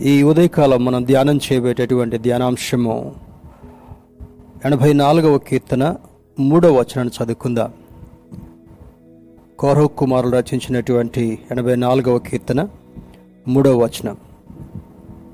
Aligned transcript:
ఈ 0.00 0.22
ఉదయకాలం 0.22 0.84
మనం 0.84 1.04
ధ్యానం 1.04 1.36
చేయబేటటువంటి 1.36 2.18
ధ్యానాంశము 2.18 3.14
ఎనభై 4.64 4.92
నాలుగవ 4.92 5.38
కీర్తన 5.38 5.96
మూడవ 6.40 6.72
వచనాన్ని 6.72 7.24
చదువుకుందాం. 7.24 7.72
కౌరవ్ 9.60 9.88
కుమారులు 9.88 10.32
రచించినటువంటి 10.32 11.38
ఎనభై 11.50 11.76
నాలుగవ 11.76 12.18
కీర్తన 12.18 12.68
మూడవ 13.48 13.84
వచనం. 13.84 14.16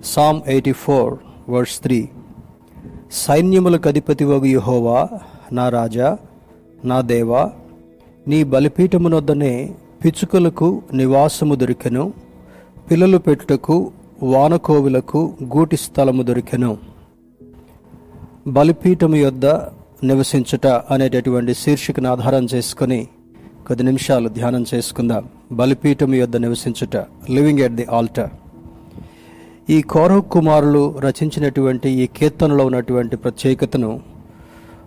Psalm 0.04 0.40
eighty 0.47 0.72
four 0.72 1.19
verse 1.49 1.83
three. 1.83 2.08
సైన్యములకు 3.13 3.88
అధిపతి 3.88 4.24
వగు 4.24 4.44
యహోవా 4.44 5.08
నా 5.53 5.69
రాజా 5.69 6.19
నా 6.85 7.01
దేవా 7.01 7.53
నీ 8.29 8.44
బలిపీఠమునొద్దనే 8.44 9.74
పిచ్చుకలకు 10.04 10.83
నివాసము 10.94 11.54
దొరికెను 11.54 12.13
పిల్లలు 12.90 13.19
పెట్టుటకు 13.19 13.90
వానకోవులకు 14.23 15.35
గూటి 15.45 15.77
స్థలము 15.77 16.23
దొరికెను. 16.23 16.79
బలిపీఠము 18.47 19.17
యొద్ద 19.17 19.47
నివసించుట 20.05 20.67
అనేటటువంటి 20.67 21.55
శీర్షికను 21.55 22.11
ఆధారం 22.11 22.47
చేసుకొని 22.55 23.09
కొద్ది 23.66 23.85
నిమిషాలు 23.85 24.29
ధ్యానం 24.29 24.65
చేసుకుందాం. 24.75 25.29
బలిపీఠము 25.53 26.15
యొద్ద 26.15 26.37
నివసించుట 26.37 26.97
లివింగ్ 27.30 27.59
ఎట్ 27.59 27.73
ది 27.73 27.85
ఆల్టర్. 27.85 28.30
ఈ 29.71 29.83
కౌరవ్ 29.83 30.23
కుమారులు 30.23 30.99
రచించినటువంటి 30.99 31.91
ఈ 31.91 32.07
కీర్తనలో 32.07 32.66
ఉన్నటువంటి 32.66 33.16
ప్రత్యేకతను 33.16 34.01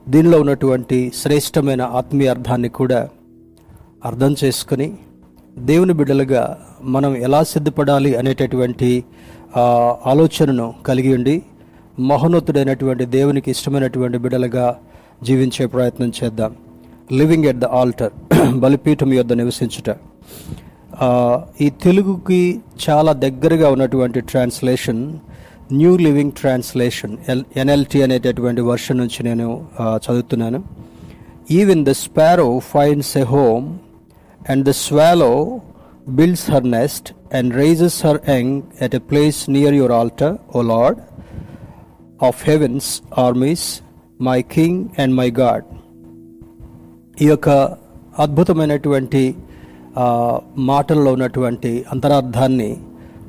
దీనిలో 0.09 0.40
ఉన్నటువంటి 0.40 1.12
శ్రేష్టమైన 1.15 1.81
ఆత్మీయ 1.81 2.27
అర్థాన్ని 2.27 2.70
కూడా 2.70 3.09
అర్థం 4.05 4.35
చేసుకుని 4.43 4.93
దేవుని 5.57 5.93
బిడ్డలుగా 5.93 6.59
మనం 6.83 7.15
ఎలా 7.15 7.43
సిద్ధపడాలి 7.43 8.15
అనేటటువంటి 8.15 9.03
ఆలోచనను 10.05 10.73
కలిగి 10.85 11.15
ఉండి 11.15 11.43
మహోన్నతుడైనటువంటి 11.99 13.05
దేవునికి 13.05 13.51
ఇష్టమైనటువంటి 13.51 14.17
బిడ్డలుగా 14.17 14.79
జీవించే 15.23 15.65
ప్రయత్నం 15.65 16.12
చేద్దాం. 16.23 16.55
లివింగ్ 17.12 17.45
ఎట్ 17.45 17.57
ద 17.57 17.65
ఆల్టర్ 17.65 18.12
బలిపీఠం 18.59 19.13
యొద్ద 19.13 19.34
నివసించుట. 19.34 19.89
ఈ 21.62 21.69
తెలుగుకి 21.69 22.59
చాలా 22.90 23.13
దగ్గరగా 23.13 23.69
ఉన్నటువంటి 23.69 24.21
translation 24.21 25.01
new 25.71 25.97
living 25.97 26.31
translation 26.31 27.17
L 27.29 27.43
NLT 27.57 28.01
అనేటటువంటి 28.01 28.62
వర్షన్ 28.62 28.97
నుంచి 28.97 29.23
నేను 29.23 29.47
చదువుతున్నాను. 30.05 30.63
Even 31.51 31.85
the 31.85 31.91
sparrow 32.03 32.59
finds 32.59 33.17
a 33.17 33.23
home 33.23 33.77
and 34.49 34.65
the 34.65 34.70
swallow 34.70 35.60
builds 36.10 36.51
her 36.51 36.71
nest 36.71 37.35
and 37.35 37.54
raises 37.54 38.05
her 38.05 38.29
young 38.29 38.62
at 38.82 38.96
a 38.96 38.98
place 38.98 39.49
near 39.49 39.74
your 39.74 39.91
altar 39.91 40.37
O 40.55 40.62
Lord 40.62 40.99
of 42.24 42.49
heaven's 42.49 43.02
armies 43.18 43.79
my 44.21 44.41
king 44.41 44.87
and 44.99 45.15
my 45.15 45.32
God 45.32 45.63
ఈ 47.21 47.26
యొక్క 47.27 47.49
అద్భుతమైనటువంటి 48.20 49.35
మాటల్లో 50.57 51.13
ఉన్నటువంటి 51.13 51.85
అంతరార్థాన్ని 51.91 52.77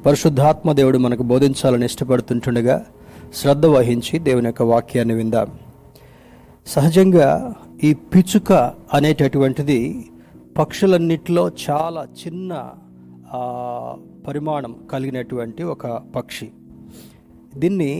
పరిశుద్ధాత్మ 0.06 0.72
దేవుడు 0.72 0.98
మనకు 0.98 1.22
బోధించాలని 1.22 1.84
ఇష్టపడుతుంటుండగా 1.84 2.86
శ్రద్ధ 3.34 3.66
వహించి 3.66 4.18
దేవుని 4.18 4.46
యొక్క 4.46 4.62
వాక్యాన్ని 4.62 5.14
విందాం. 5.14 5.46
సహజంగా 6.66 7.54
ఈ 7.84 7.94
పిచ్చుక 7.94 8.52
అనేటటువంటిది 8.94 10.06
పక్షులన్నిటిలో 10.58 11.42
చాలా 11.64 12.02
చిన్న 12.20 12.52
పరిమాణం 14.26 14.72
కలిగినటువంటి 14.92 15.62
ఒక 15.72 15.86
పక్షి. 16.16 16.48
దీన్ని 17.62 17.92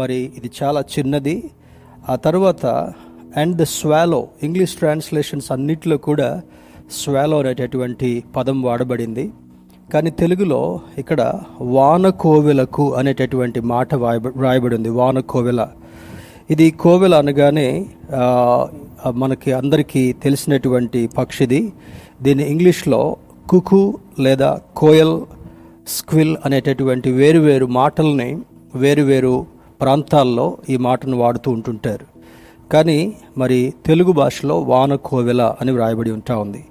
మరి 0.00 0.18
ఇది 0.38 0.50
చాలా 0.62 0.80
చిన్నది. 0.94 1.36
ఆ 2.08 2.14
తర్వాత 2.26 2.66
and 3.40 3.54
the 3.56 3.64
swallow 3.76 4.20
English 4.42 4.74
translations 4.80 5.48
అన్నిటిలో 5.52 5.96
కూడా 6.08 6.28
స్వాలో 7.02 7.36
అనేటటువంటి 7.38 8.10
పదం 8.36 8.58
వాడబడింది. 8.62 9.24
కానీ 9.92 10.10
తెలుగులో 10.22 10.62
ఇక్కడ 10.98 11.20
వానకోవెలకు 11.76 12.84
అనేటటువంటి 12.94 13.60
మాట 13.72 13.94
వాయబ 14.04 14.28
రాయబడి 14.44 14.74
ఉంది 14.76 14.92
వానకోవెల. 15.00 15.62
ఇది 16.50 16.66
కోవెల 16.70 17.14
అనగానే 17.14 17.68
మనకి 19.10 19.52
అందరికీ 19.52 20.12
తెలిసినటువంటి 20.12 21.06
పక్షిది. 21.06 21.72
దీన్ని 22.22 22.50
ఇంగ్లీష్లో 22.50 23.16
కుకు 23.50 23.98
లేదా 24.20 24.60
కోయల్ 24.76 25.20
స్క్విల్ 25.88 26.36
అనేటటువంటి 26.44 27.12
వేరువేరు 27.12 27.66
మాటల్ని 27.66 28.38
వేరువేరు 28.74 29.46
ప్రాంతాల్లో 29.80 30.58
ఈ 30.68 30.76
మాటను 30.76 31.16
వాడుతూ 31.16 31.50
ఉంటుంటారు. 31.50 32.06
కానీ 32.72 33.12
మరి 33.38 33.74
తెలుగు 33.86 34.12
భాషలో 34.12 34.60
వాన 34.60 34.94
కోవెల 34.94 35.54
అని 35.60 35.72
వ్రాయబడి 35.72 36.10
ఉంటా 36.10 36.36
ఉంది. 36.36 36.64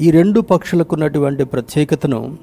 ఈ 0.00 0.10
రెండు 0.10 0.40
పక్షులకు 0.40 0.94
ఉన్నటువంటి 0.94 1.44
ప్రత్యేకతను 1.44 2.36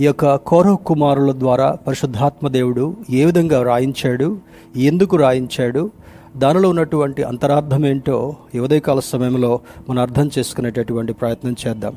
ఈ 0.00 0.04
యొక్క 0.04 0.36
కౌరవ 0.36 0.76
కుమారుల 0.76 1.32
ద్వారా 1.32 1.76
పరిశుద్ధాత్మ 1.86 2.48
దేవుడు 2.48 2.96
ఏ 3.10 3.24
విధంగా 3.24 3.62
రాయించాడు 3.62 4.38
ఎందుకు 4.76 5.16
రాయించాడు 5.16 5.90
దానిలో 6.36 6.68
ఉన్నటువంటి 6.68 7.22
అంతరార్థం 7.22 7.86
ఏంటో 7.86 8.36
ఈ 8.54 8.58
ఉదయకాల 8.58 9.00
సమయంలో 9.00 9.60
మనం 9.90 10.02
అర్థం 10.02 10.30
చేసుకునేటటువంటి 10.38 11.12
ప్రయత్నం 11.12 11.56
చేద్దాం. 11.66 11.96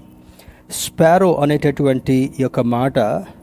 స్పారో 0.72 1.36
అనేటటువంటి 1.36 2.14
ఈ 2.14 2.44
యొక్క 2.44 2.60
మాట 2.60 3.00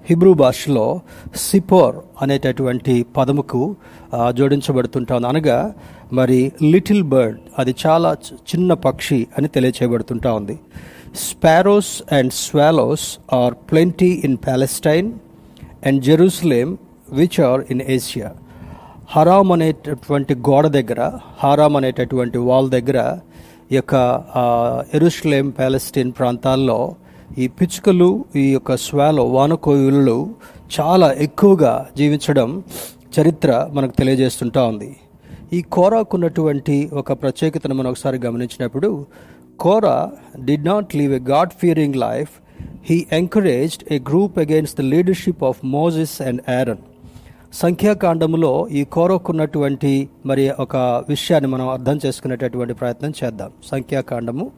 హిబ్రూ 0.06 0.34
భాషలో 0.34 1.00
సిపోర్ 1.37 1.97
అనేటటువంటి 2.22 3.06
పదముకు 3.16 3.77
జోడించబడుతుంటాం 4.15 4.31
జోడించబడుతుంటా 4.31 5.16
ఉంది 5.16 5.27
అనగా 5.27 5.75
మరి 6.12 6.53
లిటిల్ 6.62 7.03
బర్డ్ 7.03 7.38
అది 7.59 7.75
చాలా 7.87 8.12
చి- 8.12 8.37
చిన్న 8.37 8.75
పక్షి 8.75 9.26
అని 9.38 9.49
తెలియచేయబడుతుంటా 9.49 10.32
ఉంది. 10.32 10.61
Sparrows 11.16 12.15
and 12.15 12.32
swallows 12.32 13.19
are 13.32 13.55
plenty 13.55 14.22
in 14.25 14.37
Palestine 14.37 15.12
and 15.87 16.03
Jerusalem 16.03 16.78
which 17.12 17.41
are 17.41 17.65
in 17.71 17.82
Asia. 17.88 18.32
హరామ్ 19.10 19.53
అనేటటువంటి 19.53 20.34
గోడ 20.34 20.66
దగ్గర 20.66 21.19
హారామ్ 21.38 21.76
అనేటటువంటి 21.76 22.38
వాల్ 22.38 22.70
దగ్గర 22.70 23.19
ఈ 23.72 23.75
యొక్క 23.75 23.94
ఎరుస్లేం 24.94 25.50
ప్యాలెస్టీన్ 25.50 26.12
ప్రాంతాల్లో 26.19 26.94
ఈ 27.38 27.48
పిచ్చుకలు 27.48 28.25
ఈ 28.37 28.53
యొక్క 28.53 28.76
స్వాలో 28.76 29.25
వానకోయులు 29.25 30.31
చాలా 30.81 31.12
ఎక్కువగా 31.12 31.88
జీవించడం 31.97 32.62
చరిత్ర 33.20 33.70
మనకు 33.72 33.93
తెలియజేస్తుంటా 33.98 34.62
ఉంది. 34.62 34.97
ఈ 35.53 35.62
కోరాకున్నటువంటి 35.62 36.91
ఒక 36.93 37.12
ప్రత్యేకతను 37.12 37.75
మనం 37.75 37.91
ఒకసారి 37.91 38.19
గమనించినప్పుడు 38.19 39.06
Korah 39.59 40.10
did 40.44 40.64
not 40.64 40.97
live 40.97 41.12
a 41.12 41.19
God 41.19 41.50
fearing 41.50 41.97
life 41.97 42.28
he 42.84 43.06
encouraged 43.12 43.93
a 43.93 43.98
group 43.98 44.38
against 44.38 44.76
the 44.76 44.81
leadership 44.81 45.44
of 45.44 45.59
Moses 45.64 46.22
and 46.22 46.41
Aaron 46.48 46.94
సంఖ్యాకాండములో 47.54 48.69
ఈ 48.69 48.84
కోరకున్నటువంటి 48.84 50.09
మరి 50.26 50.50
ఒక 50.50 50.76
విషయాన్ని 51.09 51.50
మనం 51.50 51.69
అర్థం 51.69 51.98
చేసుకునేటటువంటి 52.06 52.75
ప్రయత్నం 52.75 53.12
చేద్దాం. 53.25 53.50
సంఖ్యాకాండము. 53.66 54.50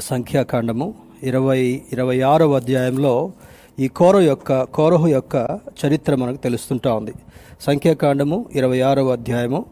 సంఖ్యాకాండము 0.00 0.94
ఇరవై 1.22 1.82
ఇరవై 1.92 2.20
ఆరవ 2.20 2.56
అధ్యాయంలో 2.56 3.32
ఈ 3.78 3.88
కోర 3.88 4.16
యొక్క 4.16 4.62
కోరహు 4.62 5.06
యొక్క 5.06 5.60
చరిత్ర 5.86 6.14
మనకు 6.14 6.36
తెలుస్తుంటా 6.36 6.94
ఉంది. 6.94 7.12
సంఖ్యాకాండము 7.60 8.46
ఇరవై 8.54 8.80
ఆరవ 8.80 9.12
అధ్యాయము 9.12 9.64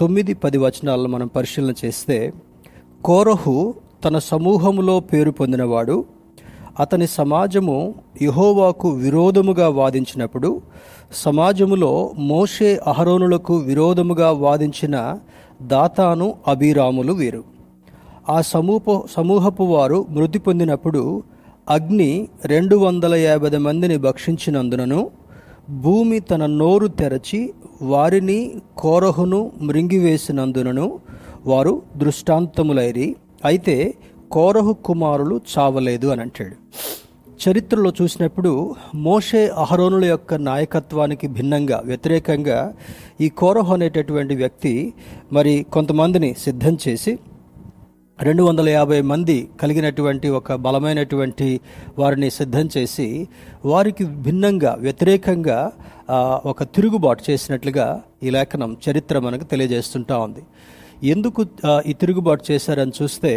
తొమ్మిది 0.00 0.34
పది 0.34 0.58
వచనాలను 0.58 1.08
మనం 1.08 1.26
పరిశీలన 1.26 1.74
చేస్తే 1.84 2.32
కోరహు 3.04 3.74
తన 4.04 4.18
సమూహములో 4.18 5.00
పేరు 5.00 5.30
పొందినవాడు 5.30 6.19
అతని 6.80 7.06
సమాజము 7.06 7.94
యహోవాకు 8.22 8.88
విరోధముగా 8.88 9.68
వాదించినప్పుడు 9.68 10.60
సమాజములో 11.14 12.12
మోషే 12.18 12.80
అహరోనులకు 12.86 13.56
విరోధముగా 13.56 14.30
వాదించిన 14.30 15.18
దాతాను 15.62 16.34
అభిరాములు 16.48 17.12
వీరు. 17.12 17.44
ఆ 18.28 18.40
సమూహ 18.40 19.00
సమూహపు 19.16 19.62
వారు 19.62 20.06
మృతి 20.10 20.38
పొందినప్పుడు 20.38 21.22
అగ్ని 21.70 22.28
రెండు 22.44 22.76
వందల 22.76 23.14
యాభై 23.14 23.58
మందిని 23.58 23.96
భక్షించినందునను 23.96 25.10
భూమి 25.82 26.20
తన 26.20 26.46
నోరు 26.46 26.86
తెరచి 26.86 27.52
వారిని 27.82 28.52
కోరహును 28.78 29.50
మృంగివేసినందునను 29.60 30.98
వారు 31.46 31.82
దృష్టాంతములైరి. 31.96 33.16
అయితే 33.44 33.94
కోరహు 34.34 34.72
కుమారులు 34.86 35.36
చావలేదు 35.52 36.08
అని 36.08 36.22
అంటాడు. 36.22 36.56
చరిత్రలో 37.42 37.90
చూసినప్పుడు 37.98 38.50
మోషే 39.06 39.40
అహరోనుల 39.62 40.04
యొక్క 40.04 40.34
నాయకత్వానికి 40.48 41.26
భిన్నంగా 41.36 41.78
వ్యతిరేకంగా 41.84 42.58
ఈ 43.20 43.28
కోరహు 43.40 43.72
అనేటటువంటి 43.74 44.34
వ్యక్తి 44.34 44.72
మరి 45.32 45.54
కొంతమందిని 45.72 46.30
సిద్ధం 46.44 46.74
చేసి 46.84 47.12
రెండు 48.18 48.42
వందల 48.42 48.68
యాభై 48.68 49.00
మంది 49.10 49.36
కలిగినటువంటి 49.60 50.28
ఒక 50.38 50.52
బలమైనటువంటి 50.64 51.48
వారిని 51.98 52.28
సిద్ధం 52.30 52.66
చేసి 52.76 53.06
వారికి 53.64 54.04
భిన్నంగా 54.26 54.72
వ్యతిరేకంగా 54.80 55.58
ఒక 56.46 56.62
తిరుగుబాటు 56.74 57.22
చేసినట్లుగా 57.30 57.86
ఈ 58.22 58.30
లేఖనం 58.30 58.76
చరిత్ర 58.86 59.18
మనకు 59.18 59.44
తెలియజేస్తుంటా 59.44 60.18
ఉంది. 60.26 60.42
ఎందుకు 61.14 61.40
ఈ 61.86 61.92
తిరుగుబాటు 61.92 62.44
చేశారని 62.50 62.92
చూస్తే 63.02 63.32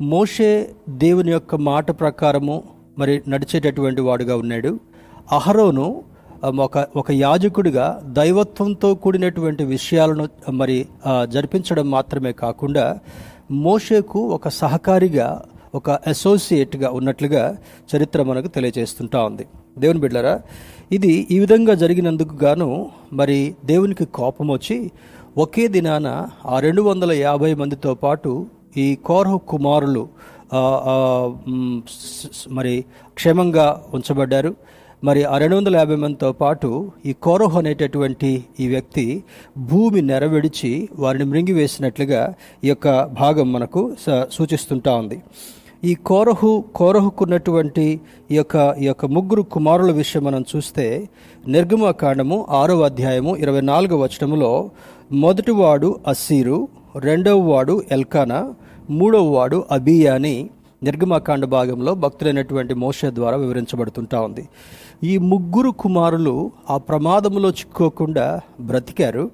మోషే 0.00 0.70
దేవుని 0.88 1.30
యొక్క 1.30 1.54
మాట 1.54 1.90
ప్రకారము 2.00 2.62
మరి 2.98 3.22
నడిచేటటువంటి 3.28 4.00
వాడుగా 4.00 4.36
ఉన్నాడు. 4.36 4.78
అహరోను 5.32 6.02
ఒక 6.44 6.86
ఒక 6.96 7.10
యాజకుడిగా 7.10 8.00
దైవత్వంతో 8.04 8.94
కూడినటువంటి 8.94 9.64
విషయాలను 9.64 10.28
మరి 10.50 10.86
జరిపించడం 11.24 11.90
మాత్రమే 11.90 12.32
కాకుండా 12.32 12.98
మోషేకు 13.50 14.28
ఒక 14.28 14.48
సహకారిగా 14.48 15.42
ఒక 15.74 15.90
అసోసియేట్గా 15.90 16.90
ఉన్నట్లుగా 16.90 17.56
చరిత్ర 17.96 18.22
మనకు 18.22 18.48
తెలియజేస్తుంటా 18.48 19.22
ఉంది. 19.22 19.46
దేవుని 19.78 20.00
బిడ్డరా 20.00 20.40
ఇది 20.92 21.26
ఈ 21.30 21.38
విధంగా 21.38 21.74
జరిగినందుకు 21.74 22.44
గాను 22.44 22.90
మరి 23.12 23.54
దేవునికి 23.64 24.04
కోపం 24.04 24.48
వచ్చి 24.48 24.90
ఒకే 25.38 25.68
దినాన 25.68 26.26
ఆ 26.46 26.58
రెండు 26.58 26.82
వందల 26.82 27.12
యాభై 27.12 27.54
మందితో 27.54 27.94
పాటు 27.94 28.46
ఈ 28.76 28.94
కోరహు 28.94 29.38
కుమారులు 29.38 30.08
మరి 32.48 32.84
క్షేమంగా 33.14 33.82
ఉంచబడ్డారు. 33.94 34.54
మరి 35.04 35.24
ఆ 35.24 35.38
రెండు 35.38 35.56
వందల 35.56 35.76
యాభై 35.76 35.96
మందితో 35.96 36.32
పాటు 36.32 36.68
ఈ 37.06 37.12
కోరహు 37.12 37.58
అనేటటువంటి 37.58 38.44
ఈ 38.60 38.68
వ్యక్తి 38.68 39.24
భూమి 39.58 40.02
నెరవేడిచి 40.02 40.88
వారిని 40.98 41.24
మృంగివేసినట్లుగా 41.24 42.34
ఈ 42.64 42.68
యొక్క 42.68 43.04
భాగం 43.04 43.52
మనకు 43.52 43.94
స- 44.06 44.26
సూచిస్తుంటా 44.32 44.94
ఉంది. 44.94 45.22
ఈ 45.84 45.94
కోరహు 45.94 46.64
కోరహుకున్నటువంటి 46.74 48.00
ఈ 48.30 48.36
యొక్క 48.36 48.76
ఈ 48.80 48.84
యొక్క 48.84 49.06
ముగ్గురు 49.06 49.42
కుమారుల 49.42 49.92
విషయం 49.92 50.24
మనం 50.24 50.44
చూస్తే 50.56 51.08
నిర్గమకాండము 51.48 52.46
ఆరవ 52.50 52.82
అధ్యాయము 52.82 53.36
ఇరవై 53.36 53.60
నాలుగవ 53.60 53.98
వచనములో 54.02 54.70
మొదటివాడు 55.12 55.98
అస్సీరు 56.06 56.68
రెండవ 56.96 57.38
వాడు 57.50 57.82
ఎల్కానా 57.90 58.54
మూడవ 58.90 59.26
వాడు 59.36 59.64
అబియా 59.70 60.14
అని 60.14 60.50
నిర్గమకాండ 60.82 61.44
భాగంలో 61.44 61.94
భక్తులైనటువంటి 61.94 62.74
మోష 62.74 63.06
ద్వారా 63.18 63.36
వివరించబడుతుంటా 63.36 64.20
ఉంది. 64.20 64.44
ఈ 65.10 65.18
ముగ్గురు 65.18 65.70
కుమారులు 65.70 66.34
ఆ 66.70 66.76
ప్రమాదంలో 66.76 67.48
చిక్కుకోకుండా 67.48 68.40
బ్రతికారు. 68.60 69.30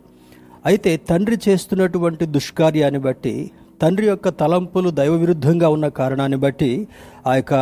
అయితే 0.67 1.00
తండ్రి 1.11 1.38
చేస్తున్నటువంటి 1.49 2.25
దుష్కార్యాన్ని 2.37 2.99
బట్టి 2.99 3.35
తండ్రి 3.82 4.06
యొక్క 4.06 4.29
తలంపులు 4.29 4.91
దైవ 4.91 5.12
విరుద్ధంగా 5.12 5.69
ఉన్న 5.69 5.88
కారణాన్ని 5.88 6.37
బట్టి 6.37 6.88
ఆ 7.26 7.35
యొక్క 7.35 7.55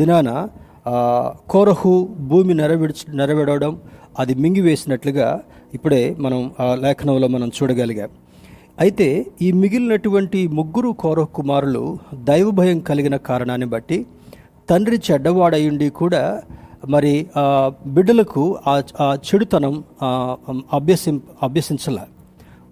దినాన 0.00 0.48
కోరహు 1.52 2.08
భూమి 2.30 2.54
నెరవేర్చ 2.54 3.00
నెరవేరడం 3.20 3.74
అది 4.18 4.34
మింగివేసినట్లుగా 4.34 5.28
ఇప్పుడే 5.74 6.02
మనం 6.18 6.50
ఆ 6.60 6.74
లేఖనంలో 6.74 7.28
మనం 7.28 7.48
చూడగలిగాం. 7.56 8.10
అయితే 8.80 9.26
ఈ 9.42 9.52
మిగిలినటువంటి 9.52 10.48
ముగ్గురు 10.48 10.90
కౌరవ 11.00 11.24
కుమారులు 11.24 11.98
దైవభయం 12.14 12.80
కలిగిన 12.80 13.16
కారణాన్ని 13.16 13.66
బట్టి 13.66 14.06
తండ్రి 14.70 15.00
చెడ్డవాడయుండి 15.10 15.90
కూడా 15.90 16.42
మరి 16.88 17.26
ఆ 17.36 17.72
బిడ్డలకు 17.86 18.58
ఆ 18.66 18.82
ఆ 19.00 19.14
చెడుతనం 19.14 19.84
అభ్యసిం 20.72 21.22
అభ్యసించలే. 21.42 22.02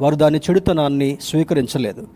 వారు 0.00 0.14
దాని 0.14 0.38
చెడుతనాన్ని 0.38 1.19
స్వీకరించలేదు. 1.20 2.06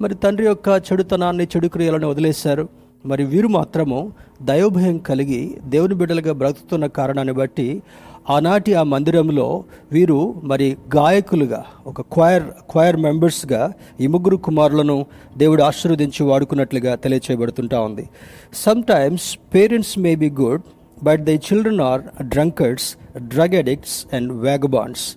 మరి 0.00 0.14
తండ్రి 0.14 0.46
యొక్క 0.46 0.82
చెడుతనాన్ని 0.92 1.44
చెడు 1.44 1.68
క్రియలను 1.68 2.08
వదిలేశారు. 2.08 2.68
మరి 3.06 3.24
వీరు 3.24 3.48
మాత్రము 3.48 4.12
దైవభయం 4.42 4.98
కలిగి 4.98 5.58
దేవుని 5.68 5.94
బిడ్డలుగా 5.94 6.32
బ్రతుకుతున్న 6.32 6.86
కారణాన్ని 6.86 7.34
బట్టి 7.34 7.82
ఆనాటి 8.30 8.74
ఆ 8.74 8.82
మందిరంలో 8.82 9.64
వీరు 9.92 10.34
మరి 10.42 10.76
గాయకులుగా 10.96 11.64
ఒక 11.86 12.00
క్వైర్ 12.00 12.42
క్వైర్ 12.70 12.96
మెంబర్స్గా 12.96 13.72
ఈ 14.00 14.06
ముగ్గురు 14.06 14.36
కుమారులను 14.36 15.06
దేవుడు 15.38 15.62
ఆశీర్వదించి 15.62 16.26
వాడుకున్నట్లుగా 16.26 16.94
తెలియచేయబడుతుంటా 16.94 17.80
ఉంది. 17.80 18.08
Sometimes 18.82 19.38
parents 19.54 19.98
may 19.98 20.14
be 20.14 20.30
good 20.30 20.62
but 21.02 21.22
they 21.24 21.34
children 21.36 21.80
are 21.80 22.02
drunkards 22.22 22.96
drug 23.18 23.54
addicts 23.54 24.14
and 24.14 24.32
vagabonds 24.32 25.16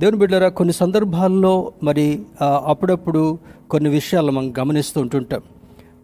దేవుని 0.00 0.18
బిడ్డరా 0.18 0.48
కొన్ని 0.48 0.72
సందర్భాల్లో 0.72 1.72
మరి 1.82 2.22
అప్పుడప్పుడు 2.42 3.38
కొన్ని 3.70 3.90
విషయాలు 3.90 4.30
మనం 4.32 4.54
గమనిస్తూ 4.58 5.00
ఉంటుంటాం. 5.00 5.40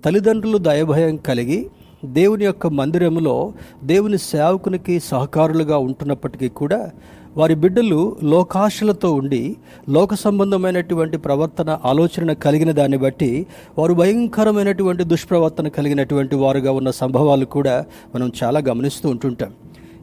తల్లిదండ్రులు 0.04 0.58
దయభయం 0.58 1.16
కలిగి 1.16 1.66
దేవుని 2.04 2.44
యొక్క 2.44 2.66
మందిరములో 2.66 3.52
దేవుని 3.84 4.18
సేవకునికి 4.18 5.00
సహకారులుగా 5.00 5.78
ఉంటున్నప్పటికీ 5.78 6.48
కూడా 6.48 6.90
వారి 7.36 7.54
బిడ్డలు 7.54 8.16
లోకాశలతో 8.22 9.12
ఉండి 9.12 9.56
లోక 9.88 10.14
సంబంధమైనటువంటి 10.14 11.18
ప్రవర్తన 11.18 11.78
ఆలోచన 11.84 12.32
కలిగిన 12.32 12.70
దాన్ని 12.70 12.98
బట్టి 12.98 13.46
వారు 13.78 13.94
భయంకరమైనటువంటి 13.94 15.04
దుష్ప్రవర్తన 15.04 15.68
కలిగినటువంటి 15.68 16.36
వారుగా 16.36 16.72
ఉన్న 16.72 16.90
సంభవాలు 16.90 17.44
కూడా 17.44 17.84
మనం 18.14 18.32
చాలా 18.44 18.60
గమనిస్తూ 18.60 19.08
ఉంటుంటాం. 19.08 19.52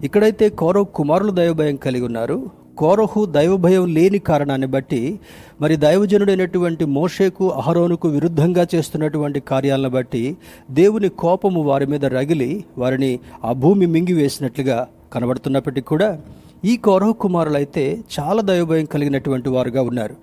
ఇక్కడైతే 0.04 0.50
కౌరవ్ 0.50 0.88
కుమారులు 0.96 1.32
దైవభయం 1.32 1.76
కలిగి 1.76 2.06
ఉన్నారు. 2.06 2.65
కోరహు 2.78 3.26
దైవభయం 3.26 3.86
లేని 3.96 4.20
కారణాన్ని 4.20 4.68
బట్టి 4.68 5.20
మరి 5.62 5.76
దైవజనుడైనటువంటి 5.76 6.86
మోషేకు 6.86 7.50
అహరోనుకు 7.50 8.08
విరుద్ధంగా 8.08 8.68
చేస్తున్నటువంటి 8.76 9.40
కార్యాలను 9.40 9.90
బట్టి 9.90 10.24
దేవుని 10.72 11.10
కోపము 11.10 11.62
వారి 11.62 11.86
మీద 11.86 12.06
రగిలి 12.06 12.52
వారిని 12.78 13.20
ఆ 13.44 13.52
భూమి 13.52 13.86
మింగివేసినట్లుగా 13.86 14.88
కనబడుతున్నప్పటికీ 15.14 15.86
కూడా 15.86 16.10
ఈ 16.66 16.78
కౌరవ 16.78 17.12
కుమారులైతే 17.12 17.98
చాలా 18.16 18.42
దైవభయం 18.42 18.86
కలిగినటువంటి 18.86 19.50
వారుగా 19.50 19.82
ఉన్నారు. 19.82 20.16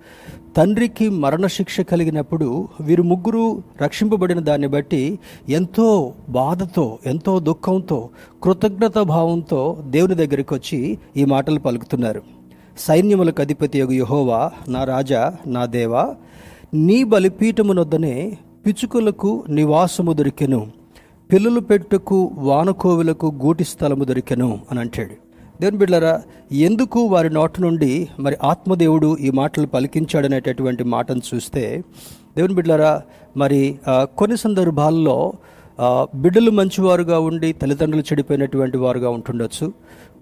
తండ్రికి 0.57 1.09
మరణశిక్ష 1.09 1.81
కలిగినప్పుడు 1.81 2.67
వీరు 2.81 3.03
ముగ్గురు 3.03 3.63
రక్షింపబడిన 3.81 4.39
దాన్ని 4.39 4.67
బట్టి 4.67 5.19
ఎంతో 5.49 6.13
బాధతో 6.29 6.97
ఎంతో 7.05 7.39
దుఃఖంతో 7.39 8.09
కృతజ్ఞత 8.43 8.99
భావంతో 8.99 9.83
దేవుని 9.89 10.15
దగ్గరికి 10.15 10.53
వచ్చి 10.53 10.97
ఈ 11.17 11.25
మాటలు 11.25 11.59
పలుకుతున్నారు. 11.59 12.32
సైన్యములకు 12.77 13.41
అధిపతి 13.41 13.79
యొక్క 13.79 13.93
యహోవా 13.93 14.51
నా 14.67 14.83
రాజా 14.83 15.33
నా 15.47 15.65
దేవా 15.65 16.15
నీ 16.73 17.03
బలిపీఠమునొద్దనే 17.03 18.37
పిచుకులకు 18.65 19.43
నివాసము 19.49 20.13
దొరికెను. 20.13 20.67
పిల్లలు 21.31 21.59
పెట్టుకు 21.59 22.31
వానకోవులకు 22.37 23.27
గూటి 23.43 23.63
స్థలము 23.63 24.03
దొరికెను 24.03 24.59
అని 24.71 24.79
అంటాడు. 24.79 25.15
దేవుని 25.61 25.77
బిడ్డరా 25.77 26.21
ఎందుకు 26.51 26.99
వారి 26.99 27.29
నోటి 27.29 27.61
నుండి 27.61 28.07
మరి 28.19 28.37
ఆత్మదేవుడు 28.43 29.17
ఈ 29.17 29.29
మాటలు 29.29 29.67
పలికించాడనేటటువంటి 29.67 30.83
మాటను 30.83 31.21
చూస్తే 31.29 31.83
దేవుని 32.37 32.53
బిడ్డలారా 32.53 33.01
మరి 33.37 33.79
కొన్ని 34.17 34.37
సందర్భాల్లో 34.37 35.33
బిడ్డలు 36.15 36.51
మంచివారుగా 36.51 37.19
ఉండి 37.19 37.53
తల్లిదండ్రులు 37.53 38.01
చెడిపోయినటువంటి 38.01 38.77
వారుగా 38.77 39.09
ఉంటుండొచ్చు. 39.09 39.73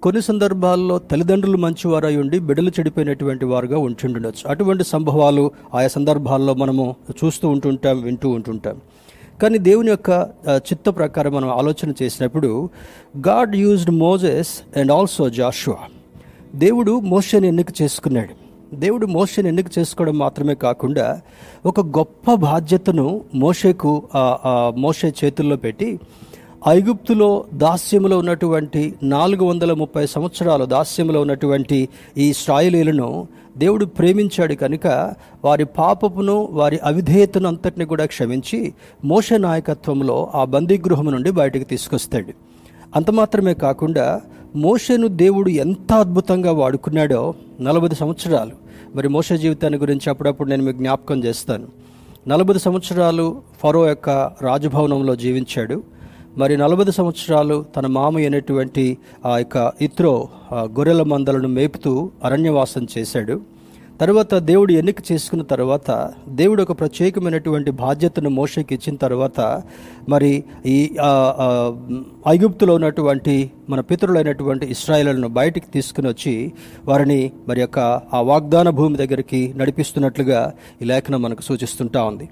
కొన్ని 0.03 0.22
సందర్భాల్లో 0.22 0.96
తల్లిదండ్రులు 1.10 1.58
మంచివారై 1.58 2.15
ఉండి 2.15 2.38
బిడ్డలు 2.39 2.70
చెడిపోయినటువంటి 2.70 3.46
వారుగా 3.46 3.77
ఉంటుండొచ్చు. 3.88 4.43
అటువంటి 4.51 4.84
సంభవాలు 4.84 5.43
ఆయా 5.75 5.88
సందర్భాల్లో 5.88 6.53
మనము 6.62 6.86
చూస్తూ 7.20 7.46
ఉంటుంటాం 7.50 8.01
వింటూ 8.01 8.29
ఉంటుంటాం. 8.29 8.77
కానీ 9.41 9.58
దేవుని 9.58 9.91
యొక్క 9.91 10.10
చిత్త 10.55 10.89
ప్రకారం 10.89 11.34
మనం 11.34 11.50
ఆలోచన 11.50 11.93
చేసినప్పుడు 12.01 12.70
God 13.27 13.55
used 13.55 13.93
Moses 14.05 14.53
and 14.79 14.91
also 14.91 15.29
Joshua. 15.39 15.84
దేవుడు 16.55 17.00
మోషని 17.13 17.48
ఎన్నిక 17.48 17.70
చేసుకున్నాడు. 17.81 18.34
దేవుడు 18.75 19.05
మోషని 19.05 19.48
ఎన్నిక 19.48 19.70
చేసుకోవడం 19.77 20.17
మాత్రమే 20.17 20.55
కాకుండా 20.55 21.08
ఒక 21.65 21.79
గొప్ప 21.98 22.34
బాధ్యతను 22.34 23.08
మోషేకు 23.36 23.93
మోషే 24.84 25.13
చేతుల్లో 25.24 25.55
పెట్టి 25.55 26.00
ఐగుప్తులో 26.68 27.46
దాస్యములో 27.53 28.18
ఉన్నటువంటి 28.18 28.96
నాలుగు 29.03 29.46
వందల 29.46 29.74
ముప్పై 29.74 30.08
సంవత్సరాలు 30.08 30.65
దాస్యములో 30.65 31.22
ఉన్నటువంటి 31.22 31.89
ఈ 32.18 32.30
ఇస్రాయేలీలను 32.30 33.27
దేవుడు 33.58 33.86
ప్రేమించాడు 33.86 34.53
కనుక 34.53 35.13
వారి 35.46 35.65
పాపపును 35.65 36.50
వారి 36.51 36.80
అవిధేయతను 36.84 37.48
అంతటిని 37.48 37.86
కూడా 37.86 38.06
క్షమించి 38.06 38.74
మోష 39.06 39.34
నాయకత్వంలో 39.34 40.32
ఆ 40.36 40.44
బందీగృహం 40.44 41.12
నుండి 41.12 41.32
బయటకు 41.32 41.63
తీసుకొస్తాడు. 41.63 42.34
అంత 42.96 43.12
మాత్రమే 43.12 43.53
కాకుండా 43.53 44.22
మోషను 44.56 45.08
దేవుడు 45.08 45.50
ఎంత 45.50 45.94
అద్భుతంగా 45.94 46.51
వాడుకున్నాడో 46.51 47.34
నలభై 47.62 47.96
సంవత్సరాలు. 47.96 48.51
మరి 48.96 49.08
మోష 49.08 49.34
జీవితాన్ని 49.34 49.80
గురించి 49.80 50.10
అప్పుడప్పుడు 50.10 50.50
నేను 50.50 50.63
మీకు 50.63 50.77
జ్ఞాపకం 50.77 51.24
చేస్తాను. 51.24 51.68
నలభై 52.27 52.60
సంవత్సరాలు 52.60 53.41
ఫరో 53.63 53.88
యొక్క 53.88 54.10
రాజభవనంలో 54.41 55.15
జీవించాడు. 55.15 56.00
మరి 56.38 56.57
నలభై 56.57 56.91
సంవత్సరాలు 56.91 57.65
తన 57.77 57.88
మామ 57.88 58.17
అయినటువంటి 58.17 58.97
ఆ 59.25 59.38
యొక్క 59.38 59.71
ఇత్రో 59.81 60.27
గొర్రెల 60.53 61.03
మందలను 61.03 61.47
మేపుతూ 61.47 62.11
అరణ్యవాసం 62.23 62.88
చేశాడు. 62.97 63.51
తర్వాత 64.01 64.33
దేవుడు 64.35 64.71
ఎన్నిక 64.71 65.11
చేసుకున్న 65.11 65.43
తర్వాత 65.43 66.13
దేవుడు 66.27 66.61
ఒక 66.61 66.79
ప్రత్యేకమైనటువంటి 66.79 67.71
బాధ్యతను 67.71 68.29
మోషకి 68.29 68.73
ఇచ్చిన 68.73 68.95
తర్వాత 68.95 69.63
మరి 70.09 70.43
ఈ 70.65 70.97
ఐగుప్తులో 72.27 72.73
ఉన్నటువంటి 72.75 73.51
మన 73.69 73.79
పితరులైనటువంటి 73.79 74.65
ఇస్రాయలను 74.65 75.27
బయటికి 75.27 75.67
తీసుకుని 75.67 76.07
వచ్చి 76.07 76.51
వారిని 76.85 77.31
మరి 77.47 77.61
యొక్క 77.61 77.79
ఆ 78.13 78.21
వాగ్దాన 78.21 78.69
భూమి 78.69 78.97
దగ్గరికి 78.97 79.53
నడిపిస్తున్నట్లుగా 79.57 80.53
ఈ 80.81 80.85
లేఖనం 80.85 81.21
మనకు 81.21 81.41
సూచిస్తుంటా 81.41 82.03
ఉంది. 82.03 82.29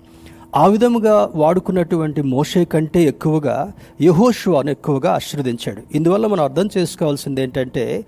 ఆ 0.56 0.68
విధముగా 0.68 1.32
వాడుకున్నటువంటి 1.36 2.22
మోషే 2.22 2.66
కంటే 2.66 3.04
ఎక్కువగా 3.04 3.72
యహోషువాను 4.02 4.70
ఎక్కువగా 4.70 5.12
ఆశీర్వదించాడు. 5.12 5.82
ఇందువల్ల 5.96 6.28
మనం 6.28 6.44
అర్థం 6.44 6.70
చేసుకోవాల్సింది 6.78 7.42
ఏంటంటే 7.42 8.06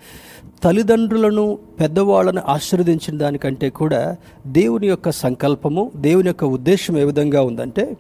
తల్లిదండ్రులను 0.64 1.58
పెద్దవాళ్ళను 1.80 2.42
ఆశీర్వదించిన 2.48 3.18
దానికంటే 3.18 3.70
కూడా 3.70 4.16
దేవుని 4.48 4.88
యొక్క 4.88 5.12
సంకల్పము 5.12 5.92
దేవుని 5.96 6.28
యొక్క 6.28 6.44
ఉద్దేశం 6.44 6.98
ఏ 6.98 7.04
విధంగా 7.04 7.42
ఉందంటే 7.42 7.98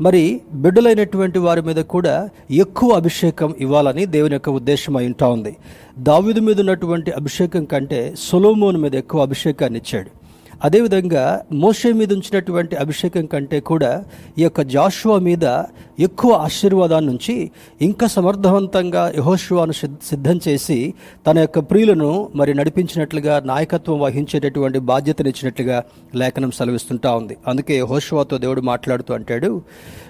మరి 0.00 0.40
బిడ్డలైనటువంటి 0.54 1.38
వారి 1.38 1.62
మీద 1.62 1.76
కూడా 1.76 2.28
ఎక్కువ 2.50 2.92
అభిషేకం 2.92 3.54
ఇవ్వాలని 3.60 4.06
దేవుని 4.06 4.32
యొక్క 4.32 4.48
ఉద్దేశం 4.48 4.96
అయి 4.96 5.06
ఉంటా 5.06 5.28
ఉంది. 5.28 5.56
దావిదు 5.98 6.40
మీద 6.40 6.60
ఉన్నటువంటి 6.60 7.10
అభిషేకం 7.10 7.64
కంటే 7.64 8.14
సొలోమోన్ 8.18 8.76
మీద 8.76 8.94
ఎక్కువ 8.94 9.22
అభిషేకాన్ని 9.22 9.78
ఇచ్చాడు. 9.78 10.23
అదేవిధంగా 10.64 11.42
మోషే 11.52 11.92
మీద 11.92 12.12
ఉంచినటువంటి 12.12 12.76
అభిషేకం 12.76 13.26
కంటే 13.26 13.60
కూడా 13.60 14.04
ఈ 14.38 14.42
యొక్క 14.42 14.60
జాషువా 14.60 15.18
మీద 15.18 15.62
ఎక్కువ 16.00 16.32
ఆశీర్వాదాన్ని 16.32 17.10
నుంచి 17.10 17.50
ఇంకా 17.82 18.06
సమర్థవంతంగా 18.06 19.12
యహోషువాను 19.18 19.72
సిద్ధం 20.04 20.40
చేసి 20.48 20.94
తన 21.26 21.38
యొక్క 21.38 21.58
ప్రియులను 21.58 22.28
మరి 22.34 22.54
నడిపించినట్లుగా 22.54 23.42
నాయకత్వం 23.44 24.00
వహించేటటువంటి 24.00 24.78
బాధ్యతనిచ్చినట్లుగా 24.78 25.82
లేఖనం 26.14 26.50
సెలవిస్తుంటా 26.50 27.14
ఉంది. 27.14 27.36
అందుకే 27.48 27.78
యహోషువాతో 27.78 28.38
దేవుడు 28.38 28.60
మాట్లాడుతూ 28.60 29.14
అంటాడు 29.14 29.62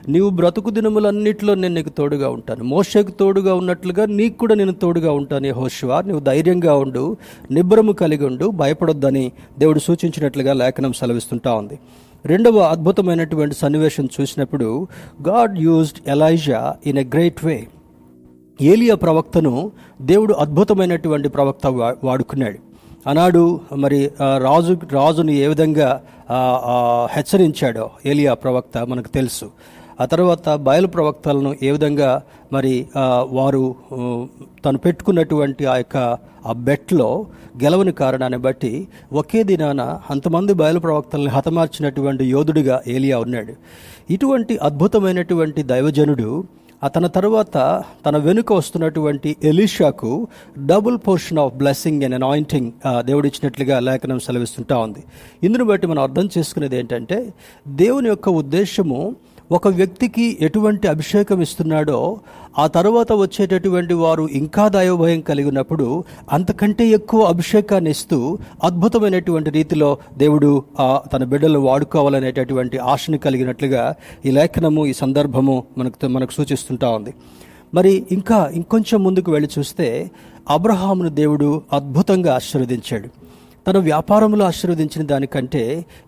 నీవు 0.08 0.30
బ్రతుకు 0.30 0.70
దినములన్నిటిలో 0.70 1.54
నేను 1.54 1.74
నీకు 1.74 1.88
తోడుగా 1.88 2.28
ఉంటాను. 2.28 2.64
మోషకు 2.64 3.10
తోడుగా 3.10 3.54
ఉన్నట్లుగా 3.54 4.06
నీకు 4.06 4.38
కూడా 4.38 4.54
నేను 4.54 4.72
తోడుగా 4.72 5.12
ఉంటాను 5.12 5.46
యెహోషువ. 5.46 6.00
నువ్వు 6.00 6.20
ధైర్యంగా 6.20 6.74
ఉండు 6.74 7.16
నిబ్రము 7.50 7.92
కలిగి 7.92 8.24
ఉండు 8.24 8.46
భయపడొద్దని 8.50 9.32
దేవుడు 9.58 9.78
సూచించినట్లుగా 10.34 10.64
లేఖనం 10.64 10.92
సెలవిస్తుంటా 10.92 11.54
ఉంది. 11.54 11.76
రెండవ 12.24 12.58
అద్భుతమైనటువంటి 12.74 13.54
సన్నివేశం 13.54 14.06
చూసినప్పుడు 14.16 14.68
God 15.28 15.58
used 15.58 16.00
Elijah 16.08 16.60
in 16.86 16.98
a 16.98 17.04
great 17.04 17.44
way. 17.44 17.56
ఏలియా 18.60 18.94
ప్రవక్తను 18.94 19.52
దేవుడు 20.02 20.34
అద్భుతమైనటువంటి 20.34 21.28
ప్రవక్త 21.28 21.66
వాడుకున్నాడు. 22.04 22.58
ఆనాడు 23.08 23.42
మరి 23.76 23.98
ఆ, 24.22 24.28
రాజు 24.38 24.74
రాజుని 24.92 25.34
ఏ 25.36 25.46
విధంగా 25.46 25.88
హెచ్చరించాడో 27.14 27.86
ఏలియా 28.06 28.34
ప్రవక్త 28.34 28.78
మనకు 28.90 29.08
తెలుసు. 29.08 29.46
ఆ 30.00 30.04
తర్వాత 30.04 30.48
బయలు 30.68 30.86
ప్రవక్తలను 30.86 31.50
ఏ 31.62 31.70
విధంగా 31.70 32.10
మరి 32.52 32.74
వారు 33.36 33.64
తను 34.64 34.78
పెట్టుకున్నటువంటి 34.78 35.62
ఆ 35.66 35.76
యొక్క 35.76 35.98
ఆ 36.46 36.52
బెట్లో 36.66 37.08
గెలవని 37.62 37.92
కారణాన్ని 37.92 38.38
బట్టి 38.38 38.72
ఒకే 39.12 39.42
దినాన 39.50 39.80
అంతమంది 40.10 40.52
బయలు 40.62 40.80
ప్రవక్తల్ని 40.80 41.30
హతమార్చినటువంటి 41.30 42.24
యోధుడిగా 42.24 42.76
ఏలియా 42.96 43.18
ఉన్నాడు. 43.18 43.54
ఇటువంటి 44.10 44.56
అద్భుతమైనటువంటి 44.68 45.62
దైవజనుడు 45.72 46.30
అతని 46.82 47.08
తర్వాత 47.08 47.56
తన 48.06 48.16
వెనుక 48.16 48.52
వస్తున్నటువంటి 48.52 49.36
ఎలీషాకు 49.50 50.10
double 50.66 50.98
portion 51.06 51.38
of 51.38 51.54
blessing 51.60 52.02
and 52.02 52.14
anointing 52.14 52.72
దేవుడిచ్చినట్లుగా 53.06 53.76
లేఖనం 53.88 54.18
సెలవిస్తుంటా 54.26 54.76
ఉంది. 54.78 55.02
ఇందును 55.46 55.64
బట్టి 55.64 55.86
మనం 55.86 56.02
అర్థం 56.02 56.28
చేసుకునేది 56.38 56.76
ఏంటంటే 56.78 57.18
దేవుని 57.68 58.08
యొక్క 58.08 58.28
ఉద్దేశము 58.28 59.00
ఒక 59.52 59.68
వ్యక్తికి 59.68 60.38
ఎటువంటి 60.40 60.88
అభిషేకం 60.88 61.42
ఇస్తున్నాడో 61.42 62.18
ఆ 62.58 62.66
తర్వాత 62.66 63.12
వచ్చేటటువంటి 63.12 63.94
వారు 63.94 64.28
ఇంకా 64.32 64.68
దైవభయం 64.68 65.20
కలిగినప్పుడు 65.20 66.04
అంతకంటే 66.32 66.86
ఎక్కువ 66.86 67.22
అభిషేకాన్ని 67.22 67.90
ఇస్తూ 67.90 68.38
అద్భుతమైనటువంటి 68.64 69.50
రీతిలో 69.50 69.98
దేవుడు 70.16 70.62
ఆ 70.80 71.00
తన 71.12 71.24
బిడ్డలు 71.24 71.58
వాడుకోవాలనేటటువంటి 71.58 72.78
ఆశను 72.78 73.18
కలిగినట్లుగా 73.18 73.94
ఈ 74.26 74.30
లేఖనము 74.30 74.86
ఈ 74.86 74.92
సందర్భము 74.92 75.64
మనకు 75.78 76.06
మనకు 76.06 76.32
సూచిస్తుంటా 76.32 76.88
ఉంది. 76.88 77.14
మరి 77.74 78.06
ఇంకా 78.12 78.50
ఇంకొంచెం 78.54 79.04
ముందుకు 79.04 79.32
వెళ్ళి 79.32 79.50
చూస్తే 79.58 80.10
అబ్రహామును 80.50 81.08
దేవుడు 81.08 81.62
అద్భుతంగా 81.72 82.34
ఆశీర్వదించాడు. 82.34 83.23
తన 83.66 83.78
వ్యాపారంలో 83.78 84.44
ఆశీర్వదించిన 84.44 85.06
దానికంటే 85.06 85.62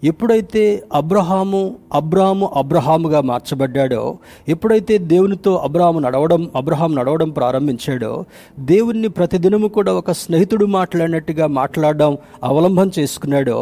ఎప్పుడైతే 0.05 0.83
అబ్రహాము 0.95 1.61
అబ్రాము 1.93 2.51
అబ్రహాముగా 2.57 3.21
మార్చబడ్డాడో 3.21 4.03
ఎప్పుడైతే 4.49 4.99
దేవునితో 4.99 5.55
అబ్రాము 5.57 5.99
నడవడం 5.99 6.51
అబ్రహాం 6.57 6.95
నడవడం 6.95 7.31
ప్రారంభించాడో 7.31 8.13
దేవుణ్ణి 8.59 9.09
ప్రతిదినము 9.09 9.69
కూడా 9.69 9.93
ఒక 9.93 10.11
స్నేహితుడు 10.13 10.65
మాట్లాడినట్టుగా 10.65 11.47
మాట్లాడడం 11.47 12.13
అవలంబం 12.45 12.91
చేసుకున్నాడో 12.99 13.59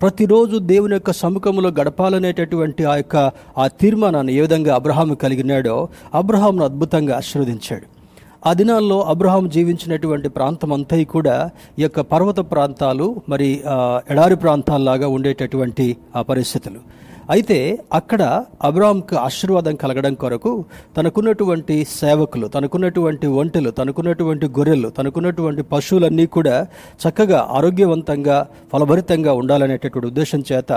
ప్రతిరోజు 0.00 0.58
దేవుని 0.58 0.94
యొక్క 0.94 1.12
సముఖంలో 1.12 1.68
గడపాలనేటటువంటి 1.70 2.84
ఆ 2.84 2.96
యొక్క 2.96 3.16
ఆ 3.58 3.66
తీర్మానాన్ని 3.80 4.34
ఏ 4.34 4.40
విధంగా 4.40 4.74
అబ్రహాము 4.74 5.14
కలిగినాడో 5.14 5.76
అబ్రహాంను 6.14 6.64
అద్భుతంగా 6.64 7.16
ఆశీర్వదించాడు. 7.16 7.86
ఆ 8.46 8.52
దినాల్లో 8.52 9.02
అబ్రహాం 9.02 9.48
జీవించినటువంటి 9.48 10.28
ప్రాంతం 10.28 10.72
అంతా 10.72 11.02
కూడా 11.02 11.50
ఈ 11.78 11.82
యొక్క 11.82 12.00
పర్వత 12.00 12.38
ప్రాంతాలు 12.38 13.16
మరి 13.28 13.62
ఎడారి 14.10 14.36
ప్రాంతాల్లాగా 14.36 15.08
ఉండేటటువంటి 15.08 15.96
ఆ 16.16 16.22
పరిస్థితులు. 16.22 16.80
అయితే 17.28 17.78
అక్కడ 17.92 18.22
అబ్రాహాంకు 18.64 19.16
ఆశీర్వాదం 19.16 19.74
కలగడం 19.76 20.14
కొరకు 20.14 20.64
తనకున్నటువంటి 20.96 21.84
సేవకులు 21.84 22.48
తనకున్నటువంటి 22.48 23.26
ఒంటెలు 23.26 23.70
తనకున్నటువంటి 23.70 24.46
గొర్రెలు 24.48 24.88
తనకున్నటువంటి 24.88 25.62
పశువులన్నీ 25.62 26.26
కూడా 26.26 26.66
చక్కగా 27.02 27.48
ఆరోగ్యవంతంగా 27.50 28.46
ఫలభరితంగా 28.72 29.32
ఉండాలనేటటువంటి 29.32 30.06
ఉద్దేశం 30.06 30.42
చేత 30.52 30.72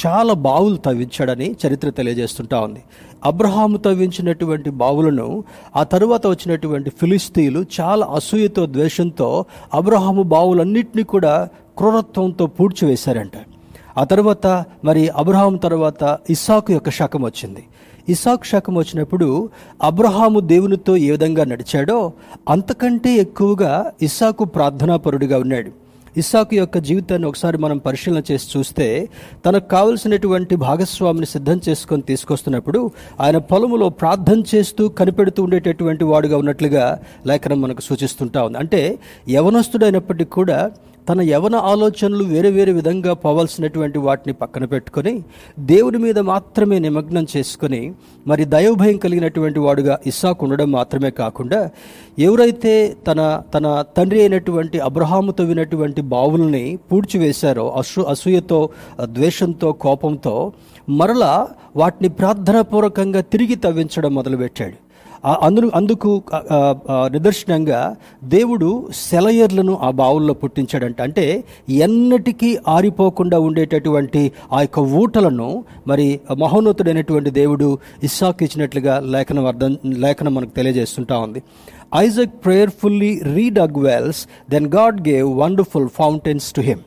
చాలా 0.00 0.32
బావులు 0.32 0.76
తవ్వించాడని 0.76 1.56
చరిత్ర 1.62 1.90
తెలియజేస్తుంటా 1.90 2.60
ఉంది. 2.60 2.82
అబ్రహాము 3.24 3.76
తవ్వించినటువంటి 3.76 4.70
బావులను 4.70 5.44
ఆ 5.76 5.82
తరువాత 5.82 6.26
వచ్చినటువంటి 6.26 6.90
ఫిలిస్తీన్లు 6.90 7.66
చాలా 7.80 8.06
అసూయతో 8.06 8.66
ద్వేషంతో 8.66 9.44
అబ్రహాము 9.74 10.22
బావులన్నింటినీ 10.22 11.02
కూడా 11.02 11.48
క్రూరత్వంతో 11.78 12.46
పూడ్చివేశారంట. 12.46 13.55
ఆ 13.98 14.04
తర్వాత 14.04 14.64
మరి 14.84 15.08
అబ్రహాం 15.08 15.56
తర్వాత 15.56 16.18
ఇస్సాకు 16.30 16.72
యొక్క 16.72 16.90
శకం 16.90 17.22
వచ్చింది. 17.24 17.64
ఇసాక్ 18.08 18.46
శకం 18.46 18.74
వచ్చినప్పుడు 18.74 19.48
అబ్రహాము 19.82 20.40
దేవునితో 20.40 20.96
ఏ 20.96 21.10
విధంగా 21.10 21.44
నడిచాడో 21.44 22.12
అంతకంటే 22.48 23.14
ఎక్కువగా 23.14 23.92
ఇస్సాకు 24.02 24.44
ప్రార్థనాపరుడిగా 24.44 25.38
ఉన్నాడు. 25.38 25.86
ఇస్సాకు 26.16 26.54
యొక్క 26.54 26.78
జీవితాన్ని 26.78 27.28
ఒకసారి 27.28 27.58
మనం 27.58 27.78
పరిశీలన 27.78 28.22
చేసి 28.32 28.58
చూస్తే 28.58 29.08
తనకు 29.46 29.68
కావలసినటువంటి 29.68 30.56
భాగస్వామిని 30.56 31.26
సిద్ధం 31.26 31.60
చేసుకొని 31.68 32.02
తీసుకొస్తున్నప్పుడు 32.02 32.90
ఆయన 33.20 33.38
పొలములో 33.38 33.88
ప్రార్థన 33.88 34.42
చేస్తూ 34.54 34.88
కనిపెడుతూ 34.88 35.42
ఉండేటటువంటి 35.42 36.04
వాడుగా 36.04 36.38
ఉన్నట్లుగా 36.38 37.00
లేఖనం 37.26 37.60
మనకు 37.60 37.80
సూచిస్తుంటా 37.80 38.42
ఉంది. 38.42 38.58
అంటే 38.58 38.98
యవనస్తుడైనప్పటికీ 39.28 40.30
కూడా 40.30 40.70
తన 41.08 41.20
యవన 41.22 41.54
ఆలోచనలు 41.54 42.24
వేరే 42.24 42.50
వేరే 42.50 42.72
విధంగా 42.72 43.12
పోవాల్సినటువంటి 43.14 43.98
వాటిని 43.98 44.32
పక్కన 44.32 44.64
పెట్టుకొని 44.64 45.12
దేవుని 45.58 45.98
మీద 45.98 46.18
మాత్రమే 46.18 46.78
నిమగ్నం 46.78 47.26
చేసుకొని 47.36 47.80
మరి 48.26 48.44
దైవభయం 48.44 48.96
కలిగినటువంటి 48.96 49.58
వాడుగా 49.58 49.98
ఇస్సాకు 50.06 50.44
ఉండడం 50.44 50.72
మాత్రమే 50.72 51.10
కాకుండా 51.10 51.60
ఎవరైతే 52.18 52.72
తన 53.08 53.20
తన 53.54 53.84
తండ్రి 53.96 54.20
అయినటువంటి 54.20 54.78
అబ్రహాముతో 54.80 55.44
వినటువంటి 55.44 56.00
బావుల్ని 56.14 56.78
పూడ్చివేశారో 56.92 57.66
అసూ 57.76 58.02
అసూయతో 58.02 58.60
ద్వేషంతో 59.12 59.72
కోపంతో 59.72 60.34
మరలా 60.90 61.48
వాటిని 61.76 62.08
ప్రార్థనాపూర్వకంగా 62.08 63.20
తిరిగి 63.20 63.56
తవ్వించడం 63.56 64.14
మొదలుపెట్టాడు. 64.14 64.76
అందు 65.34 65.70
అందుకు 65.74 66.22
నిదర్శనంగా 67.06 67.96
దేవుడు 68.24 68.88
సెలయర్లను 68.94 69.74
ఆ 69.82 69.90
బావుల్లో 69.90 70.34
పుట్టించాడంట. 70.34 71.02
అంటే 71.02 71.44
ఎన్నటికీ 71.70 72.58
ఆరిపోకుండా 72.68 73.38
ఉండేటటువంటి 73.38 74.32
ఆ 74.52 74.60
యొక్క 74.60 74.78
ఊటలను 74.78 75.64
మరి 75.86 76.20
మహోన్నతుడైనటువంటి 76.38 77.30
దేవుడు 77.30 77.78
ఇస్సాకు 78.02 78.44
ఇచ్చినట్లుగా 78.44 79.00
లేఖనం 79.00 79.46
అర్థం 79.46 79.78
లేఖనం 79.86 80.34
మనకు 80.34 80.50
తెలియజేస్తుంటా 80.50 81.18
ఉంది. 81.18 81.42
Isaac 81.96 82.44
prayerfully 82.44 83.20
redug 83.34 83.78
wells 83.78 84.26
then 84.50 84.66
God 84.66 85.08
gave 85.08 85.38
wonderful 85.38 85.88
fountains 85.88 86.52
to 86.52 86.60
him. 86.60 86.84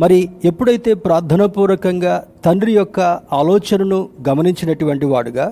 మరి 0.00 0.28
ఎప్పుడైతే 0.44 0.94
ప్రార్థనాపూర్వకంగా 0.94 2.24
తండ్రి 2.44 2.72
యొక్క 2.72 3.00
ఆలోచనను 3.32 3.98
గమనించినటువంటి 4.28 5.06
వాడుగా 5.06 5.44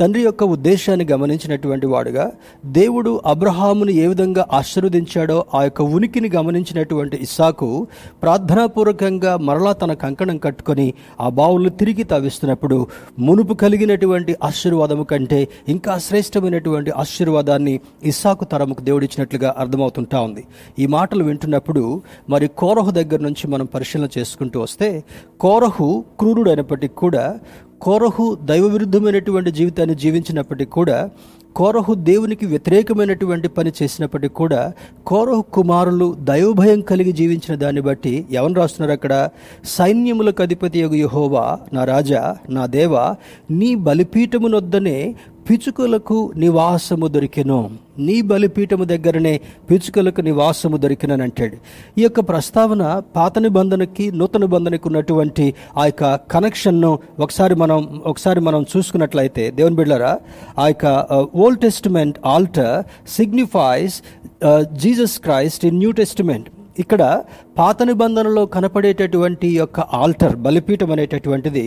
తండ్రి 0.00 0.22
యొక్క 0.22 0.42
ఉద్దేశాన్ని 0.44 1.04
గమనించినటువంటి 1.04 1.86
వాడుగా 1.86 2.24
దేవుడు 2.64 3.20
అబ్రహామును 3.26 3.90
ఏ 3.94 4.06
విధంగా 4.06 4.46
ఆశీర్వదించాడో 4.52 5.44
ఆ 5.54 5.62
యొక్క 5.62 5.82
ఉనికిని 5.82 6.28
గమనించినటువంటి 6.28 7.16
ఇస్సాకు 7.16 7.68
ప్రార్థనాపూర్వకంగా 8.22 9.36
మరలా 9.36 9.72
తన 9.72 9.92
కంకణం 9.92 10.38
కట్టుకొని 10.38 10.86
ఆ 11.20 11.28
బావులను 11.28 11.68
తిరిగి 11.68 12.04
తవ్విస్తున్నప్పుడు 12.04 12.78
మునుపు 13.18 13.54
కలిగినటువంటి 13.54 14.36
ఆశీర్వాదము 14.42 15.02
కంటే 15.02 15.40
ఇంకా 15.68 15.98
శ్రేష్టమైనటువంటి 15.98 16.90
ఆశీర్వాదాన్ని 16.96 17.80
ఇస్సాకు 18.04 18.44
తరముకు 18.44 18.80
దేవుడిచ్చినట్లుగా 18.80 19.54
అర్థమవుతుంటా 19.58 20.20
ఉంది. 20.20 20.44
ఈ 20.78 20.86
మాటలు 20.86 21.24
వింటున్నప్పుడు 21.24 21.84
మరి 22.30 22.48
కోరహు 22.58 22.90
దగ్గర 22.90 23.20
నుంచి 23.20 23.46
మనం 23.48 23.66
పరిశీలన 23.66 24.08
చేసుకుంటూ 24.18 24.60
వస్తే 24.60 24.90
కోరహు 25.40 25.88
క్రూరుడు 26.32 26.50
అయినప్పటికీ 26.50 26.94
కూడా 26.96 27.24
కోరహు 27.80 28.24
దైవ 28.42 28.64
విరుద్ధమైనటువంటి 28.66 29.50
జీవితాన్ని 29.50 29.94
జీవించినప్పటికీ 29.94 30.70
కూడా 30.70 30.98
కోరహు 31.56 31.94
దేవునికి 32.04 32.46
వ్యతిరేకమైనటువంటి 32.46 33.48
పని 33.48 33.72
చేసినప్పటికీ 33.78 34.34
కూడా 34.34 34.60
కోరహు 35.06 35.42
కుమారులు 35.52 36.16
దైవభయం 36.20 36.80
కలిగి 36.80 37.12
జీవించిన 37.12 37.54
దాన్ని 37.54 37.80
బట్టి 37.80 38.12
ఎవరు 38.32 38.52
రాస్తున్నారు 38.52 38.92
అక్కడ? 38.92 39.14
సైన్యములకు 39.68 40.42
అధిపతి 40.42 40.80
యగు 40.80 40.94
యహోవా 40.94 41.44
నా 41.72 41.84
రాజా 41.84 42.22
నా 42.50 42.66
దేవ 42.68 42.94
నీ 43.50 43.74
బలిపీఠమునొద్దనే 43.82 44.96
పిచుకలకు 45.48 46.16
నివాసము 46.42 47.06
దొరికెను. 47.14 47.58
నీ 48.06 48.16
బలిపీఠము 48.30 48.84
దగ్గరనే 48.92 49.32
పిచుకలకు 49.70 50.20
నివాసము 50.28 50.76
దొరికినని 50.84 51.22
అంటాడు. 51.26 51.56
ఈ 51.98 52.02
యొక్క 52.02 52.20
ప్రస్తావన 52.30 52.82
పాత 53.16 53.38
నిబంధనకి 53.46 54.04
నూతన 54.20 54.40
నిబంధనకు 54.46 54.88
ఉన్నటువంటి 54.88 55.46
ఆ 55.80 55.84
యొక్క 55.90 56.14
కనెక్షన్ను 56.34 56.92
ఒకసారి 57.24 57.54
మనం 57.62 57.78
ఒకసారి 58.12 58.40
మనం 58.48 58.62
చూసుకున్నట్లయితే 58.72 59.44
దేవుని 59.58 59.78
బిడ్డరా 59.80 60.12
ఆ 60.58 60.66
యొక్క 60.72 60.86
old 61.44 61.62
testament 61.66 62.18
altar 62.34 62.74
signifies 63.18 63.96
Jesus 64.82 65.18
Christ 65.26 65.64
in 65.70 65.78
new 65.78 65.92
testament 66.02 66.48
ఇక్కడ 66.82 67.02
పాత 67.58 67.78
నిబంధనలో 67.88 68.42
కనపడేటటువంటి 68.54 69.48
యొక్క 69.60 69.80
ఆల్టర్ 70.00 70.34
బలిపీఠం 70.44 70.90
అనేటటువంటిది 70.94 71.64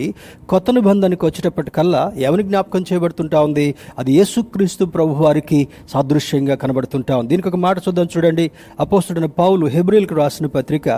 కొత్త 0.52 0.70
నిబంధనకు 0.78 1.24
వచ్చేటప్పటికల్లా 1.28 2.02
ఎవరిని 2.26 2.46
జ్ఞాపకం 2.50 2.84
చేయబడుతుంటా 2.88 3.40
ఉంది? 3.48 3.66
అది 4.00 4.12
యేసుక్రీస్తు 4.18 4.86
ప్రభు 4.96 5.14
వారికి 5.26 5.60
సాదృశ్యంగా 5.92 6.56
కనబడుతుంటా 6.62 7.14
ఉంది. 7.20 7.30
దీనికి 7.32 7.50
ఒక 7.52 7.60
మాట 7.66 7.76
చూద్దాం 7.86 8.08
చూడండి. 8.16 8.46
అపోస్తుడైన 8.84 9.30
పౌలు 9.42 9.66
హెబ్రిల్కి 9.76 10.16
రాసిన 10.22 10.48
పత్రిక 10.58 10.88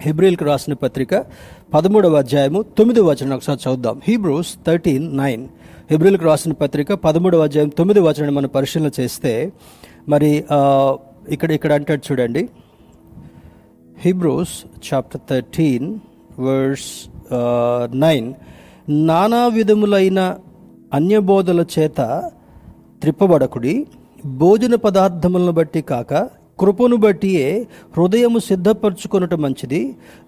హెబ్రిల్కి 0.00 0.44
రాసిన 0.50 0.74
పత్రిక 0.84 1.14
పదమూడవ 1.74 2.16
అధ్యాయము 2.24 2.60
తొమ్మిదవ 2.78 3.04
వచనం 3.12 3.34
ఒకసారి 3.36 3.60
చూద్దాం 3.66 3.96
హీబ్రూస్ 4.08 4.50
థర్టీన్ 4.66 5.06
నైన్. 5.20 5.44
హెబ్రిల్కి 5.90 6.24
రాసిన 6.30 6.52
పత్రిక 6.62 6.92
పదమూడవ 7.06 7.44
అధ్యాయం 7.48 7.70
తొమ్మిది 7.78 8.00
వచనం 8.06 8.34
మనం 8.38 8.50
పరిశీలన 8.56 8.90
చేస్తే 8.98 9.32
మరి 10.12 10.30
ఇక్కడ 11.34 11.50
ఇక్కడ 11.58 11.72
అంటాడు 11.78 12.02
చూడండి. 12.08 12.42
Hebrews 13.96 14.54
chapter 14.86 15.22
thirteen 15.30 15.88
verse 16.38 16.90
nine 17.94 18.26
నానా 19.06 19.42
విధములైన 19.48 20.20
అన్యబోధల 20.92 21.60
చేత 21.74 22.00
త్రిప్పబడకుడి 23.02 23.74
భోజన 24.36 24.74
పదార్థములను 24.84 25.52
బట్టి 25.52 25.82
కాక 25.82 26.12
కృపను 26.60 26.96
బట్టియే 26.96 27.66
హృదయము 27.96 28.38
సిద్ధపరచుకొనుట 28.38 29.34
మంచిది. 29.34 29.80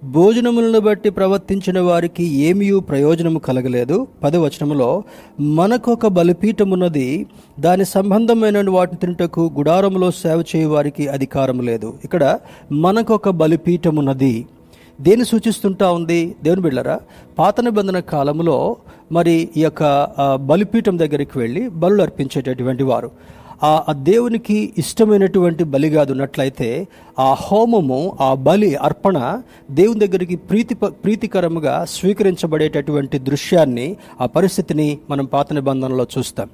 భోజనములను 0.04 0.80
బట్టి 0.80 1.10
ప్రవర్తించిన 1.10 1.80
వారికి 1.80 2.24
ఏమీ 2.48 2.80
ప్రయోజనము 2.80 3.38
కలగలేదు. 3.38 4.06
పదవచనములో 4.22 5.02
మనకొక 5.40 6.06
బలిపీఠమున్నది 6.06 7.26
దాని 7.60 7.84
సంబంధమైన 7.84 8.70
వాటిని 8.70 9.00
తింటకు 9.00 9.50
గుడారములో 9.56 10.10
సేవ 10.10 10.44
చేయ 10.50 10.66
వారికి 10.66 11.08
అధికారం 11.08 11.60
లేదు. 11.60 11.94
ఇక్కడ 12.04 12.38
మనకొక 12.72 13.28
బలిపీఠమున్నది. 13.30 14.46
దేని 15.00 15.24
సూచిస్తుంటా 15.24 15.90
ఉంది? 15.92 16.20
దేవుని 16.42 16.62
బిళ్ళరా 16.62 17.00
పాత 17.38 17.60
నిబంధన 17.60 17.98
కాలంలో 18.12 18.76
మరి 19.12 19.48
ఈ 19.56 19.60
యొక్క 19.62 19.82
బలిపీఠం 20.44 20.98
దగ్గరికి 20.98 21.38
వెళ్ళి 21.38 21.68
బలులు 21.68 22.02
అర్పించేటటువంటి 22.02 22.82
వారు. 22.82 23.10
ఆ 23.62 23.92
దేవునికి 23.92 24.72
ఇష్టమైనటువంటి 24.78 25.64
బలిగా 25.64 26.06
ఉన్నట్లయితే 26.10 26.88
ఆ 27.18 27.34
హోమము 27.34 28.16
ఆ 28.20 28.34
బలి 28.34 28.74
అర్పణ 28.74 29.42
దేవుని 29.70 30.06
దగ్గరికి 30.06 30.36
ప్రీతి 30.36 30.74
ప్రీతికరముగా 30.74 31.84
స్వీకరించబడేటటువంటి 31.84 33.18
దృశ్యాన్ని 33.18 33.96
ఆ 34.20 34.26
పరిస్థితిని 34.26 34.98
మనం 35.10 35.24
పాత 35.24 35.52
నిబంధనలో 35.52 36.06
చూస్తాం. 36.18 36.48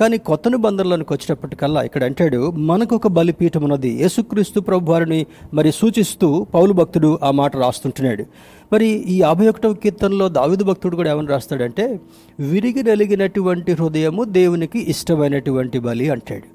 కానీ 0.00 0.18
కొత్త 0.18 0.48
నిబంధనలోనికి 0.48 1.12
వచ్చినప్పటికల్లా 1.12 1.82
ఇక్కడ 1.82 2.04
అంటాడు 2.04 2.50
మనకు 2.50 2.96
ఒక 2.96 3.06
బలిపీఠం 3.06 3.62
ఉన్నది. 3.64 3.90
యేసుక్రీస్తు 4.02 4.60
ప్రభు 4.60 4.92
వారిని 4.92 5.26
మరి 5.54 5.72
సూచిస్తూ 5.72 6.46
పౌలు 6.54 6.72
భక్తుడు 6.72 7.18
ఆ 7.22 7.30
మాట 7.30 7.56
రాస్తుంటున్నాడు. 7.56 8.24
మరి 8.72 8.86
ఈ 8.86 9.14
యాభై 9.22 9.46
ఒకటవ 9.48 9.72
కీర్తనలో 9.72 10.28
దావిదు 10.28 10.64
భక్తుడు 10.64 10.96
కూడా 10.96 11.12
ఏమని 11.12 11.28
రాస్తాడంటే 11.28 12.00
విరిగి 12.40 12.82
నలిగినటువంటి 12.82 13.72
హృదయము 13.72 14.24
దేవునికి 14.24 14.78
ఇష్టమైనటువంటి 14.90 15.78
బలి 15.78 16.10
అంటాడు. 16.10 16.46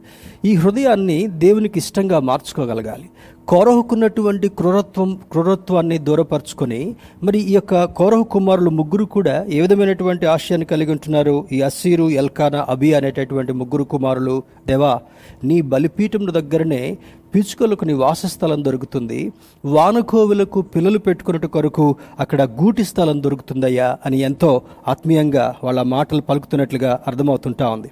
ఈ 0.48 0.56
హృదయాన్ని 0.56 1.28
దేవునికి 1.28 1.78
ఇష్టంగా 1.80 2.20
మార్చుకోగలగాలి. 2.20 3.10
కోరహుకున్నటువంటి 3.48 4.48
క్రూరత్వం 4.48 5.20
క్రూరత్వాన్ని 5.32 5.98
దూరపరుచుకొని 5.98 6.96
మరి 7.24 7.40
ఈ 7.40 7.54
యొక్క 7.54 7.84
కోరహు 7.86 8.24
కుమారులు 8.24 8.70
ముగ్గురు 8.70 9.06
కూడా 9.06 9.46
ఏ 9.50 9.62
విధమైనటువంటి 9.62 10.26
ఆశయాన్ని 10.26 10.66
కలిగి 10.66 10.92
ఉంటున్నారు? 10.92 11.48
ఈ 11.52 11.62
అస్సీరు 11.62 12.10
ఎల్కానా 12.10 12.66
అబి 12.70 12.94
అనేటటువంటి 12.94 13.54
ముగ్గురు 13.54 13.84
కుమారులు 13.84 14.44
దేవా 14.68 15.00
నీ 15.44 15.62
బలిపీఠం 15.62 16.28
దగ్గరనే 16.34 16.98
పిచ్చుకలకు 17.34 17.86
నీ 17.86 17.94
వాసస్థలం 17.94 18.60
దొరుకుతుంది. 18.66 19.20
వానకోవులకు 19.66 20.62
పిల్లలు 20.62 21.00
పెట్టుకున్నట్టు 21.00 21.48
కొరకు 21.48 21.96
అక్కడ 22.20 22.42
గూటి 22.60 22.84
స్థలం 22.84 23.24
దొరుకుతుందయ్యా 23.24 23.98
అని 24.06 24.20
ఎంతో 24.20 24.62
ఆత్మీయంగా 24.88 25.56
వాళ్ళ 25.64 25.82
మాటలు 25.96 26.22
పలుకుతున్నట్లుగా 26.22 27.00
అర్థమవుతుంటా 27.08 27.68
ఉంది. 27.70 27.92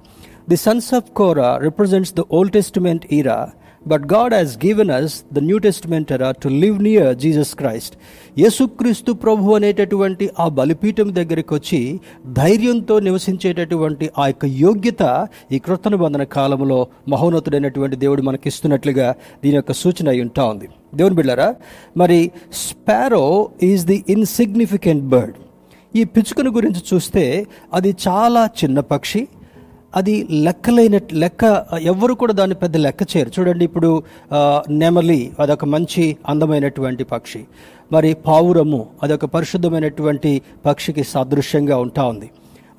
The 0.50 0.56
sons 0.56 0.94
of 0.94 1.12
Korah 1.20 1.58
represents 1.58 2.14
the 2.14 2.24
old 2.32 2.54
testament 2.54 3.06
era 3.12 3.38
but 3.88 4.14
God 4.14 4.34
has 4.34 4.58
given 4.58 4.92
us 4.92 5.16
the 5.34 5.40
new 5.40 5.58
testament 5.58 6.12
era 6.12 6.32
to 6.32 6.48
live 6.48 6.84
near 6.84 7.18
Jesus 7.18 7.56
Christ 7.56 7.96
యేసుక్రీస్తు 8.40 9.12
ప్రభు 9.14 9.56
అనేటటువంటి 9.56 10.30
ఆ 10.40 10.48
బలిపీఠం 10.48 11.16
దగ్గరికి 11.16 11.54
వచ్చి 11.54 12.00
ధైర్యంతో 12.34 13.00
నివసించేటటువంటి 13.00 14.10
ఆ 14.18 14.28
యొక్క 14.28 14.46
యోగ్యత 14.46 15.28
ఈ 15.52 15.60
కృత 15.60 15.88
నిబంధన 15.88 16.24
కాలంలో 16.24 16.88
మహోన్నతుడైనటువంటి 17.08 17.96
దేవుడు 17.96 18.22
మనకిస్తున్నట్లుగా 18.22 19.16
దీని 19.44 19.56
యొక్క 19.56 19.72
సూచన 19.72 20.10
అయి 20.10 20.22
ఉంటా 20.22 20.46
ఉంది. 20.46 20.70
దేవుని 20.96 21.16
బిళ్ళారా 21.16 21.56
మరి 21.98 22.32
sparrow 22.54 23.50
is 23.64 23.86
the 23.86 24.06
insignificant 24.10 25.04
bird. 25.04 25.36
ఈ 25.96 26.04
పిచ్చుకను 26.04 26.52
గురించి 26.52 26.82
చూస్తే 26.94 27.46
అది 27.74 27.96
చాలా 28.08 28.50
చిన్న 28.64 28.80
పక్షి 28.80 29.28
అది 29.96 30.16
లెక్కలైన 30.46 31.00
లెక్క 31.14 31.44
ఎవ్వరు 31.92 32.14
కూడా 32.22 32.34
దాన్ని 32.40 32.56
పెద్ద 32.64 32.76
లెక్క 32.86 33.02
చేయరు. 33.12 33.32
చూడండి 33.36 33.64
ఇప్పుడు 33.70 33.92
నెమలి 34.84 35.20
అదొక 35.40 35.66
మంచి 35.66 36.04
అందమైనటువంటి 36.30 37.04
పక్షి. 37.14 37.42
మరి 37.92 38.12
పావురము 38.28 38.82
అదొక 39.04 39.26
పరిశుద్ధమైనటువంటి 39.36 40.32
పక్షికి 40.66 41.04
సాదృశ్యంగా 41.04 41.78
ఉంటా 41.86 42.04
ఉంది. 42.14 42.30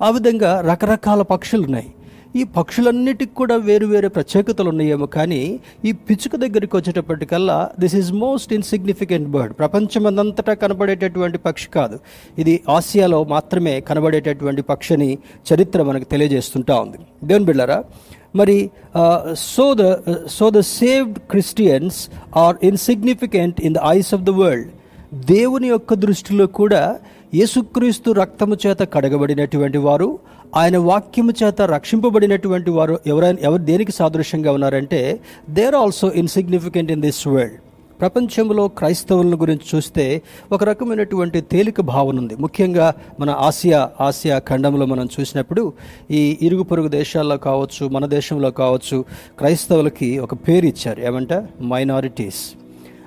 ఆ 0.05 0.09
విధంగా 0.09 0.51
రకరకాల 0.71 1.21
పక్షులు 1.33 1.63
ఉన్నాయి 1.67 1.89
ఈ 2.35 2.43
పక్షులన్నిటికి 2.43 3.33
కూడా 3.33 3.55
వేరు 3.55 3.85
వేరు 3.85 4.09
ప్రత్యేకతలు 4.09 4.69
ఉన్నాయేమో 4.69 5.05
కానీ 5.05 5.59
ఈ 5.85 5.91
పిచ్చుక 5.91 6.35
దగ్గరికి 6.35 6.77
వచ్చేటప్పటికల్లా 6.77 7.69
this 7.79 7.95
is 7.95 8.11
most 8.13 8.53
insignificant 8.53 9.27
bird 9.27 9.53
ప్రపంచమందంతటా 9.53 10.53
కనబడేటటువంటి 10.53 11.37
పక్షి 11.37 11.69
కాదు. 11.69 11.99
ఇది 12.37 12.61
ఆసియాలో 12.69 13.23
మాత్రమే 13.23 13.81
కనబడేటటువంటి 13.81 14.61
పక్షిని 14.61 15.17
చరిత్ర 15.53 15.83
మనకు 15.83 16.03
తెలియజేస్తుంటా 16.03 16.75
ఉంది. 16.79 16.97
దేవుని 17.23 17.45
బిళ్ళరా 17.45 17.83
మరి 18.35 18.69
so 19.35 19.73
the 19.73 19.83
so 20.27 20.49
the 20.49 20.59
saved 20.59 21.19
Christians 21.31 22.09
are 22.37 22.57
insignificant 22.63 23.61
in 23.61 23.73
the 23.73 23.77
eyes 23.97 24.13
of 24.13 24.21
the 24.21 24.29
world 24.29 24.71
దేవుని 25.25 25.67
యొక్క 25.67 25.93
దృష్టిలో 25.93 26.47
కూడా 26.47 26.81
యేసుక్రీస్తు 27.35 28.11
రక్తము 28.11 28.57
చేత 28.65 28.81
కడగబడినటువంటి 28.93 29.77
వారు 29.77 30.19
ఆయన 30.55 30.77
వాక్యము 30.77 31.33
చేత 31.43 31.61
రక్షింపబడినటువంటి 31.61 32.69
వారు 32.69 32.99
ఎవరైనా 33.07 33.37
ఎవరు 33.41 33.61
దేనికి 33.61 33.91
సాదృశ్యంగా 33.91 34.51
ఉన్నారంటే 34.51 35.19
they're 35.49 35.75
also 35.75 36.11
insignificant 36.11 36.91
in 36.91 37.01
this 37.01 37.27
world 37.27 37.53
ప్రపంచంలో 37.99 38.67
క్రైస్తవులను 38.67 39.37
గురించి 39.37 39.75
చూస్తే 39.75 40.21
ఒక 40.51 40.63
రకమైనటువంటి 40.63 41.41
తేలిక 41.41 41.81
భావన 41.81 42.17
ఉంది. 42.17 42.35
ముఖ్యంగా 42.35 42.93
మన 43.19 43.29
ఆసియా 43.29 43.89
ఆసియా 44.01 44.39
ఖండంలో 44.39 44.85
మనం 44.85 45.07
చూసినప్పుడు 45.19 45.73
ఈ 46.11 46.37
ఇరుగు 46.41 46.63
పొరుగు 46.63 46.87
దేశాల్లో 46.87 47.37
కావచ్చు 47.37 47.87
మన 47.87 48.05
దేశంలో 48.05 48.51
కావచ్చు 48.51 49.05
క్రైస్తవులకి 49.37 50.19
ఒక 50.19 50.33
పేరు 50.33 50.65
ఇచ్చారు. 50.65 51.01
ఏమంట? 51.01 51.33
మైనారిటీస్ 51.63 52.53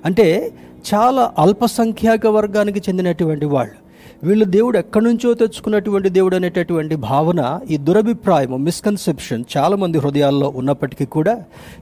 అంటే 0.04 0.52
చాలా 0.94 1.32
అల్పసంఖ్యాక 1.38 2.26
వర్గానికి 2.26 2.78
చెందినటువంటి 2.78 3.46
వాళ్ళు. 3.46 3.89
వీళ్ళు 4.22 4.44
దేవుడు 4.44 4.78
ఎక్కడి 4.78 5.04
నుంచో 5.04 5.34
తెచ్చుకున్నటువంటి 5.34 6.08
దేవుడు 6.08 6.36
అనేటటువంటి 6.36 6.96
భావన 7.04 7.60
ఈ 7.70 7.76
దురభిప్రాయం 7.76 8.64
మిస్కన్సెప్షన్ 8.64 9.44
చాలామంది 9.56 9.98
హృదయాల్లో 9.98 10.48
ఉన్నప్పటికీ 10.56 11.04
కూడా 11.06 11.34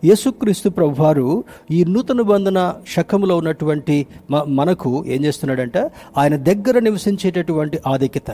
యేసుక్రీస్తు 0.05 0.69
ప్రభువారు 0.69 1.45
ఈ 1.71 1.85
నూతన 1.85 2.21
బంధన 2.23 2.59
శకములో 2.89 3.37
ఉన్నటువంటి 3.37 3.97
మ- 4.31 4.45
మనకు 4.49 5.05
ఏం 5.07 5.25
చేస్తున్నాడంటే 5.25 5.83
ఆయన 6.19 6.37
దగ్గర 6.37 6.79
నివసించేటటువంటి 6.79 7.79
ఆధిక్యత. 7.87 8.31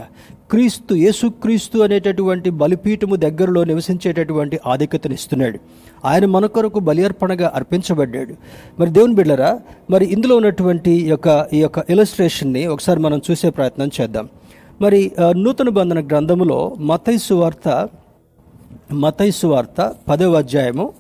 క్రీస్తు 0.50 0.94
యేసుక్రీస్తు 0.94 1.78
అనేటటువంటి 1.78 2.50
బలిపీఠము 2.50 3.16
దగ్గరలో 3.16 3.64
నివసించేటటువంటి 3.64 4.56
ఆధిక్యతను 4.66 5.14
ఇస్తున్నాడు. 5.14 5.58
ఆయన 6.04 6.24
మన 6.34 6.46
కొరకు 6.46 6.78
బలి 6.78 7.04
అర్పణగా 7.04 7.52
అర్పించబడ్డాడు. 7.54 8.34
మరి 8.80 8.90
దేవుని 8.90 9.14
బిడ్డరా 9.14 9.60
మరి 9.90 10.06
ఇందులో 10.06 10.36
ఉన్నటువంటి 10.36 10.92
యొక్క 11.08 11.48
ఈ 11.52 11.60
యొక్క 11.60 11.84
ఇలస్ట్రేషన్ని 11.90 12.66
ఒకసారి 12.66 13.00
మనం 13.00 13.20
చూసే 13.30 13.50
ప్రయత్నం 13.50 13.90
చేద్దాం. 14.00 14.28
మరి 14.80 15.00
నూతన 15.42 15.68
బంధన 15.68 16.06
గ్రంథములో 16.06 16.74
మతైసు 16.78 17.34
వార్త 17.34 17.88
మతైసు 18.92 19.46
వార్త 19.46 19.92
పదవ 20.08 20.34
అధ్యాయము 20.34 20.92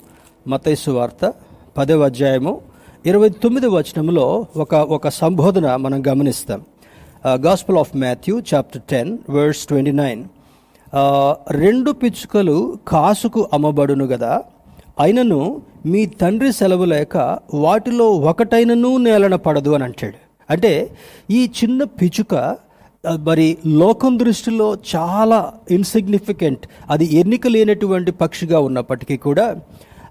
మతైసు 0.48 0.90
వార్త 0.90 1.32
పదవ 1.78 2.02
అధ్యాయము 2.04 2.60
ఇరవై 3.06 3.28
తొమ్మిది 3.28 3.66
వచనంలో 3.66 4.46
ఒక 4.56 4.74
ఒక 4.74 5.08
సంబోధన 5.08 5.76
మనం 5.76 6.06
గమనిస్తాం. 6.08 6.60
Gospel 7.44 7.78
of 7.82 7.92
Matthew 7.96 8.34
chapter 8.50 8.82
ten 8.90 9.10
verse 9.30 9.62
twenty 9.66 9.92
nine 9.92 10.22
రెండు 11.50 11.90
పిచ్చుకలు 12.00 12.56
కాసుకు 12.88 13.40
అమ్మబడును 13.52 14.04
గదా. 14.04 14.34
అయినను 15.00 15.38
మీ 15.92 16.02
తండ్రి 16.20 16.50
సెలవు 16.52 16.84
లేక 16.84 17.16
వాటిలో 17.54 18.06
ఒకటైనను 18.30 18.90
నేలన 19.06 19.36
పడదు 19.46 19.70
అని 19.70 19.84
అంటాడు. 19.84 20.18
అంటే 20.50 20.72
ఈ 21.30 21.40
చిన్న 21.58 21.82
పిచ్చుక 22.00 22.34
మరి 23.28 23.46
లోకం 23.80 24.12
దృష్టిలో 24.18 24.68
చాలా 24.94 25.40
ఇన్సిగ్నిఫికెంట్ 25.70 26.64
అది 26.90 27.06
ఎన్నిక 27.20 27.46
లేనటువంటి 27.48 28.12
పక్షిగా 28.22 28.60
ఉన్నప్పటికీ 28.60 29.16
కూడా 29.16 29.46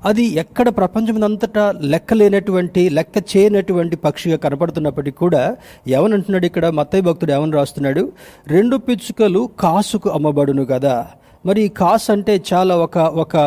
అది 0.05 0.23
ఎక్కడ 0.23 0.69
ప్రపంచమంతటా 0.69 1.73
లెక్క 1.81 2.13
లేనటువంటి 2.13 2.89
లెక్క 2.89 3.17
చేయనటువంటి 3.35 3.95
పక్షిగా 3.95 4.37
కనపడుతున్నప్పటికీ 4.37 5.17
కూడా 5.17 5.57
ఏమనంటున్నాడు 5.87 6.45
ఇక్కడ? 6.45 6.69
మత్తయ్య 6.69 7.01
భక్తుడు 7.01 7.31
ఏమని 7.31 7.51
రాస్తున్నాడు? 7.51 8.11
రెండు 8.47 8.77
పిచ్చుకలు 8.77 9.49
కాసుకు 9.59 10.09
అమ్మబడును 10.09 10.65
కదా. 10.65 11.07
మరి 11.45 11.67
కాసు 11.67 12.11
అంటే 12.11 12.43
చాలా 12.53 12.75
ఒక 12.75 12.97
ఒక 12.97 13.37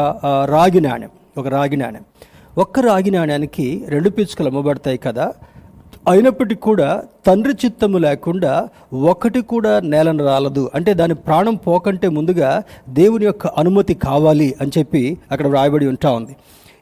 రాగి 0.47 0.81
నాణ్యం 0.81 1.11
ఒక 1.39 1.49
రాగి 1.49 1.77
నాణ్యం 1.77 2.05
ఒక్క 2.59 2.81
రాగి 2.81 3.11
నాణ్యానికి 3.11 3.85
రెండు 3.89 4.09
పిచ్చుకలు 4.09 4.49
అమ్మబడతాయి 4.49 4.99
కదా. 4.99 5.33
అయినప్పటికీ 6.07 6.61
కూడా 6.61 7.03
తండ్రి 7.27 7.53
చిత్తము 7.65 7.99
లేకుండా 7.99 8.69
ఒకటి 8.93 9.41
కూడా 9.41 9.81
నేలను 9.81 10.25
రాలదు. 10.25 10.71
అంటే 10.75 10.95
దాని 10.95 11.15
ప్రాణం 11.15 11.55
పోకంటే 11.55 12.09
ముందుగా 12.09 12.63
దేవుని 12.89 13.25
యొక్క 13.25 13.47
అనుమతి 13.47 13.95
కావాలి 13.95 14.55
అని 14.61 14.71
చెప్పి 14.79 15.19
అక్కడ 15.33 15.47
రాయబడి 15.47 15.87
ఉంటా 15.87 16.11
ఉంది. 16.11 16.37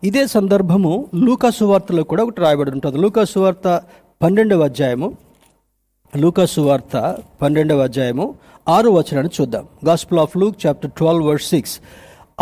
ఇదే 0.04 0.26
సందర్భము 0.26 1.06
లూకా 1.14 1.50
సువార్తలో 1.50 2.02
కూడా 2.02 2.22
ఒకటి 2.22 2.40
రాయబడి 2.40 2.70
ఉంటుంది. 2.70 2.98
లూకా 2.98 3.24
సువార్త 3.24 3.82
పన్నెండవ 4.22 4.64
అధ్యాయము. 4.64 5.12
లూకా 6.16 6.46
సువార్త 6.46 7.16
పన్నెండవ 7.42 7.78
అధ్యాయము 7.78 8.34
ఆరు 8.68 8.90
వచనాన్ని 8.90 9.32
చూద్దాం. 9.40 9.64
Gospel 9.84 10.20
of 10.20 10.36
Luke 10.36 10.66
chapter 10.66 10.90
twelve 10.90 11.26
verse 11.26 11.48
six 11.48 11.78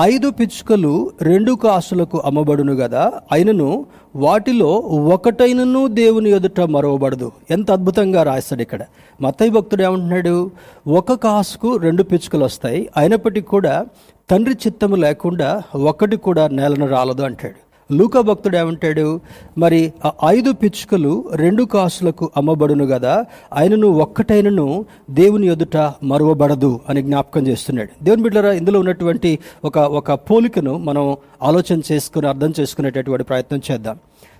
ఐదు 0.00 0.30
పిచ్చుకలు 0.30 1.10
రెండు 1.22 1.52
కాసులకు 1.52 2.22
అమ్మబడును 2.24 2.72
గదా. 2.72 3.12
అయినను 3.32 3.86
వాటిలో 4.16 4.66
ఒకటైనను 5.14 5.86
దేవుని 5.86 6.30
ఎదుట 6.30 6.60
మరవబడదు. 6.60 7.32
ఎంత 7.50 7.70
అద్భుతంగా 7.70 8.22
రాస్తాడు 8.22 8.62
ఇక్కడ. 8.62 8.80
మత్తయ్య 9.20 9.50
భక్తుడు 9.50 9.82
ఏమంటున్నాడు? 9.82 10.50
ఒక 10.88 11.12
కాసుకు 11.12 11.76
రెండు 11.76 12.02
పిచ్చుకలు 12.02 12.44
వస్తాయి 12.44 12.88
అయినప్పటికీ 12.96 13.46
కూడా 13.46 13.86
తండ్రి 14.30 14.54
చిత్తము 14.66 14.96
లేకుండా 14.96 15.62
ఒకటి 15.76 16.16
కూడా 16.16 16.48
నేలను 16.48 16.88
రాలదు 16.88 17.22
అంటాడు. 17.22 17.61
లూకా 17.92 18.20
భక్తుడు 18.20 18.56
ఏమంటాడు? 18.56 19.20
మరి 19.58 19.92
ఆ 20.04 20.12
ఐదు 20.26 20.52
పిచ్చుకలు 20.52 21.24
రెండు 21.34 21.64
కాసులకు 21.64 22.30
అమ్మబడును 22.36 22.86
కదా 22.86 23.24
ఆయనను 23.52 23.88
ఒక్కటైనను 23.88 24.84
దేవుని 25.10 25.46
ఎదుట 25.46 25.76
మరువబడదు 26.02 26.80
అని 26.88 27.02
జ్ఞాపకం 27.02 27.46
చేస్తున్నాడు. 27.46 28.04
దేవుని 28.04 28.22
బిడ్డరా 28.22 28.52
ఇందులో 28.52 28.78
ఉన్నటువంటి 28.80 29.38
ఒక 29.64 29.78
ఒక 29.78 30.12
పోలికను 30.12 30.76
మనం 30.78 31.16
ఆలోచన 31.42 31.80
చేసుకుని 31.92 32.28
అర్థం 32.28 32.52
చేసుకునేటటువంటి 32.60 33.24
ప్రయత్నం 33.24 33.60
చేద్దాం. 33.70 33.98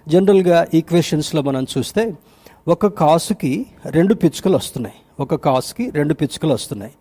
జనరల్గా 0.08 0.66
ఈక్వేషన్స్లో 0.74 1.42
మనం 1.42 1.66
చూస్తే 1.78 2.12
ఒక 2.68 2.86
కాసుకి 2.86 3.66
రెండు 3.86 4.14
పిచ్చుకలు 4.14 4.56
వస్తున్నాయి. 4.56 4.94
ఒక 5.20 5.34
కాసుకి 5.34 5.90
రెండు 5.90 6.14
పిచ్చుకలు 6.14 6.54
వస్తున్నాయి. 6.54 6.92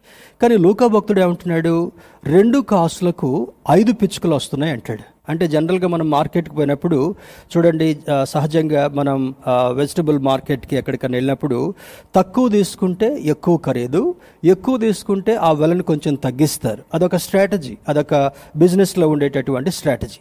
కానీ 0.42 0.58
లూకా 0.58 0.88
భక్తుడు 0.88 1.20
ఏమంటున్నాడు? 1.22 1.92
రెండు 2.24 2.60
కాసులకు 2.60 3.52
ఐదు 3.72 3.92
పిచ్చుకలు 3.92 4.36
వస్తున్నాయి 4.36 4.74
అంటాడు. 4.74 5.04
అంటే 5.30 5.48
జనరల్గా 5.48 5.88
మనం 5.88 6.10
మార్కెట్కి 6.10 6.56
పోయినప్పుడు 6.56 7.16
చూడండి 7.58 8.00
సహజంగా 8.24 8.88
మనం 8.88 9.36
వెజిటబుల్ 9.50 10.20
మార్కెట్కి 10.20 10.76
ఎక్కడికైనా 10.76 11.16
వెళ్ళినప్పుడు 11.16 11.74
తక్కువ 12.16 12.50
తీసుకుంటే 12.50 13.20
ఎక్కువ 13.22 13.58
ఖరీదు 13.58 14.16
ఎక్కువ 14.44 14.78
తీసుకుంటే 14.78 15.36
ఆ 15.36 15.52
వెలను 15.52 15.84
కొంచెం 15.84 16.16
తగ్గిస్తారు. 16.16 16.84
అదొక 16.94 17.16
స్ట్రాటజీ 17.16 17.78
అదొక 17.90 18.32
బిజినెస్లో 18.56 19.10
ఉండేటటువంటి 19.10 19.72
స్ట్రాటజీ. 19.72 20.20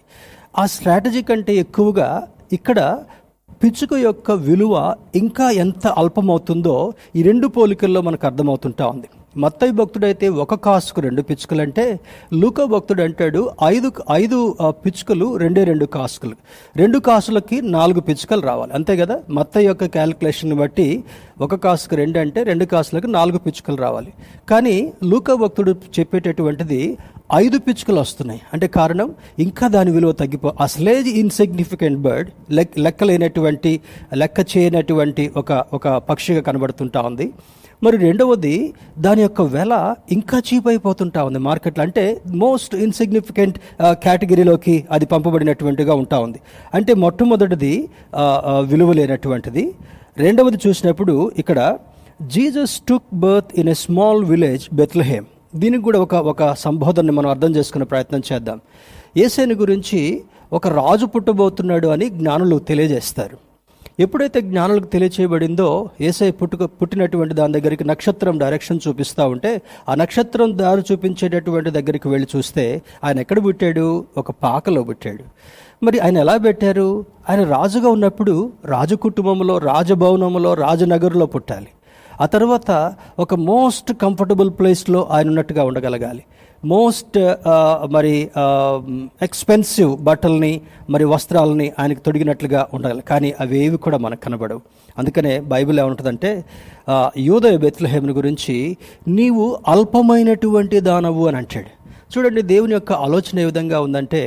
ఆ 0.58 0.66
స్ట్రాటజీ 0.66 1.22
కంటే 1.22 1.54
ఎక్కువగా 1.54 2.28
ఇక్కడ 2.52 3.02
పిచ్చుక 3.62 3.92
యొక్క 3.94 4.30
విలువ 4.32 4.74
ఇంకా 5.14 5.50
ఎంత 5.50 5.86
అల్పమవుతుందో 5.86 6.76
ఈ 7.16 7.22
రెండు 7.22 7.46
పోలికల్లో 7.46 8.00
మనకు 8.00 8.26
అర్థమవుతుంటా 8.26 8.86
ఉంది. 8.86 9.08
మత్తయి 9.36 9.70
భక్తుడైతే 9.70 10.28
ఒక 10.28 10.54
కాసుకు 10.54 11.00
రెండు 11.00 11.22
పిచ్చుకలు 11.22 11.62
అంటే 11.62 12.00
లూక 12.34 12.62
భక్తుడు 12.62 13.02
అంటాడు 13.02 13.50
ఐదు 13.64 13.92
ఐదు 14.12 14.56
పిచ్చుకలు 14.68 15.36
రెండే 15.36 15.64
రెండు 15.64 15.84
కాసుకలు. 15.84 16.36
రెండు 16.76 16.98
కాసులకి 16.98 17.60
నాలుగు 17.60 18.00
పిచ్చుకలు 18.00 18.40
రావాలి. 18.40 18.72
అంతే 18.72 18.96
కదా? 18.96 19.20
మత్తయ్య 19.30 19.66
యొక్క 19.66 19.84
క్యాలిక్యులేషన్ 19.84 20.52
బట్టి 20.52 21.04
ఒక 21.40 21.54
కాసుకు 21.54 21.96
రెండు 21.96 22.18
అంటే 22.18 22.42
రెండు 22.42 22.64
కాసులకు 22.64 23.06
నాలుగు 23.06 23.38
పిచ్చుకలు 23.38 23.76
రావాలి. 23.76 24.12
కానీ 24.50 24.92
లూక 25.04 25.32
భక్తుడు 25.32 25.70
చెప్పేటటువంటిది 25.98 26.98
ఐదు 27.34 27.58
పిచ్చుకలు 27.58 28.00
వస్తున్నాయి. 28.00 28.40
అంటే 28.52 28.66
కారణం? 28.66 29.14
ఇంకా 29.38 29.68
దాని 29.68 29.90
విలువ 29.90 30.12
తగ్గిపో 30.12 30.54
అసలే 30.60 31.00
ఇన్సిగ్నిఫికెంట్ 31.00 31.98
బర్డ్ 31.98 32.30
లెక్ 32.50 32.78
లెక్కలేనటువంటి 32.78 33.80
లెక్క 34.14 34.46
చేయనటువంటి 34.56 35.32
ఒక 35.36 35.64
ఒక 35.72 35.88
పక్షిగా 35.88 36.40
కనబడుతుంటా 36.40 37.00
ఉంది. 37.00 37.32
మరి 37.84 37.96
రెండవది 38.06 38.54
దాని 39.04 39.20
యొక్క 39.26 39.42
వెల 39.54 39.72
ఇంకా 40.16 40.38
చీప్ 40.48 40.66
అయిపోతుంటా 40.72 41.20
ఉంది 41.28 41.40
మార్కెట్లో. 41.48 41.82
అంటే 41.88 42.04
మోస్ట్ 42.42 42.74
ఇన్సిగ్నిఫికెంట్ 42.86 43.56
కేటగిరీలోకి 44.04 44.74
అది 44.94 45.06
పంపబడినటువంటిగా 45.12 45.94
ఉంటా 46.02 46.18
ఉంది. 46.26 46.40
అంటే 46.78 46.94
మొట్టమొదటిది 47.04 47.72
విలువ 48.72 48.90
లేనటువంటిది 49.00 49.64
రెండవది 50.24 50.60
చూసినప్పుడు 50.66 51.16
ఇక్కడ 51.42 51.60
Jesus 52.34 52.76
took 52.88 53.10
birth 53.24 53.52
in 53.60 53.70
a 53.74 53.76
small 53.84 54.22
village 54.32 54.64
Bethlehem. 54.80 55.28
దీనికి 55.62 55.82
కూడా 55.86 55.98
ఒక 56.06 56.14
ఒక 56.32 56.42
సంబోధనని 56.64 57.14
మనం 57.18 57.28
అర్థం 57.34 57.52
చేసుకునే 57.58 57.86
ప్రయత్నం 57.92 58.22
చేద్దాం. 58.30 58.58
ఏసేని 59.24 59.54
గురించి 59.62 60.00
ఒక 60.58 60.68
రాజు 60.80 61.06
పుట్టబోతున్నాడు 61.12 61.88
అని 61.94 62.06
జ్ఞానులు 62.18 62.56
తెలియజేస్తారు. 62.70 63.36
ఎప్పుడైతే 64.00 64.40
జ్ఞానులకు 64.40 64.86
తెలియచేయబడిందో 64.86 65.90
ఏసై 66.00 66.30
పుట్టుక 66.30 66.64
పుట్టినటువంటి 66.64 67.34
దాని 67.34 67.52
దగ్గరికి 67.52 67.84
నక్షత్రం 67.84 68.38
డైరెక్షన్ 68.38 68.80
చూపిస్తూ 68.88 69.28
ఉంటే 69.28 69.62
ఆ 69.88 69.94
నక్షత్రం 69.94 70.58
దారి 70.58 70.82
చూపించేటటువంటి 70.92 71.70
దగ్గరికి 71.70 72.08
వెళ్ళి 72.08 72.28
చూస్తే 72.36 72.82
ఆయన 73.04 73.20
ఎక్కడ 73.20 73.44
పుట్టాడు? 73.44 74.04
ఒక 74.16 74.30
పాకలో 74.30 74.82
పుట్టాడు. 74.82 75.24
మరి 75.84 75.98
ఆయన 75.98 76.18
ఎలా 76.18 76.36
పెట్టారు? 76.36 77.04
ఆయన 77.30 77.44
రాజుగా 77.44 77.88
ఉన్నప్పుడు 77.88 78.52
రాజు 78.64 78.94
కుటుంబంలో 78.94 79.58
రాజభవనంలో 79.58 80.54
రాజనగర్లో 80.54 81.26
పుట్టాలి. 81.26 81.68
ఆ 82.20 82.26
తర్వాత 82.26 82.94
ఒక 83.18 83.34
మోస్ట్ 83.34 83.92
కంఫర్టబుల్ 83.92 84.50
ప్లేస్లో 84.50 85.08
ఆయన 85.10 85.28
ఉన్నట్టుగా 85.28 85.64
ఉండగలగాలి. 85.64 86.24
మోస్ట్ 86.64 87.18
మరి 87.90 88.30
ఎక్స్పెన్సివ్ 89.22 89.92
బట్టల్ని 90.04 90.60
మరి 90.90 91.04
వస్త్రాలని 91.04 91.72
ఆయనకు 91.78 92.00
తొడిగినట్లుగా 92.06 92.68
ఉండాలి. 92.74 93.02
కానీ 93.02 93.34
అవేవి 93.40 93.76
కూడా 93.76 93.98
మనకు 93.98 94.20
కనబడవు. 94.20 94.60
అందుకనే 94.98 95.40
బైబిల్ 95.40 95.80
ఏమంటుందంటే 95.80 96.44
యూదయ 97.18 97.56
బెత్లహేముని 97.56 98.12
గురించి 98.12 98.76
నీవు 99.08 99.58
అల్పమైనటువంటి 99.68 100.80
దానవు 100.80 101.26
అని 101.26 101.36
అంటాడు. 101.36 101.70
చూడండి 102.12 102.42
దేవుని 102.42 102.72
యొక్క 102.72 102.92
ఆలోచన 102.92 103.40
ఏ 103.40 103.44
విధంగా 103.44 103.80
ఉందంటే 103.80 104.22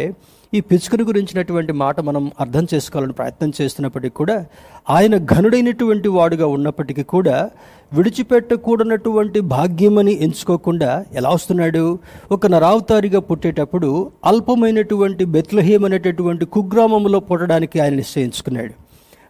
ఈ 0.56 0.60
పిచ్చుకను 0.62 1.04
గురించినటువంటి 1.04 1.74
మాట 1.74 2.00
మనం 2.00 2.32
అర్థం 2.39 2.68
చేసుకోవాలని 2.74 3.13
ప్రయత్నం 3.13 3.52
చేస్తున్నప్పటికీ 3.62 4.10
కూడా 4.10 4.46
ఆయన 4.89 5.18
ఘనుడైనటువంటి 5.18 6.10
వాడుగా 6.10 6.48
ఉన్నప్పటికీ 6.48 7.04
కూడా 7.04 7.50
విడిచిపెట్టకూడనటువంటి 7.94 9.39
భాగ్యమని 9.39 10.24
ఎంచుకోకుండా 10.24 11.06
ఎలా 11.13 11.30
వస్తున్నాడు? 11.30 12.00
ఒక 12.32 12.48
నరావతారిగా 12.48 13.20
పుట్టేటప్పుడు 13.20 14.12
అల్పమైనటువంటి 14.26 15.26
బెత్లహీం 15.26 15.86
అనేటటువంటి 15.86 16.46
కుగ్రామంలో 16.46 17.20
పుట్టడానికి 17.20 17.80
ఆయన 17.80 17.94
నిశ్చయించుకున్నాడు. 17.94 18.74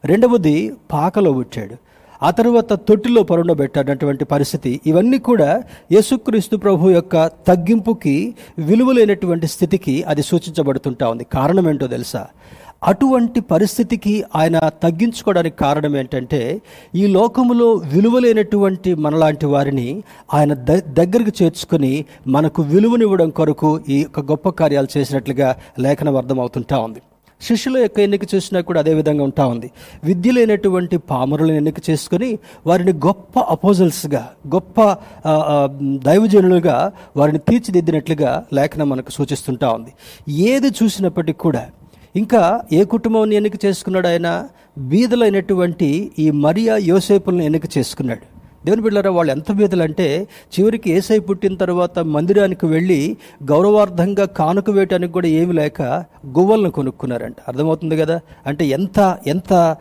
రెండవది 0.08 0.74
పాకలో 0.92 1.34
పుట్టాడు. 1.34 1.76
ఆ 2.28 2.30
తర్వాత 2.40 2.74
తొట్టిలో 2.88 3.22
పరుండబెట్టాడటువంటి 3.32 4.26
పరిస్థితి. 4.34 4.72
ఇవన్నీ 4.90 5.20
కూడా 5.30 5.50
యేసుక్రీస్తు 5.96 6.56
ప్రభు 6.66 6.92
యొక్క 6.98 7.16
తగ్గింపుకి 7.50 8.16
విలువలేనటువంటి 8.70 9.48
స్థితికి 9.54 9.96
అది 10.12 10.24
సూచించబడుతుంటా 10.32 11.08
ఉంది. 11.14 11.26
కారణం 11.38 11.68
ఏంటో 11.72 11.88
తెలుసా? 11.96 12.24
అటువంటి 12.92 13.40
పరిస్థితికి 13.52 14.14
ఆయన 14.36 14.58
తగ్గించుకోవడానికి 14.84 15.56
కారణం 15.56 15.94
ఏంటంటే 16.00 16.42
ఈ 17.02 17.04
లోకములో 17.18 17.68
విలువలేనటువంటి 17.94 18.92
మనలాంటి 19.06 19.48
వారిని 19.54 19.88
ఆయన 20.34 20.54
ద 20.70 20.78
దగ్గరికి 21.00 21.34
చేర్చుకొని 21.40 21.94
మనకు 22.28 22.62
విలువనివ్వడం 22.74 23.32
కొరకు 23.40 23.72
ఈ 23.90 23.98
యొక్క 24.02 24.26
గొప్ప 24.32 24.56
కార్యాలు 24.62 24.92
చేసినట్లుగా 24.98 25.50
లేఖనం 25.80 26.18
అర్థమవుతుంటా 26.18 26.78
ఉంది. 26.78 27.02
శిష్యుల 27.48 27.78
యొక్క 27.78 28.00
ఎన్నిక 28.00 28.26
చూసినా 28.36 28.60
కూడా 28.68 28.80
అదే 28.84 28.94
విధంగా 28.94 29.24
ఉంటా 29.24 29.44
ఉంది. 29.54 29.70
విద్య 30.04 30.32
లేనటువంటి 30.32 30.98
పామరులను 31.12 31.58
ఎన్నిక 31.62 31.80
చేసుకుని 31.90 32.30
వారిని 32.68 32.94
గొప్ప 33.08 33.40
అపోజల్స్గా 33.56 34.24
గొప్ప 34.56 34.80
దైవజనులుగా 36.08 36.78
వారిని 37.18 37.40
తీర్చిదిద్దినట్లుగా 37.50 38.32
లేఖనం 38.54 38.90
మనకు 38.90 39.12
సూచిస్తుంటా 39.12 39.70
ఉంది. 39.78 39.94
ఏది 40.52 40.72
చూసినప్పటికీ 40.82 41.40
కూడా 41.46 41.64
ఇంకా 42.16 42.42
ఏ 42.74 42.84
కుటుంబాన్ని 42.94 43.36
ఎన్నిక 43.36 43.58
చేసుకున్నాడు 43.66 44.08
ఆయన? 44.08 44.30
బీదలైనటువంటి 44.92 45.90
ఈ 46.20 46.28
మరియా 46.46 46.76
యోసేపులను 46.92 47.44
ఎన్నిక 47.50 47.66
చేసుకున్నాడు. 47.78 48.26
దేవుని 48.66 48.82
బిడ్డారా 48.82 49.12
వాళ్ళు 49.12 49.32
ఎంత 49.32 49.52
బీదలు 49.52 49.84
అంటే 49.84 50.28
చివరికి 50.60 50.92
ఏసై 50.92 51.20
పుట్టిన 51.20 51.56
తర్వాత 51.56 52.00
మందిరానికి 52.00 52.66
వెళ్ళి 52.66 53.18
గౌరవార్థంగా 53.44 54.26
కానుక 54.26 54.70
వేయటానికి 54.70 55.14
కూడా 55.14 55.28
ఏమి 55.28 55.54
లేక 55.54 55.82
గువ్వలను 56.28 56.72
కొనుక్కున్నారంట. 56.72 57.36
అర్థమవుతుంది 57.48 57.98
కదా? 57.98 58.20
అంటే 58.48 58.66
ఎంత 58.66 59.18
ఎంత 59.28 59.76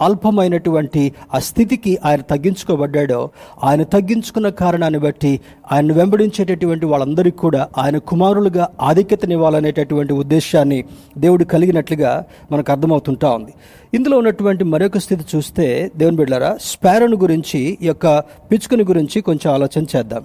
అల్పమైనటువంటి 0.00 1.12
ఆ 1.34 1.38
స్థితికి 1.38 1.98
ఆయన 2.04 2.20
తగ్గించుకోబడ్డాడో 2.20 3.30
ఆయన 3.64 3.82
తగ్గించుకున్న 3.82 4.48
కారణాన్ని 4.48 4.98
బట్టి 4.98 5.40
ఆయన 5.72 5.92
వెంబడించేటటువంటి 5.92 6.86
వాళ్ళందరికీ 6.86 7.36
కూడా 7.36 7.68
ఆయన 7.78 7.98
కుమారులుగా 7.98 8.68
ఆధిక్యతనివ్వాలనేటటువంటి 8.80 10.12
ఉద్దేశాన్ని 10.12 10.84
దేవుడు 11.18 11.44
కలిగినట్లుగా 11.44 12.24
మనకు 12.52 12.72
అర్థమవుతుంటా 12.72 13.30
ఉంది. 13.30 13.54
ఇందులో 13.94 14.18
ఉన్నటువంటి 14.18 14.64
మరొక 14.64 14.98
స్థితి 14.98 15.36
చూస్తే 15.36 15.90
దేవుని 15.96 16.16
బిడ్డారా 16.16 16.56
స్పారోను 16.60 17.16
గురించి 17.16 17.78
ఈ 17.84 17.88
యొక్క 17.90 18.06
పిచ్చుకని 18.50 18.84
గురించి 18.90 19.18
కొంచెం 19.28 19.48
ఆలోచన 19.56 19.84
చేద్దాం. 19.92 20.22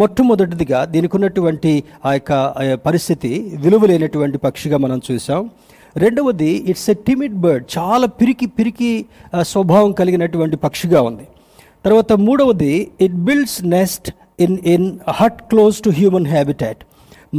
మొట్టమొదటిదిగా 0.00 0.80
దీనికి 0.94 1.14
ఉన్నటువంటి 1.18 1.72
ఆ 2.08 2.10
యొక్క 2.16 2.32
పరిస్థితి 2.86 3.32
విలువ 3.64 3.86
లేనటువంటి 3.92 4.38
పక్షిగా 4.46 4.78
మనం 4.84 5.00
చూసాం. 5.08 5.42
రెండవది 6.04 6.50
ఇట్స్ 6.70 6.88
ఎ 6.94 6.96
టిమిడ్ 7.06 7.36
బర్డ్ 7.44 7.64
చాలా 7.76 8.06
పిరికి 8.20 8.46
పిరికి 8.58 8.90
స్వభావం 9.52 9.92
కలిగినటువంటి 10.00 10.56
పక్షిగా 10.64 11.00
ఉంది. 11.10 11.26
తర్వాత 11.84 12.12
మూడవది 12.26 12.74
it 13.06 13.16
builds 13.28 13.58
nest 13.76 14.08
in 14.44 14.58
in 14.74 14.86
hut 15.20 15.40
close 15.50 15.76
to 15.86 15.90
human 15.98 16.28
habitat 16.34 16.80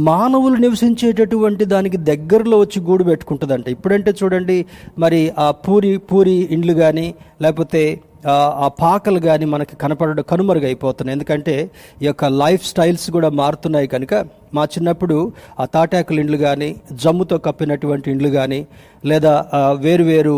మానవులు 0.08 0.56
నివసించేటటువంటి 0.64 1.64
దానికి 1.72 1.98
దగ్గరలో 2.10 2.56
వచ్చి 2.62 2.78
గూడు 2.88 3.04
పెట్టుకుంటుందంట. 3.08 3.66
ఇప్పుడంటే 3.76 4.10
చూడండి 4.20 4.58
మరి 5.04 5.20
ఆ 5.44 5.46
పూరి 5.64 5.90
పూరి 6.10 6.36
ఇండ్లు 6.56 6.74
కానీ 6.82 7.06
లేకపోతే 7.44 7.82
ఆ 8.26 8.68
పాకలు 8.80 9.20
కానీ 9.20 9.44
మనకి 9.44 9.76
కనపడడం 9.76 10.24
కనుమరుగైపోతున్నాయి. 10.30 11.14
ఎందుకంటే 11.16 11.70
ఈ 12.02 12.06
యొక్క 12.06 12.24
లైఫ్ 12.24 12.64
స్టైల్స్ 12.64 13.10
కూడా 13.10 13.28
మారుతున్నాయి 13.28 13.86
కనుక 13.86 14.14
మా 14.54 14.64
చిన్నప్పుడు 14.64 15.32
ఆ 15.60 15.64
తాటాకుల 15.64 16.20
ఇండ్లు 16.20 16.36
కానీ 16.36 16.70
జమ్ముతో 16.92 17.38
కప్పినటువంటి 17.38 18.10
ఇండ్లు 18.10 18.28
కానీ 18.28 18.66
లేదా 19.06 19.32
వేరు 19.80 20.04
వేరు 20.04 20.36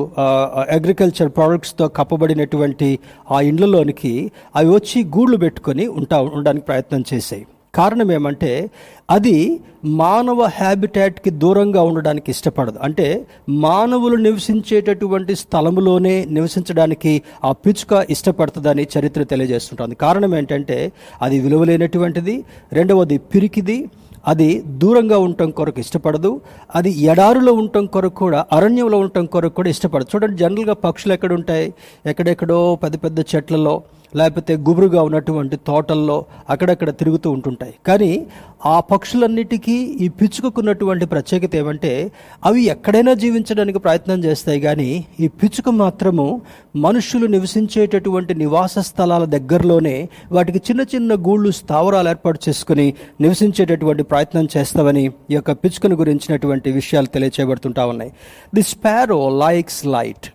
అగ్రికల్చర్ 0.77 1.31
ప్రోడక్ట్స్తో 1.37 1.89
కప్పబడినటువంటి 1.89 2.99
ఆ 3.31 3.41
ఇండ్లలోనికి 3.41 4.15
అవి 4.57 4.71
వచ్చి 4.75 5.05
గూళ్ళు 5.17 5.37
పెట్టుకొని 5.37 5.87
ఉంటా 5.87 6.19
ఉండడానికి 6.21 6.67
ప్రయత్నం 6.67 7.05
చేసాయి. 7.15 7.47
కారణం 7.75 8.13
ఏమంటే 8.13 8.71
అది 9.11 9.61
మానవ 9.85 10.43
హ్యాబిటాట్కి 10.43 11.31
దూరంగా 11.31 11.83
ఉండడానికి 11.83 12.31
ఇష్టపడదు. 12.31 12.79
అంటే 12.83 13.27
మానవులు 13.49 14.17
నివసించేటటువంటి 14.17 15.35
స్థలములోనే 15.35 16.25
నివసించడానికి 16.31 17.23
ఆ 17.45 17.53
పిచ్చుక 17.53 18.07
ఇష్టపడుతుందని 18.11 18.87
చరిత్ర 18.99 19.23
తెలియజేస్తుంటుంది. 19.23 19.95
కారణం 19.95 20.35
ఏంటంటే 20.35 20.93
అది 21.23 21.41
విలువలేనటువంటిది. 21.41 22.45
రెండవది 22.73 23.19
పిరికిది. 23.19 23.89
అది 24.29 24.63
దూరంగా 24.67 25.19
ఉండటం 25.19 25.51
కొరకు 25.51 25.81
ఇష్టపడదు. 25.81 26.41
అది 26.75 26.91
ఎడారులో 26.91 27.53
ఉండటం 27.53 27.87
కొరకు 27.87 28.15
కూడా 28.15 28.47
అరణ్యంలో 28.53 28.99
ఉండటం 28.99 29.27
కొరకు 29.27 29.55
కూడా 29.55 29.71
ఇష్టపడదు. 29.71 30.07
చూడండి 30.15 30.37
జనరల్గా 30.37 30.75
పక్షులు 30.75 31.13
ఎక్కడ 31.13 31.33
ఉంటాయి 31.33 31.75
ఎక్కడెక్కడో 32.07 32.79
పెద్ద 32.83 32.97
పెద్ద 33.05 33.19
చెట్లలో 33.21 33.83
లేకపోతే 34.17 34.57
గుబురుగా 34.57 35.03
ఉన్నటువంటి 35.03 35.57
తోటల్లో 35.57 36.25
అక్కడక్కడ 36.51 36.91
తిరుగుతూ 36.91 37.31
ఉంటుంటాయి. 37.31 37.75
కానీ 37.87 38.27
ఆ 38.67 38.81
పక్షులన్నిటికీ 38.81 39.77
ఈ 40.01 40.09
పిచ్చుకకున్నటువంటి 40.09 41.07
ప్రత్యేకత 41.07 41.57
ఏమంటే 41.57 42.13
అవి 42.45 42.63
ఎక్కడైనా 42.65 43.15
జీవించడానికి 43.15 43.79
ప్రయత్నం 43.79 44.25
చేస్తాయి 44.25 44.61
కానీ 44.61 45.05
ఈ 45.21 45.29
పిచ్చుక 45.29 45.69
మాత్రము 45.69 46.43
మనుషులు 46.77 47.27
నివసించేటటువంటి 47.27 48.35
నివాస 48.35 48.79
స్థలాల 48.79 49.25
దగ్గరలోనే 49.25 50.09
వాటికి 50.33 50.59
చిన్న 50.59 50.81
చిన్న 50.95 51.15
గూళ్ళు 51.15 51.51
స్థావరాలు 51.51 52.09
ఏర్పాటు 52.09 52.41
చేసుకుని 52.49 52.95
నివసించేటటువంటి 53.21 54.03
ప్రయత్నం 54.03 54.49
చేస్తామని 54.57 55.05
ఈ 55.07 55.35
యొక్క 55.35 55.53
పిచ్చుకను 55.53 55.97
గురించినటువంటి 55.97 56.73
విషయాలు 56.73 57.07
తెలియచేయబడుతుంటా 57.07 57.87
ఉన్నాయి. 57.87 58.13
ది 58.55 58.63
స్పారో 58.63 59.29
లైక్స్ 59.47 59.87
లైట్ 59.87 60.29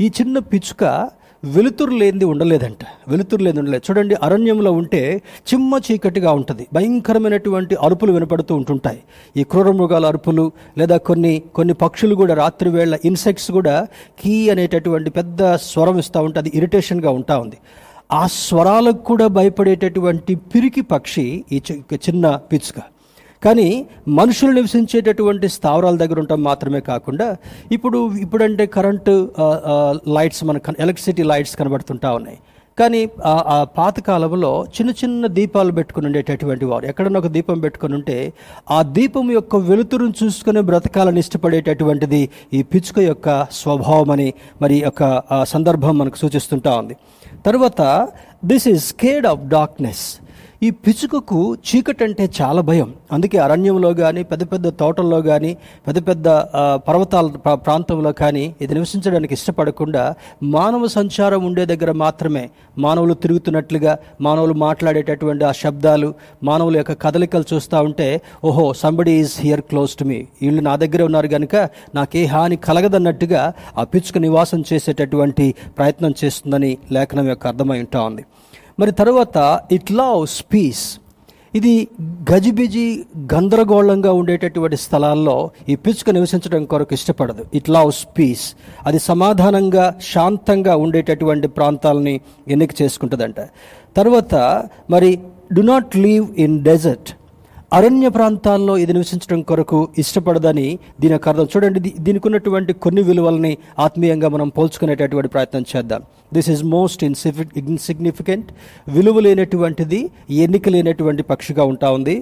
ఈ 0.00 0.06
చిన్న 0.20 0.38
పిచ్చుక 0.38 1.10
వెలుతురు 1.44 1.90
లేనిది 1.90 2.24
ఉండలేదంట. 2.24 2.78
వెలుతురు 3.08 3.42
లేని 3.42 3.58
ఉండలేదు. 3.58 3.90
చూడండి 3.90 4.14
అరణ్యంలో 4.14 4.72
ఉంటే 4.72 5.22
చిమ్మ 5.54 5.80
చీకటిగా 5.92 6.32
ఉంటుంది. 6.32 6.66
భయంకరమైనటువంటి 6.74 7.74
అరుపులు 7.74 8.12
వినపడుతూ 8.12 8.54
ఉంటుంటాయి. 8.54 9.02
ఈ 9.36 9.44
క్రూర 9.44 9.70
మృగాల 9.70 10.06
అరుపులు 10.06 10.52
లేదా 10.78 10.96
కొన్ని 10.96 11.42
కొన్ని 11.54 11.74
పక్షులు 11.74 12.14
కూడా 12.14 12.34
రాత్రి 12.34 12.70
వేళ 12.70 12.98
ఇన్సెక్ట్స్ 13.04 13.50
కూడా 13.50 13.86
కీ 14.20 14.48
అనేటటువంటి 14.48 15.10
పెద్ద 15.10 15.54
స్వరం 15.54 15.98
ఇస్తూ 15.98 16.22
ఉంటే 16.22 16.38
అది 16.38 16.52
ఇరిటేషన్గా 16.54 17.10
ఉంటా 17.10 17.38
ఉంది. 17.38 17.56
ఆ 18.12 18.26
స్వరాలకు 18.26 19.04
కూడా 19.04 19.26
భయపడేటటువంటి 19.26 20.34
పిరికి 20.34 20.80
పక్షి 20.80 21.44
ఈ 21.52 21.62
చి- 21.72 21.80
చిన్న 21.94 22.36
పిచ్చుక. 22.36 22.82
కానీ 23.42 23.68
మనుషులు 24.18 24.52
నివసించేటటువంటి 24.58 25.46
స్థావరాల 25.56 25.96
దగ్గర 26.02 26.18
ఉండటం 26.22 26.40
మాత్రమే 26.50 26.80
కాకుండా 26.90 27.26
ఇప్పుడు 27.76 27.98
ఇప్పుడంటే 28.24 28.66
కరెంటు 28.76 29.14
లైట్స్ 30.16 30.44
మనకు 30.50 30.74
ఎలక్ట్రిసిటీ 30.84 31.24
లైట్స్ 31.32 31.56
కనబడుతుంటా 31.60 32.10
ఉన్నాయి. 32.18 32.38
కానీ 32.78 33.00
ఆ 33.54 33.56
పాతకాలంలో 33.78 34.50
చిన్న 34.76 34.90
చిన్న 35.00 35.26
దీపాలు 35.38 35.72
పెట్టుకుని 35.78 36.06
ఉండేటటువంటి 36.06 36.64
వారు 36.70 36.84
ఎక్కడన్నా 36.90 37.20
ఒక 37.22 37.30
దీపం 37.36 37.58
పెట్టుకుని 37.64 37.94
ఉంటే 37.98 38.18
ఆ 38.76 38.78
దీపం 38.96 39.26
యొక్క 39.38 39.56
వెలుతురును 39.70 40.14
చూసుకునే 40.20 40.60
బ్రతకాలని 40.68 41.20
ఇష్టపడేటటువంటిది 41.24 42.22
ఈ 42.58 42.60
పిచ్చుక 42.72 42.98
యొక్క 43.10 43.28
స్వభావం 43.60 44.10
అని 44.16 44.28
మరి 44.62 44.76
యొక్క 44.86 45.02
సందర్భం 45.54 45.96
మనకు 45.98 46.18
సూచిస్తుంటా 46.22 46.74
ఉంది. 46.82 46.96
తర్వాత 47.46 47.82
this 48.52 48.68
is 48.72 48.82
scared 48.92 49.26
of 49.32 49.42
darkness 49.56 50.04
ఈ 50.62 50.70
పిచ్చుకకు 50.78 51.36
చీకటి 51.66 52.04
అంటే 52.04 52.30
చాలా 52.38 52.60
భయం. 52.60 52.94
అందుకే 53.12 53.38
అరణ్యంలో 53.38 53.94
కానీ 53.94 54.22
పెద్ద 54.22 54.52
పెద్ద 54.52 54.68
తోటల్లో 54.78 55.22
కానీ 55.22 55.50
పెద్ద 55.86 56.08
పెద్ద 56.08 56.28
పర్వతాల 56.88 57.26
ప్రా- 57.36 57.54
ప్రాంతంలో 57.56 58.12
కానీ 58.12 58.54
ఇది 58.60 58.74
నివసించడానికి 58.74 59.34
ఇష్టపడకుండా 59.34 60.02
మానవ 60.42 60.86
సంచారం 60.86 61.44
ఉండే 61.44 61.64
దగ్గర 61.64 61.92
మాత్రమే 61.92 62.50
మానవులు 62.78 63.14
తిరుగుతున్నట్లుగా 63.14 63.92
మానవులు 64.20 64.52
మాట్లాడేటటువంటి 64.54 65.44
ఆ 65.44 65.52
శబ్దాలు 65.52 66.08
మానవుల 66.42 66.76
యొక్క 66.76 66.92
కదలికలు 67.02 67.44
చూస్తూ 67.54 67.82
ఉంటే 67.82 68.08
ఓహో 68.44 68.72
somebody 68.74 69.12
is 69.12 69.40
here 69.40 69.60
close 69.60 69.96
to 69.96 70.04
me 70.04 70.26
వీళ్ళు 70.42 70.60
నా 70.60 70.76
దగ్గర 70.76 71.02
ఉన్నారు 71.02 71.28
కనుక 71.28 71.56
నాకే 71.94 72.24
హాని 72.24 72.56
కలగదన్నట్టుగా 72.56 73.44
ఆ 73.78 73.84
పిచ్చుక 73.84 74.18
నివాసం 74.18 74.64
చేసేటటువంటి 74.72 75.54
ప్రయత్నం 75.78 76.14
చేస్తుందని 76.24 76.78
లేఖనం 76.92 77.28
యొక్క 77.28 77.46
అర్థమై 77.46 77.80
ఉంటా 77.80 78.00
ఉంది. 78.02 78.24
మరి 78.78 78.92
తర్వాత 78.92 79.60
ఇట్ 79.72 79.92
లవ్స్ 79.92 80.42
పీస్. 80.42 80.98
ఇది 81.54 81.88
గజిబిజి 82.32 83.04
గందరగోళంగా 83.34 84.12
ఉండేటటువంటి 84.12 84.76
స్థలాల్లో 84.76 85.50
ఈ 85.68 85.74
పిచ్చుక 85.74 86.10
నివసించడం 86.10 86.64
కొరకు 86.64 86.94
ఇష్టపడదు. 86.94 87.44
It 87.54 87.70
loves 87.70 88.06
peace. 88.18 88.54
అది 88.86 88.98
సమాధానంగా 88.98 89.94
శాంతంగా 90.12 90.76
ఉండేటటువంటి 90.76 91.48
ప్రాంతాలని 91.48 92.20
ఎన్నిక 92.48 92.82
చేసుకుంటుందంట. 92.82 93.40
తర్వాత 93.96 94.34
మరి 94.90 95.20
do 95.52 95.60
not 95.60 95.96
live 95.96 96.26
in 96.38 96.64
desert. 96.64 97.17
అరణ్య 97.76 98.08
ప్రాంతాల్లో 98.16 98.74
ఇది 98.82 98.92
నివసించడం 98.96 99.40
కొరకు 99.48 99.78
ఇష్టపడదని 100.02 100.68
దీని 101.00 101.12
యొక్క 101.14 101.26
అర్థం. 101.32 101.46
చూడండి 101.52 101.80
దీనికి 102.06 102.26
ఉన్నటువంటి 102.28 102.72
కొన్ని 102.84 103.02
విలువల్ని 103.08 103.50
ఆత్మీయంగా 103.86 104.28
మనం 104.34 104.48
పోల్చుకునేటటువంటి 104.58 105.30
ప్రయత్నం 105.34 105.64
చేద్దాం. 105.72 106.00
దిస్ 106.36 106.48
ఈజ్ 106.54 106.62
మోస్ట్ 106.76 107.02
ఇన్సిగ్నిఫికెంట్ 107.04 108.48
విలువ 108.96 109.18
లేనటువంటిది 109.26 110.00
ఎన్నిక 110.46 110.68
లేనటువంటి 110.74 111.22
పక్షిగా 111.32 111.66
ఉంటా 111.72 111.90
ఉంది. 111.98 112.16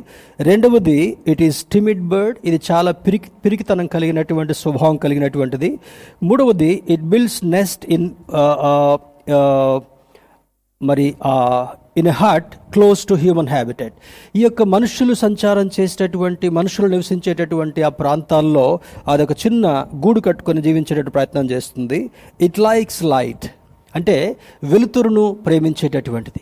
రెండవది 0.51 0.99
ఇట్ 1.35 1.43
ఈస్ 1.49 1.61
టిమిడ్ 1.75 2.05
బర్డ్ 2.13 2.39
ఇది 2.49 2.61
చాలా 2.71 2.93
పిరికి 3.07 3.31
పిరికితనం 3.47 3.89
కలిగినటువంటి 3.97 4.55
స్వభావం 4.63 4.99
కలిగినటువంటిది. 5.07 5.71
మూడవది 6.31 6.73
ఇట్ 6.95 7.07
బిల్డ్స్ 7.15 7.41
నెస్ట్ 7.57 7.85
ఇన్ 7.97 8.09
మరి 10.81 11.05
uh, 11.31 11.63
in 12.01 12.09
a 12.13 12.15
heart 12.21 12.53
close 12.75 13.03
to 13.11 13.15
human 13.25 13.51
habitat 13.55 13.95
ఈ 14.39 14.41
యొక్క 14.47 14.63
మనుషులు 14.75 15.15
సంచారం 15.25 15.67
చేసేటటువంటి 15.77 16.47
మనుషులు 16.59 16.89
నివసించేటటువంటి 16.95 17.83
ఆ 17.89 17.91
ప్రాంతాల్లో 18.01 18.67
అదొక 19.13 19.35
చిన్న 19.45 19.67
గూడు 20.07 20.23
కట్టుకొని 20.27 20.63
జీవించేటట్టు 20.67 21.13
ప్రయత్నం 21.17 21.47
చేస్తుంది. 21.53 22.01
ఇట్ 22.47 22.59
లైక్స్ 22.69 23.01
లైట్ 23.15 23.47
అంటే 23.95 24.17
వెలుతురును 24.73 25.25
ప్రేమించేటటువంటిది. 25.47 26.41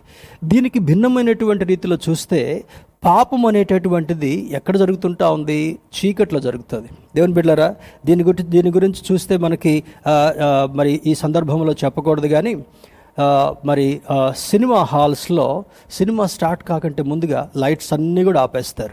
దీనికి 0.53 0.79
భిన్నమైనటువంటి 0.89 1.65
రీతిలో 1.73 1.97
చూస్తే 2.07 2.41
పాపం 3.09 3.43
అనేటటువంటిది 3.49 4.31
ఎక్కడ 4.59 4.75
జరుగుతుంటా 4.83 5.27
ఉంది? 5.37 5.59
చీకట్లో 5.97 6.39
జరుగుతుంది. 6.47 6.89
దేవుని 7.17 7.35
బిడ్డలారా 7.39 7.69
దీని 8.09 8.23
గురించి 8.29 8.47
దీని 8.55 8.71
గురించి 8.77 9.01
చూస్తే 9.09 9.37
మనకి 9.47 9.75
మరి 10.79 10.93
ఈ 11.11 11.15
సందర్భంలో 11.23 11.75
చెప్పకూడదు 11.85 12.31
కానీ 12.35 12.55
మరి 13.65 14.01
సినిమా 14.37 14.83
హాల్స్లో 14.83 15.65
సినిమా 15.91 16.27
స్టార్ట్ 16.27 16.65
కాకంటే 16.65 17.03
ముందుగా 17.03 17.51
లైట్స్ 17.57 17.93
అన్నీ 17.93 18.25
కూడా 18.25 18.41
ఆపేస్తారు. 18.41 18.93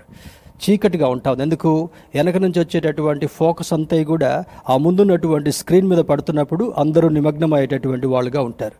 చీకటిగా 0.62 1.07
ఉంటుంది. 1.07 1.43
ఎందుకు? 1.43 1.89
వెనక 2.15 2.38
నుంచి 2.38 2.60
వచ్చేటటువంటి 2.60 3.27
ఫోకస్ 3.27 3.73
అంతా 3.73 4.03
కూడా 4.03 4.43
ఆ 4.69 4.77
ముందున్నటువంటి 4.77 5.51
స్క్రీన్ 5.51 5.88
మీద 5.88 5.97
పడుతున్నప్పుడు 5.97 6.73
అందరూ 6.77 7.10
నిమగ్నమయ్యేటటువంటి 7.10 8.07
వాళ్ళుగా 8.07 8.41
ఉంటారు. 8.41 8.71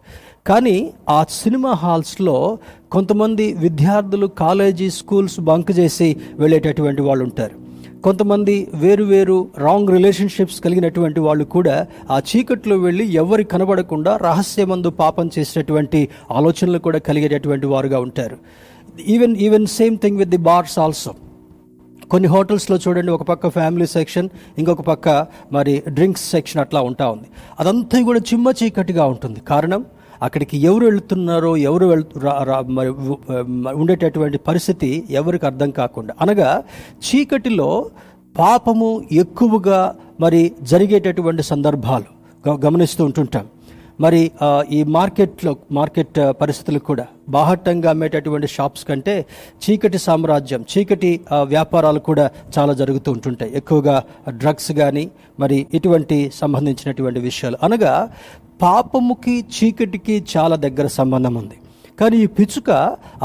కానీ 0.48 0.94
ఆ 1.10 1.26
సినిమా 1.30 1.72
హాల్స్లో 1.72 2.58
కొంతమంది 2.92 3.54
విద్యార్థులు 3.54 4.28
కాలేజీ 4.28 4.90
స్కూల్స్ 4.90 5.40
బంక్ 5.40 5.72
చేసి 5.72 6.18
వెళ్ళేటటువంటి 6.34 7.02
వాళ్ళు 7.02 7.24
ఉంటారు. 7.24 7.71
కొంతమంది 8.04 8.68
వేరు 8.74 9.04
వేరు 9.04 9.48
రాంగ్ 9.58 9.90
రిలేషన్షిప్స్ 9.90 10.62
కలిగినటువంటి 10.62 11.20
వాళ్ళు 11.20 11.44
కూడా 11.44 11.88
ఆ 12.12 12.20
చీకట్లో 12.20 12.78
వెళ్ళి 12.78 13.14
ఎవరి 13.14 13.44
కనబడకుండా 13.44 14.18
రహస్యమందు 14.18 14.90
పాపం 14.90 15.30
చేసేటటువంటి 15.40 16.10
ఆలోచనలు 16.32 16.78
కూడా 16.78 17.00
కలిగేటటువంటి 17.00 17.66
వారుగా 17.66 18.00
ఉంటారు. 18.00 18.38
Even 19.08 19.38
even 19.38 19.68
same 19.68 19.98
thing 19.98 20.18
with 20.18 20.30
the 20.30 20.38
bars 20.38 20.80
also 20.80 21.14
కొన్ని 22.12 22.30
హోటల్స్లో 22.30 22.78
చూడండి 22.78 23.12
ఒక 23.12 23.24
పక్క 23.24 23.50
ఫ్యామిలీ 23.50 23.86
సెక్షన్ 23.86 24.30
ఇంకొక 24.58 24.82
పక్క 24.82 25.28
మరి 25.52 25.84
డ్రింక్స్ 25.90 26.30
సెక్షన్ 26.30 26.62
అట్లా 26.62 26.82
ఉంటా 26.82 27.10
ఉంది. 27.10 27.28
అదంతా 27.60 28.02
కూడా 28.02 28.20
చిమ్మ 28.20 28.54
చీకటిగా 28.64 29.06
ఉంటుంది. 29.06 29.40
కారణం? 29.40 29.86
అక్కడికి 30.22 30.58
ఎవరు 30.58 30.86
వెళ్తున్నారో 30.86 31.58
ఎవరు 31.58 31.86
వెళ్తు 31.86 32.20
మరి 32.70 32.90
ఉండేటటువంటి 33.74 34.38
పరిస్థితి 34.38 35.04
ఎవరికి 35.10 35.46
అర్థం 35.46 35.72
కాకుండా. 35.72 36.14
అనగా 36.22 36.64
చీకటిలో 36.98 37.86
పాపము 38.40 39.02
ఎక్కువగా 39.12 39.96
మరి 40.20 40.52
జరిగేటటువంటి 40.62 41.44
సందర్భాలు 41.44 42.06
గ- 42.50 42.60
గమనిస్తూ 42.66 43.06
ఉంటుంటాం. 43.06 43.46
మరి 44.00 44.32
ఈ 44.70 44.84
మార్కెట్లో 44.84 45.56
మార్కెట్ 45.72 46.42
పరిస్థితులు 46.42 46.80
కూడా 46.80 47.08
బాహట్టంగా 47.36 47.90
అమ్మేటటువంటి 47.94 48.48
షాప్స్ 48.56 48.86
కంటే 48.90 49.16
చీకటి 49.64 50.00
సామ్రాజ్యం 50.08 50.62
చీకటి 50.74 51.12
వ్యాపారాలు 51.54 52.02
కూడా 52.10 52.26
చాలా 52.58 52.76
జరుగుతూ 52.82 53.10
ఉంటుంటాయి. 53.12 53.52
ఎక్కువగా 53.62 53.96
డ్రగ్స్ 54.44 54.72
కానీ 54.82 55.06
మరి 55.40 55.60
ఇటువంటి 55.74 56.20
సంబంధించినటువంటి 56.42 57.20
విషయాలు. 57.30 57.58
అనగా 57.64 57.96
పాపముకి 58.62 59.36
చీకటికి 59.56 60.16
చాలా 60.38 60.56
దగ్గర 60.68 60.88
సంబంధం 61.00 61.36
ఉంది. 61.36 61.58
కానీ 62.00 62.18
ఈ 62.18 62.28
పిచ్చుక 62.38 62.70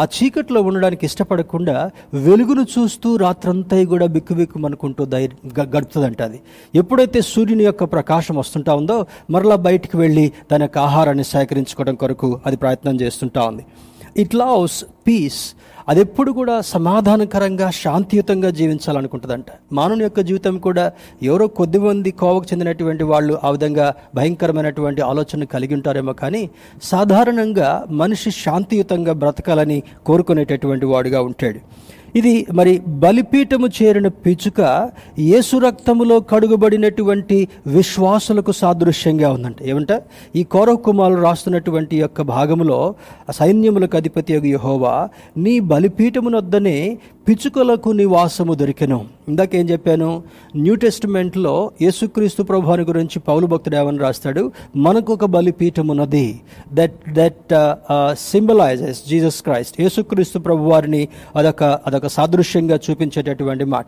ఆ 0.00 0.02
చీకట్లో 0.16 0.60
ఉండడానికి 0.68 1.06
ఇష్టపడకుండా 1.08 1.74
వెలుగును 2.14 2.64
చూస్తూ 2.74 3.08
రాత్రంతా 3.22 3.76
కూడా 3.92 4.06
బిక్కు 4.14 4.34
అనుకుంటూ 4.68 5.02
ధైర్యం 5.14 5.68
గడుపుతుందంట 5.76 6.20
అది. 6.22 6.38
ఎప్పుడైతే 6.74 7.20
సూర్యుని 7.32 7.64
యొక్క 7.64 7.84
ప్రకాశం 7.94 8.36
వస్తుంటా 8.36 8.74
ఉందో 8.80 8.96
మరలా 9.30 9.56
బయటికి 9.68 9.96
వెళ్ళి 9.96 10.26
తన 10.50 10.62
యొక్క 10.62 10.78
ఆహారాన్ని 10.88 11.24
సేకరించుకోవడం 11.24 11.94
కొరకు 12.02 12.30
అది 12.46 12.56
ప్రయత్నం 12.64 12.96
చేస్తుంటా 13.00 13.42
ఉంది. 13.46 13.64
ఇట్ 14.22 14.34
లవ్స్ 14.34 14.84
పీస్ 15.06 15.40
అది 15.88 16.00
ఎప్పుడు 16.00 16.30
కూడా 16.32 16.60
సమాధానకరంగా 16.60 17.70
శాంతియుతంగా 17.70 18.50
జీవించాలనుకుంటుందంట. 18.50 19.46
మానవుని 19.72 20.04
యొక్క 20.04 20.20
జీవితం 20.20 20.58
కూడా 20.58 20.84
ఎవరో 21.22 21.46
కొద్దిమంది 21.46 22.10
కోవకు 22.10 22.46
చెందినటువంటి 22.52 23.04
వాళ్ళు 23.04 23.38
ఆ 23.44 23.50
విధంగా 23.50 23.94
భయంకరమైనటువంటి 24.14 25.02
ఆలోచన 25.02 25.44
కలిగి 25.44 25.74
ఉంటారేమో 25.74 26.12
కానీ 26.12 26.50
సాధారణంగా 26.82 27.84
మనిషి 27.90 28.30
శాంతియుతంగా 28.30 29.12
బ్రతకాలని 29.12 29.82
కోరుకునేటటువంటి 30.06 30.86
వాడుగా 30.86 31.20
ఉంటాడు. 31.22 31.60
ఇది 32.16 32.46
మరి 32.54 32.72
బలిపీఠము 32.86 33.66
చేరిన 33.66 34.08
పిచుక 34.08 34.60
యేసు 35.18 35.56
రక్తములో 35.56 36.20
కడుగుబడినటువంటి 36.20 37.48
విశ్వాసులకు 37.66 38.52
సాదృశ్యంగా 38.52 39.32
ఉందంట. 39.32 39.62
ఏమంట? 39.62 39.92
ఈ 40.36 40.42
కౌరవ 40.44 40.76
కుమారులు 40.76 41.20
రాస్తున్నటువంటి 41.22 41.96
యొక్క 42.00 42.22
భాగములో 42.22 42.78
సైన్యములకు 43.30 43.96
అధిపతి 43.96 44.32
యొక్క 44.32 45.08
నీ 45.36 45.60
బలిపీఠమునొద్దనే 45.60 46.76
పిచుకలకు 47.28 47.90
నివాసము 47.90 48.54
దొరికెను. 48.54 49.04
ఇందాక 49.28 49.54
ఏం 49.54 49.70
చెప్పాను? 49.70 50.22
న్యూ 50.56 50.74
టెస్టిమెంట్లో 50.74 51.70
యేసుక్రీస్తు 51.82 52.42
ప్రభువాని 52.42 52.84
గురించి 52.84 53.18
పౌలు 53.18 53.46
భక్తుడు 53.46 53.76
ఏమని 53.76 53.98
రాస్తాడు? 53.98 54.52
మనకు 54.76 55.12
ఒక 55.12 55.24
బలిపీఠమున్నది 55.24 56.40
that 56.72 56.94
that 57.12 57.54
symbolizes 58.30 59.00
Jesus 59.08 59.42
Christ 59.42 59.80
యేసుక్రీస్తు 59.80 60.38
ప్రభువారిని 60.38 61.08
అదొక 61.36 61.64
అదొక 61.64 62.06
సాదృశ్యంగా 62.06 62.78
చూపించేటటువంటి 62.90 63.64
మాట. 63.64 63.86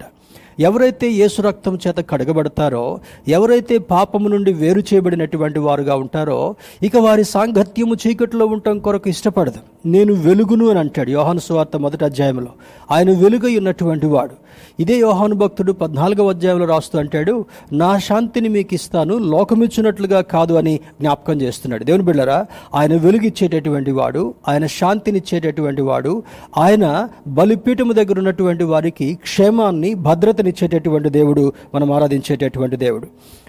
ఎవరైతే 0.58 1.10
యేసు 1.10 1.42
రక్తం 1.42 1.78
చేత 1.86 2.00
కడగబడతారో 2.10 2.98
ఎవరైతే 3.28 3.78
పాపము 3.78 4.28
నుండి 4.28 4.52
వేరు 4.52 4.82
చేయబడినటువంటి 4.88 5.58
వారుగా 5.58 5.94
ఉంటారో 5.94 6.54
ఇక 6.82 6.96
వారి 6.96 7.24
సాంగత్యము 7.24 7.94
చీకటిలో 7.94 8.46
ఉండటం 8.46 8.78
కొరకు 8.78 9.08
ఇష్టపడదు. 9.08 9.58
నేను 9.86 10.12
వెలుగును 10.14 10.66
అని 10.70 10.78
అంటాడు 10.78 11.10
యోహాను 11.10 11.40
సువార్త 11.40 11.76
మొదటి 11.76 12.04
అధ్యాయంలో 12.04 12.50
ఆయన 12.90 13.10
వెలుగై 13.10 13.58
ఉన్నటువంటి 13.58 14.06
వాడు. 14.06 14.34
ఇదే 14.80 14.96
యోహాను 14.98 15.34
భక్తుడు 15.34 15.72
పద్నాలుగవ 15.72 16.28
అధ్యాయంలో 16.28 16.66
రాస్తూ 16.66 16.98
అంటాడు 16.98 17.44
నా 17.72 17.98
శాంతిని 17.98 18.48
మీకు 18.48 18.74
ఇస్తాను 18.74 19.14
లోకమిచ్చినట్లుగా 19.18 20.20
కాదు 20.20 20.54
అని 20.54 20.80
జ్ఞాపకం 21.00 21.40
చేస్తున్నాడు. 21.40 21.84
దేవుని 21.84 22.02
బిళ్ళరా 22.02 22.46
ఆయన 22.74 22.96
వెలుగిచ్చేటటువంటి 22.96 23.90
వాడు 23.90 24.34
ఆయన 24.48 24.66
శాంతినిచ్చేటటువంటి 24.66 25.82
వాడు 25.82 26.22
ఆయన 26.58 27.08
బలిపీఠము 27.28 27.92
దగ్గర 27.92 28.18
ఉన్నటువంటి 28.18 28.64
వారికి 28.64 29.14
క్షేమాన్ని 29.14 29.94
భద్రతని 29.94 30.47
భద్రతనిచ్చేటటువంటి 30.48 31.08
దేవుడు 31.08 31.52
మనం 31.74 31.92
ఆరాధించేటటువంటి 31.92 32.76
దేవుడు. 32.76 33.06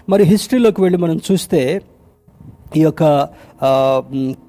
మరి 0.08 0.22
హిస్టరీలోకి 0.24 0.82
వెళ్ళి 0.82 0.98
మనం 0.98 1.20
చూస్తే 1.32 1.80
ఈ 2.76 2.80
యొక్క 2.80 3.28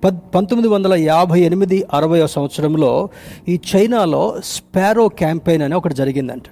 పద్ 0.03 0.19
పంతొమ్మిది 0.35 0.67
వందల 0.67 0.93
యాభై 0.93 1.39
ఎనిమిది 1.41 1.83
అరవై 1.93 2.27
సంవత్సరంలో 2.27 3.09
ఈ 3.49 3.59
చైనాలో 3.75 4.35
స్పారో 4.43 5.07
క్యాంపెయిన్ 5.07 5.63
అని 5.63 5.75
ఒకటి 5.75 5.95
జరిగిందంట. 5.95 6.43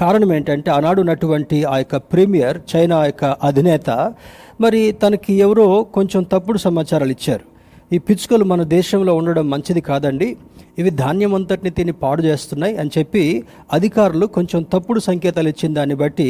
కారణం 0.00 0.32
ఏంటంటే 0.32 0.70
ఆనాడు 0.70 1.00
ఉన్నటువంటి 1.00 1.64
ఆ 1.64 1.76
యొక్క 1.78 1.96
ప్రీమియర్ 1.96 2.58
చైనా 2.76 3.04
యొక్క 3.04 3.24
అధినేత 3.24 3.90
మరి 4.60 4.92
తనకి 4.92 5.34
ఎవరో 5.34 5.82
కొంచెం 5.82 6.22
తప్పుడు 6.22 6.58
సమాచారాలు 6.58 7.10
ఇచ్చారు. 7.10 7.55
ఈ 7.94 7.98
పిచ్చుకలు 8.06 8.44
మన 8.44 8.62
దేశంలో 8.76 9.12
ఉండడం 9.18 9.44
మంచిది 9.50 9.82
కాదండి. 9.88 10.28
ఇవి 10.80 10.90
ధాన్యం 11.02 11.34
అంతటిని 11.38 11.70
తిని 11.78 11.92
పాడు 12.02 12.22
చేస్తున్నాయి 12.28 12.74
అని 12.82 12.90
చెప్పి 12.96 13.24
అధికారులు 13.72 14.26
కొంచెం 14.36 14.62
తప్పుడు 14.72 15.00
సంకేతాలు 15.08 15.50
ఇచ్చిన 15.54 15.72
దాన్ని 15.78 15.96
బట్టి 16.02 16.28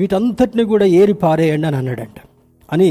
వీటంతటిని 0.00 0.64
కూడా 0.72 0.86
ఏరి 1.00 1.14
పారేయండి 1.24 1.68
అని 1.70 1.78
అన్నాడంట. 1.82 2.18
అని 2.68 2.90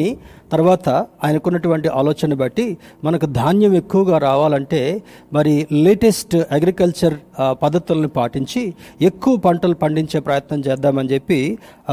తర్వాత 0.52 0.90
ఆయనకున్నటువంటి 1.24 1.88
ఆలోచన 1.92 2.34
బట్టి 2.34 2.66
మనకు 3.04 3.26
ధాన్యం 3.34 3.74
ఎక్కువగా 3.74 4.18
రావాలంటే 4.18 4.82
మరి 5.34 5.54
లేటెస్ట్ 5.84 6.36
అగ్రికల్చర్ 6.52 7.16
పద్ధతులను 7.64 8.08
పాటించి 8.10 8.62
ఎక్కువ 9.02 9.38
పంటలు 9.38 9.74
పండించే 9.76 10.20
ప్రయత్నం 10.20 10.60
చేద్దామని 10.60 11.10
చెప్పి 11.10 11.40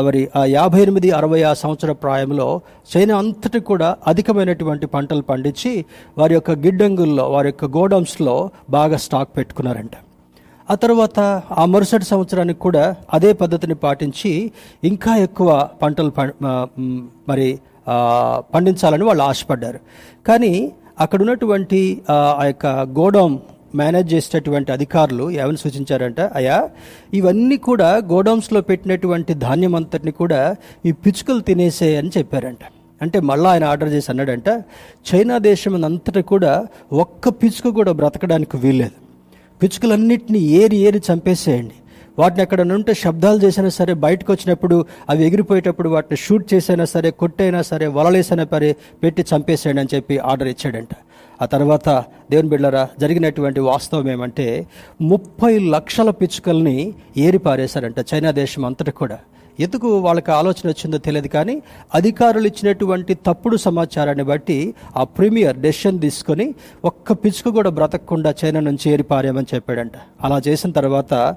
మరి 0.01 0.29
ఆ 0.37 0.45
యాభై 0.51 0.81
ఎనిమిది 0.81 1.11
అరవై 1.11 1.43
ఆ 1.43 1.55
సంవత్సర 1.55 1.93
ప్రాయంలో 2.03 2.49
చైనా 2.93 3.19
అంతటి 3.19 3.61
కూడా 3.63 3.97
అధికమైనటువంటి 4.07 4.87
పంటలు 4.87 5.23
పండించి 5.23 5.73
వారి 6.19 6.35
యొక్క 6.35 6.51
గిడ్డంగుల్లో 6.61 7.29
వారి 7.31 7.49
యొక్క 7.49 7.65
గోడౌన్స్లో 7.77 8.37
బాగా 8.71 8.97
స్టాక్ 8.99 9.37
పెట్టుకున్నారంట. 9.37 9.95
ఆ 10.69 10.75
తర్వాత 10.75 11.21
ఆ 11.53 11.65
మరుసటి 11.65 12.05
సంవత్సరానికి 12.05 12.59
కూడా 12.59 12.83
అదే 13.13 13.33
పద్ధతిని 13.33 13.75
పాటించి 13.77 14.31
ఇంకా 14.83 15.17
ఎక్కువ 15.19 15.49
పంటలు 15.83 16.11
పం- 16.11 16.37
మరి 17.29 17.49
పండించాలని 18.55 19.05
వాళ్ళు 19.05 19.23
ఆశపడ్డారు. 19.23 19.79
కానీ 20.27 20.73
అక్కడ 21.01 21.21
ఉన్నటువంటి 21.21 22.03
ఆ 22.11 22.45
యొక్క 22.45 22.67
గోడౌన్ 22.67 23.39
మేనేజ్ 23.75 24.15
చేసేటటువంటి 24.15 24.73
అధికారులు 24.73 25.31
ఏమని 25.31 25.57
సూచించారంట 25.57 26.21
అయ్యా 26.21 26.71
ఇవన్నీ 27.15 27.57
కూడా 27.57 27.97
గోడౌన్స్లో 27.97 28.61
పెట్టినటువంటి 28.61 29.35
ధాన్యం 29.35 29.75
అంతటిని 29.75 30.13
కూడా 30.13 30.57
ఈ 30.87 30.93
పిచ్చుకలు 30.93 31.41
తినేసే 31.41 31.97
అని 31.97 32.11
చెప్పారంట. 32.19 32.59
అంటే 33.03 33.21
మళ్ళీ 33.21 33.49
ఆయన 33.49 33.65
ఆర్డర్ 33.65 33.89
చేసి 33.89 34.07
అన్నాడంట 34.11 34.49
చైనా 35.15 35.39
దేశం 35.39 35.85
అంతటా 35.85 36.21
కూడా 36.21 36.67
ఒక్క 36.93 37.29
పిచ్చుక 37.29 37.75
కూడా 37.75 37.93
బ్రతకడానికి 37.93 38.57
వీల్లేదు. 38.57 38.93
పిచ్చుకలన్నింటినీ 39.63 40.39
ఏరి 40.39 40.77
ఏరి 40.77 41.03
చంపేసేయండి. 41.13 41.75
వాటిని 42.19 42.43
ఎక్కడ 42.43 42.63
నుంటే 42.63 42.95
శబ్దాలు 42.95 43.41
చేసినా 43.45 43.69
సరే 43.69 43.95
బయటకు 43.95 44.33
వచ్చినప్పుడు 44.33 44.87
అవి 45.11 45.27
ఎగిరిపోయేటప్పుడు 45.27 45.89
వాటిని 45.89 46.17
షూట్ 46.17 46.55
చేసైనా 46.55 46.85
సరే 46.85 47.11
కొట్టైనా 47.11 47.63
సరే 47.63 47.87
వలలేసైనా 47.87 48.47
సరే 48.53 48.77
పెట్టి 49.03 49.23
చంపేసేయండి 49.23 49.81
అని 49.81 49.97
చెప్పి 49.97 50.19
ఆర్డర్ 50.19 50.49
ఇచ్చాడంట. 50.49 50.89
ఆ 51.43 51.45
తర్వాత 51.45 51.89
దేవుని 52.31 52.49
బిళ్ళరా 52.49 52.89
జరిగినటువంటి 53.01 53.61
వాస్తవం 53.61 54.11
ఏమంటే 54.11 54.67
ముప్పై 55.01 55.59
లక్షల 55.59 56.11
పిచ్చుకల్ని 56.11 56.95
ఏరిపారేశారంట 57.17 58.01
చైనా 58.15 58.31
దేశం 58.31 58.65
అంతటా 58.65 58.93
కూడా. 58.93 59.19
ఎందుకు 59.63 59.89
వాళ్ళకి 59.99 60.31
ఆలోచన 60.31 60.69
వచ్చిందో 60.69 60.99
తెలియదు 60.99 61.29
కానీ 61.29 61.63
అధికారులు 61.95 62.47
ఇచ్చినటువంటి 62.47 63.15
తప్పుడు 63.27 63.57
సమాచారాన్ని 63.57 64.25
బట్టి 64.25 64.75
ఆ 64.97 65.05
ప్రీమియర్ 65.05 65.57
డెసిషన్ 65.57 66.01
తీసుకొని 66.01 66.55
ఒక్క 66.85 67.13
పిచ్చుక 67.13 67.55
కూడా 67.55 67.71
బ్రతకకుండా 67.71 68.35
చైనా 68.45 68.61
నుంచి 68.61 68.91
ఏరిపారామని 68.91 69.47
చెప్పాడంట. 69.55 69.93
అలా 70.23 70.41
చేసిన 70.49 70.71
తర్వాత 70.71 71.37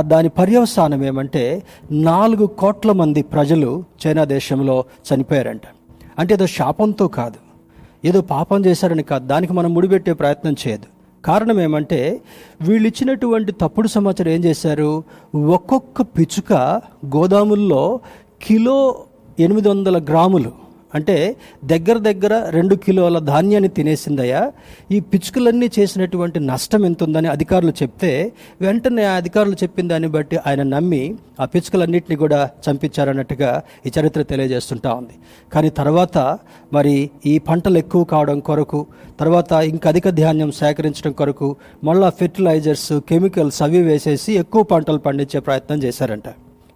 దాని 0.00 0.28
పర్యవసానం 0.28 1.04
ఏమంటే 1.04 1.62
నాలుగు 1.92 2.46
కోట్ల 2.46 2.92
మంది 2.92 3.22
ప్రజలు 3.22 3.84
చైనా 4.06 4.24
దేశంలో 4.24 4.84
చనిపోయారంట. 5.08 5.62
అంటే 6.18 6.34
ఏదో 6.34 6.46
శాపంతో 6.46 7.08
కాదు. 7.08 7.38
ఏదో 8.04 8.20
పాపం 8.20 8.66
చేశారని 8.66 9.02
కాదు. 9.02 9.26
దానికి 9.26 9.52
మనం 9.52 9.74
ముడిపెట్టే 9.74 10.12
ప్రయత్నం 10.12 10.54
చేయదు. 10.68 10.99
కారణం 11.24 11.60
ఏమంటే 11.60 12.20
వీళ్ళు 12.62 12.88
ఇచ్చినటువంటి 12.88 13.52
తప్పుడు 13.52 13.88
సమాచారం 13.88 14.32
ఏం 14.32 14.44
చేశారు? 14.44 15.02
ఒక్కొక్క 15.36 16.02
పిచ్చుక 16.02 16.52
గోదాముల్లో 17.16 18.00
కిలో 18.42 18.96
ఎనిమిది 19.40 19.68
వందల 19.68 19.98
గ్రాములు 19.98 20.52
అంటే 20.94 21.36
దగ్గర 21.64 21.98
దగ్గర 21.98 22.48
రెండు 22.48 22.74
కిలోల 22.74 23.18
ధాన్యాన్ని 23.18 23.68
తినేసిందయ్యా. 23.68 24.52
ఈ 24.92 25.00
పిచ్చుకలన్నీ 25.00 25.70
చేసినటువంటి 25.78 26.40
నష్టం 26.40 26.84
ఎంత 26.84 27.02
ఉందని 27.02 27.28
అధికారులు 27.28 27.70
చెప్తే 27.70 28.32
వెంటనే 28.60 29.04
ఆ 29.04 29.14
అధికారులు 29.14 29.56
చెప్పిన 29.62 29.88
దాన్ని 29.88 30.08
బట్టి 30.08 30.36
ఆయన 30.46 30.62
నమ్మి 30.62 31.14
ఆ 31.40 31.44
పిచ్చుకలన్నింటినీ 31.44 32.16
కూడా 32.16 32.50
చంపించారన్నట్టుగా 32.64 33.62
ఈ 33.86 33.92
చరిత్ర 33.98 34.22
తెలియజేస్తుంటా 34.22 34.94
ఉంది. 34.94 35.14
కానీ 35.52 35.70
తర్వాత 35.70 36.38
మరి 36.72 37.10
ఈ 37.26 37.38
పంటలు 37.38 37.78
ఎక్కువ 37.78 38.04
కావడం 38.04 38.40
కొరకు 38.40 38.86
తర్వాత 39.20 39.52
ఇంకా 39.52 39.90
అధిక 39.90 40.08
ధాన్యం 40.08 40.50
సేకరించడం 40.52 41.12
కొరకు 41.12 41.56
మళ్ళా 41.84 42.10
ఫెర్టిలైజర్స్ 42.10 43.00
కెమికల్స్ 43.08 43.62
అవి 43.62 43.82
వేసేసి 43.82 44.32
ఎక్కువ 44.32 44.62
పంటలు 44.62 44.98
పండించే 44.98 45.40
ప్రయత్నం 45.40 45.82
చేశారంట. 45.82 46.28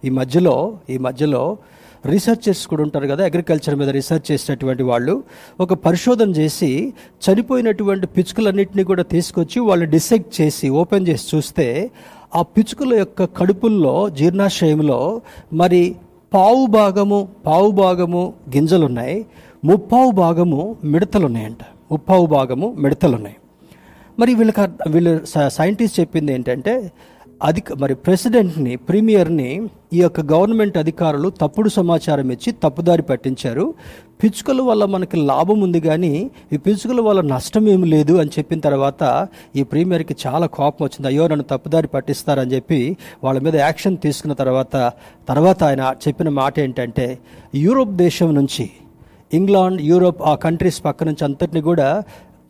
ఈ 0.05 0.09
మధ్యలో 0.09 0.77
ఈ 0.89 0.97
మధ్యలో 0.97 1.57
రీసెర్చర్స్ 2.05 2.63
కూడా 2.67 2.81
ఉంటారు 2.85 3.07
కదా 3.07 3.23
అగ్రికల్చర్ 3.25 3.75
మీద 3.75 3.89
రీసెర్చ్ 3.95 4.25
చేసినటువంటి 4.29 4.83
వాళ్ళు. 4.83 5.13
ఒక 5.59 5.73
పరిశోధన 5.83 6.29
చేసి 6.37 6.69
చనిపోయినటువంటి 7.25 8.07
పిచ్చుకలన్నింటినీ 8.15 8.83
కూడా 8.85 9.03
తీసుకొచ్చి 9.11 9.59
వాళ్ళు 9.67 9.85
డిసెక్ట్ 9.93 10.31
చేసి 10.39 10.67
ఓపెన్ 10.79 11.07
చేసి 11.07 11.25
చూస్తే 11.31 11.67
ఆ 12.33 12.41
పిచ్చుకల 12.53 12.93
యొక్క 12.99 13.25
కడుపుల్లో 13.37 13.95
జీర్ణాశయంలో 14.17 14.99
మరి 15.53 15.81
పావు 16.31 16.65
భాగము 16.73 17.19
పావు 17.45 17.71
భాగము 17.77 18.21
గింజలు 18.49 18.85
ఉన్నాయి 18.85 19.17
ముప్పావు 19.63 20.11
భాగము 20.17 20.61
మిడతలు 20.85 21.25
ఉన్నాయంట 21.25 21.61
ముప్పావు 21.91 22.25
భాగము 22.31 22.67
మిడతలు 22.77 23.15
ఉన్నాయి 23.15 23.37
మరి 24.17 24.33
వీళ్ళకి 24.35 24.61
వీళ్ళు 24.89 25.13
స- 25.25 25.49
సైంటిస్ట్ 25.49 25.99
చెప్పింది 25.99 26.31
ఏంటంటే 26.33 26.73
అధిక 27.43 27.73
మరి 27.73 27.95
ప్రెసిడెంట్ని 27.95 28.75
ప్రీమియర్ని 28.75 29.47
ఈ 29.93 30.01
యొక్క 30.01 30.21
గవర్నమెంట్ 30.21 30.77
అధికారులు 30.77 31.29
తప్పుడు 31.29 31.69
సమాచారం 31.69 32.31
ఇచ్చి 32.31 32.51
తప్పుదారి 32.63 33.01
పట్టించారు. 33.01 33.73
పిచ్చుకల 34.23 34.61
వల్ల 34.61 34.85
మనకి 34.85 35.17
లాభం 35.17 35.61
ఉంది 35.61 35.79
కానీ 35.79 36.31
ఈ 36.53 36.57
పిచ్చుకల 36.57 37.01
వల్ల 37.01 37.21
నష్టం 37.21 37.67
ఏమి 37.69 37.87
లేదు 37.87 38.13
అని 38.13 38.29
చెప్పిన 38.39 38.59
తర్వాత 38.59 39.27
ఈ 39.55 39.63
ప్రీమియర్కి 39.63 40.15
చాలా 40.27 40.47
కోపం 40.47 40.85
వచ్చింది. 40.85 41.07
అయ్యో 41.07 41.27
నన్ను 41.27 41.43
తప్పుదారి 41.43 41.87
పట్టిస్తారని 41.87 42.53
చెప్పి 42.53 42.97
వాళ్ళ 43.23 43.39
మీద 43.39 43.55
యాక్షన్ 43.55 43.97
తీసుకున్న 43.97 44.33
తర్వాత 44.33 44.91
తర్వాత 45.29 45.63
ఆయన 45.63 45.95
చెప్పిన 46.07 46.29
మాట 46.29 46.59
ఏంటంటే 46.59 47.19
యూరోప్ 47.55 47.91
దేశం 47.95 48.35
నుంచి 48.35 48.69
ఇంగ్లాండ్ 49.33 49.81
యూరోప్ 49.81 50.21
ఆ 50.21 50.35
కంట్రీస్ 50.35 50.85
పక్క 50.85 51.03
నుంచి 51.03 51.23
అంతటిని 51.23 51.61
కూడా 51.61 52.03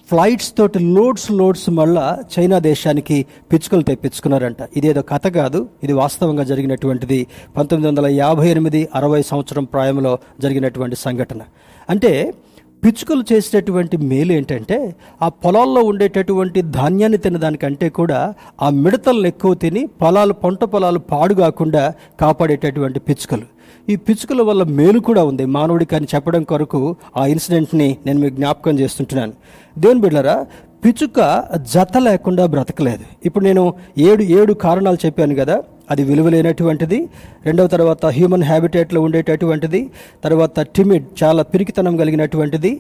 ఫ్లైట్స్ 0.09 0.53
తోటి 0.57 0.79
లోడ్స్ 0.79 1.31
లోడ్స్ 1.31 1.69
మళ్ళా 1.69 2.17
చైనా 2.33 2.59
దేశానికి 2.59 3.25
పిచ్చుకలు 3.51 3.81
తెప్పించుకున్నారంట. 3.81 4.57
ఇదేదో 4.77 5.01
కథ 5.01 5.27
కాదు 5.27 5.69
ఇది 5.83 5.93
వాస్తవంగా 5.93 6.43
జరిగినటువంటిది. 6.43 7.27
పంతొమ్మిది 7.57 7.87
వందల 7.89 8.05
యాభై 8.05 8.47
ఎనిమిది 8.49 8.89
అరవై 8.95 9.21
సంవత్సరం 9.21 9.63
ప్రాయంలో 9.63 10.19
జరిగినటువంటి 10.41 10.95
సంఘటన. 10.95 11.41
అంటే 11.89 12.33
పిచ్చుకలు 12.85 13.23
చేసేటటువంటి 13.33 13.97
మేలు 13.97 14.31
ఏంటంటే 14.31 14.95
ఆ 15.21 15.29
పొలాల్లో 15.29 15.81
ఉండేటటువంటి 15.81 16.61
ధాన్యాన్ని 16.61 17.17
తినదానికంటే 17.17 17.89
కూడా 17.89 18.33
ఆ 18.61 18.69
మిడతలను 18.69 19.27
ఎక్కువ 19.27 19.53
తిని 19.53 19.85
పొలాలు 19.85 20.33
పంట 20.33 20.63
పొలాలు 20.63 20.99
పాడు 20.99 21.33
కాకుండా 21.33 21.93
కాపాడేటటువంటి 22.19 22.99
పిచ్చుకలు. 22.99 23.55
ఈ 23.89 23.95
పిచ్చుకల 23.95 24.41
వల్ల 24.41 24.63
మేలు 24.63 24.99
కూడా 24.99 25.23
ఉంది. 25.23 25.45
మానవుడికి 25.45 25.95
అని 25.95 26.07
చెప్పడం 26.15 26.43
కొరకు 26.43 26.95
ఆ 27.17 27.25
ఇన్సిడెంట్ని 27.25 27.97
నేను 28.05 28.19
మీకు 28.19 28.35
జ్ఞాపకం 28.35 28.79
చేస్తుంటున్నాను. 28.79 29.33
దేవుని 29.83 30.01
బిడ్డరా 30.05 30.37
పిచ్చుక 30.83 31.19
జత 31.73 31.97
లేకుండా 32.07 32.43
బ్రతకలేదు. 32.53 33.05
ఇప్పుడు 33.27 33.43
నేను 33.47 33.61
ఏడు 34.07 34.23
ఏడు 34.37 34.53
కారణాలు 34.65 34.99
చెప్పాను 35.05 35.35
కదా 35.39 35.55
అది 35.91 36.03
విలువలేనటువంటిది. 36.09 36.99
రెండవ 37.47 37.67
తర్వాత 37.73 38.01
హ్యూమన్ 38.17 38.45
హ్యాబిటేట్లో 38.49 38.99
ఉండేటటువంటిది. 39.05 39.81
తర్వాత 40.25 40.65
టిమిడ్ 40.75 41.07
చాలా 41.21 41.41
పిరికితనం 41.53 41.95
కలిగినటువంటిది. 42.01 42.71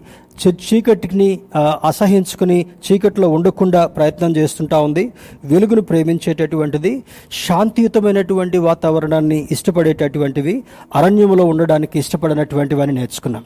చీకటిని 0.67 1.29
అసహించుకుని 1.89 2.59
చీకటిలో 2.85 3.29
ఉండకుండా 3.37 3.81
ప్రయత్నం 3.97 4.31
చేస్తుంటా 4.39 4.79
ఉంది. 4.87 5.05
వెలుగును 5.53 5.83
ప్రేమించేటటువంటిది. 5.91 6.93
శాంతియుతమైనటువంటి 7.45 8.59
వాతావరణాన్ని 8.69 9.41
ఇష్టపడేటటువంటివి. 9.57 10.55
అరణ్యంలో 10.99 11.45
ఉండడానికి 11.53 11.97
ఇష్టపడినటువంటివి 12.05 12.83
అని 12.87 12.95
నేర్చుకున్నాం. 13.01 13.45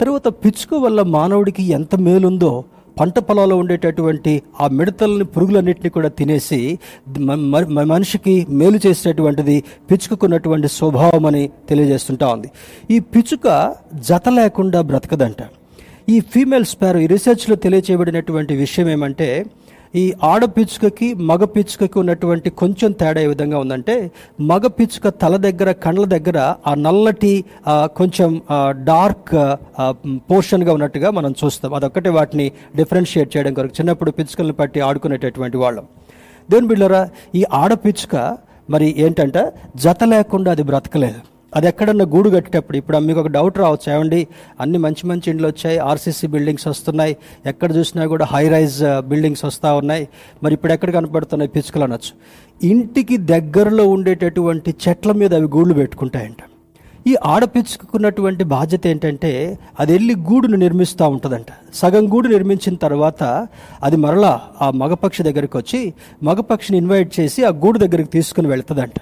తర్వాత 0.00 0.26
పిచ్చుక 0.44 0.74
వల్ల 0.86 1.00
మానవుడికి 1.18 1.62
ఎంత 1.80 1.94
మేలుందో 2.08 2.54
పంట 3.00 3.18
పొలాల్లో 3.18 3.56
ఉండేటటువంటి 3.56 4.42
ఆ 4.60 4.68
మిడతలని 4.68 5.24
పురుగులన్నింటినీ 5.24 5.88
కూడా 5.88 6.08
తినేసి 6.08 6.78
మ- 7.18 7.34
మ- 7.34 7.82
మనిషికి 7.82 8.46
మేలు 8.50 8.80
చేసేటటువంటిది 8.86 9.64
పిచ్చుకున్నటువంటి 9.90 10.68
స్వభావం 10.68 11.26
అని 11.26 11.50
తెలియజేస్తుంటా 11.68 12.28
ఉంది. 12.28 12.50
ఈ 12.90 12.98
పిచ్చుక 12.98 13.74
జత 13.94 14.28
లేకుండా 14.28 14.80
బ్రతకదంట. 14.80 15.36
ఈ 16.08 16.20
ఫీమేల్ 16.20 16.64
స్పారో 16.64 17.00
ఈ 17.00 17.06
రీసెర్చ్లో 17.06 17.56
తెలియచేయబడినటువంటి 17.56 18.56
విషయం 18.56 18.88
ఏమంటే 18.88 19.46
ఈ 20.00 20.04
ఆడ 20.30 20.44
పిచ్చుకకి 20.56 21.08
మగ 21.28 21.42
పిచ్చుకకి 21.54 21.96
ఉన్నటువంటి 22.02 22.48
కొంచెం 22.60 22.90
తేడా 23.00 23.20
ఏ 23.26 23.28
విధంగా 23.32 23.58
ఉందంటే 23.64 23.94
మగ 24.50 24.66
పిచ్చుక 24.78 25.08
తల 25.22 25.34
దగ్గర 25.44 25.70
కండ్ల 25.84 26.04
దగ్గర 26.14 26.38
ఆ 26.70 26.72
నల్లటి 26.86 27.32
కొంచెం 27.98 28.30
డార్క్ 28.90 29.32
పోర్షన్గా 30.30 30.72
ఉన్నట్టుగా 30.76 31.10
మనం 31.18 31.34
చూస్తాం. 31.42 31.70
అదొక్కటే 31.78 32.10
వాటిని 32.18 32.46
డిఫరెన్షియేట్ 32.80 33.30
చేయడం 33.36 33.54
కొరకు 33.58 33.76
చిన్నప్పుడు 33.78 34.12
పిచ్చుకలను 34.18 34.56
పట్టి 34.60 34.80
ఆడుకునేటటువంటి 34.88 35.56
వాళ్ళం. 35.64 35.86
దేవుని 36.50 36.70
బిళ్ళరా 36.72 37.02
ఈ 37.40 37.44
ఆడ 37.62 37.72
పిచ్చుక 37.86 38.16
మరి 38.74 38.86
ఏంటంటే 39.04 39.44
జత 39.84 40.04
లేకుండా 40.12 40.50
అది 40.56 40.64
బ్రతకలేదు. 40.72 41.20
అది 41.56 41.66
ఎక్కడన్నా 41.66 42.04
గూడు 42.04 42.30
కట్టేటప్పుడు 42.30 42.76
ఇప్పుడు 42.76 42.98
మీకు 42.98 43.20
ఒక 43.20 43.26
డౌట్ 43.26 43.58
రావచ్చు. 43.58 43.92
ఏమండి? 43.92 44.28
అన్ని 44.60 44.78
మంచి 44.78 45.06
మంచి 45.06 45.30
ఇండ్లు 45.30 45.48
వచ్చాయి. 45.48 45.78
ఆర్సీసీ 45.78 46.26
బిల్డింగ్స్ 46.26 46.66
వస్తున్నాయి. 46.66 47.16
ఎక్కడ 47.46 47.76
చూసినా 47.76 48.06
కూడా 48.06 48.24
హై 48.24 48.48
రైజ్ 48.48 48.82
బిల్డింగ్స్ 49.00 49.44
వస్తూ 49.44 49.76
ఉన్నాయి. 49.76 50.08
మరి 50.42 50.54
ఇప్పుడు 50.54 50.72
ఎక్కడ 50.72 50.90
కనపడుతున్నాయి? 50.90 51.48
పిచ్చుకలు 51.48 51.84
అనొచ్చు. 51.84 52.12
ఇంటికి 52.68 53.16
దగ్గరలో 53.16 53.88
ఉండేటటువంటి 53.88 54.74
చెట్ల 54.88 55.12
మీద 55.12 55.34
అవి 55.34 55.44
గూళ్ళు 55.44 55.74
పెట్టుకుంటాయంట. 55.74 56.36
ఈ 57.06 57.16
ఆడపిచ్చుకున్నటువంటి 57.24 58.44
బాధ్యత 58.44 58.86
ఏంటంటే 58.86 59.58
అది 59.80 59.92
వెళ్ళి 59.92 60.14
గూడును 60.14 60.56
నిర్మిస్తూ 60.56 61.08
ఉంటుందంట. 61.08 61.46
సగం 61.74 62.12
గూడు 62.12 62.28
నిర్మించిన 62.28 62.74
తర్వాత 62.74 63.48
అది 63.82 63.96
మరలా 63.96 64.40
ఆ 64.62 64.70
మగపక్షి 64.70 65.22
దగ్గరికి 65.22 65.56
వచ్చి 65.56 65.94
మగపక్షిని 66.22 66.78
ఇన్వైట్ 66.78 67.20
చేసి 67.20 67.44
ఆ 67.44 67.48
గూడు 67.48 67.78
దగ్గరికి 67.78 68.10
తీసుకుని 68.10 68.48
వెళ్తుందంట. 68.48 68.94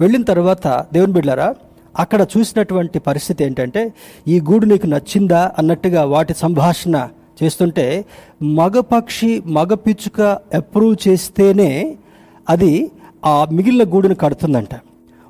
వెళ్ళిన 0.00 0.22
తర్వాత 0.22 0.86
దేవుని 0.92 1.12
బిడ్డారా 1.12 1.54
అక్కడ 1.96 2.22
చూసినటువంటి 2.32 2.98
పరిస్థితి 2.98 3.44
ఏంటంటే 3.44 3.82
ఈ 4.28 4.40
గూడు 4.40 4.66
నీకు 4.66 4.86
నచ్చిందా 4.86 5.52
అన్నట్టుగా 5.58 6.04
వాటి 6.04 6.34
సంభాషణ 6.34 6.96
చేస్తుంటే 7.42 7.86
మగపక్షి 8.58 9.42
మగ 9.46 9.74
పిచ్చుక 9.74 10.20
అప్రూవ్ 10.54 10.96
చేస్తేనే 11.08 11.70
అది 12.48 12.72
ఆ 13.24 13.46
మిగిలిన 13.52 13.84
గూడును 13.94 14.14
కడుతుందంట. 14.14 14.74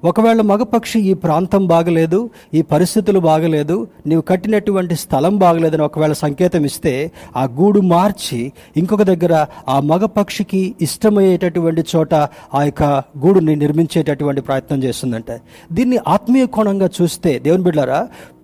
ఒకవేళ 0.05 0.41
మగపక్షి 0.43 1.01
ఈ 1.01 1.15
ప్రాంతం 1.15 1.67
బాగలేదు 1.67 2.19
ఈ 2.55 2.63
పరిస్థితులు 2.63 3.19
బాగలేదు 3.21 3.77
నీవు 4.07 4.21
కట్టినటువంటి 4.21 4.95
స్థలం 4.95 5.39
బాగలేదని 5.39 5.83
ఒకవేళ 5.83 6.13
సంకేతం 6.13 6.65
ఇస్తే 6.65 6.93
ఆ 7.37 7.45
గూడు 7.59 7.81
మార్చి 7.87 8.41
ఇంకొక 8.77 9.03
దగ్గర 9.03 9.35
ఆ 9.69 9.81
మగపక్షికి 9.81 10.75
ఇష్టమయ్యేటటువంటి 10.81 11.85
చోట 11.95 12.15
ఆ 12.55 12.63
యొక్క 12.65 12.83
గూడుని 13.19 13.57
నిర్మించేటటువంటి 13.57 14.41
ప్రయత్నం 14.41 14.83
చేస్తుందంట. 14.83 15.31
దీన్ని 15.73 15.99
ఆత్మీయ 16.09 16.47
కోణంగా 16.47 16.91
చూస్తే 17.01 17.39
దేవుని 17.39 17.63
బిడ్డారా 17.63 18.01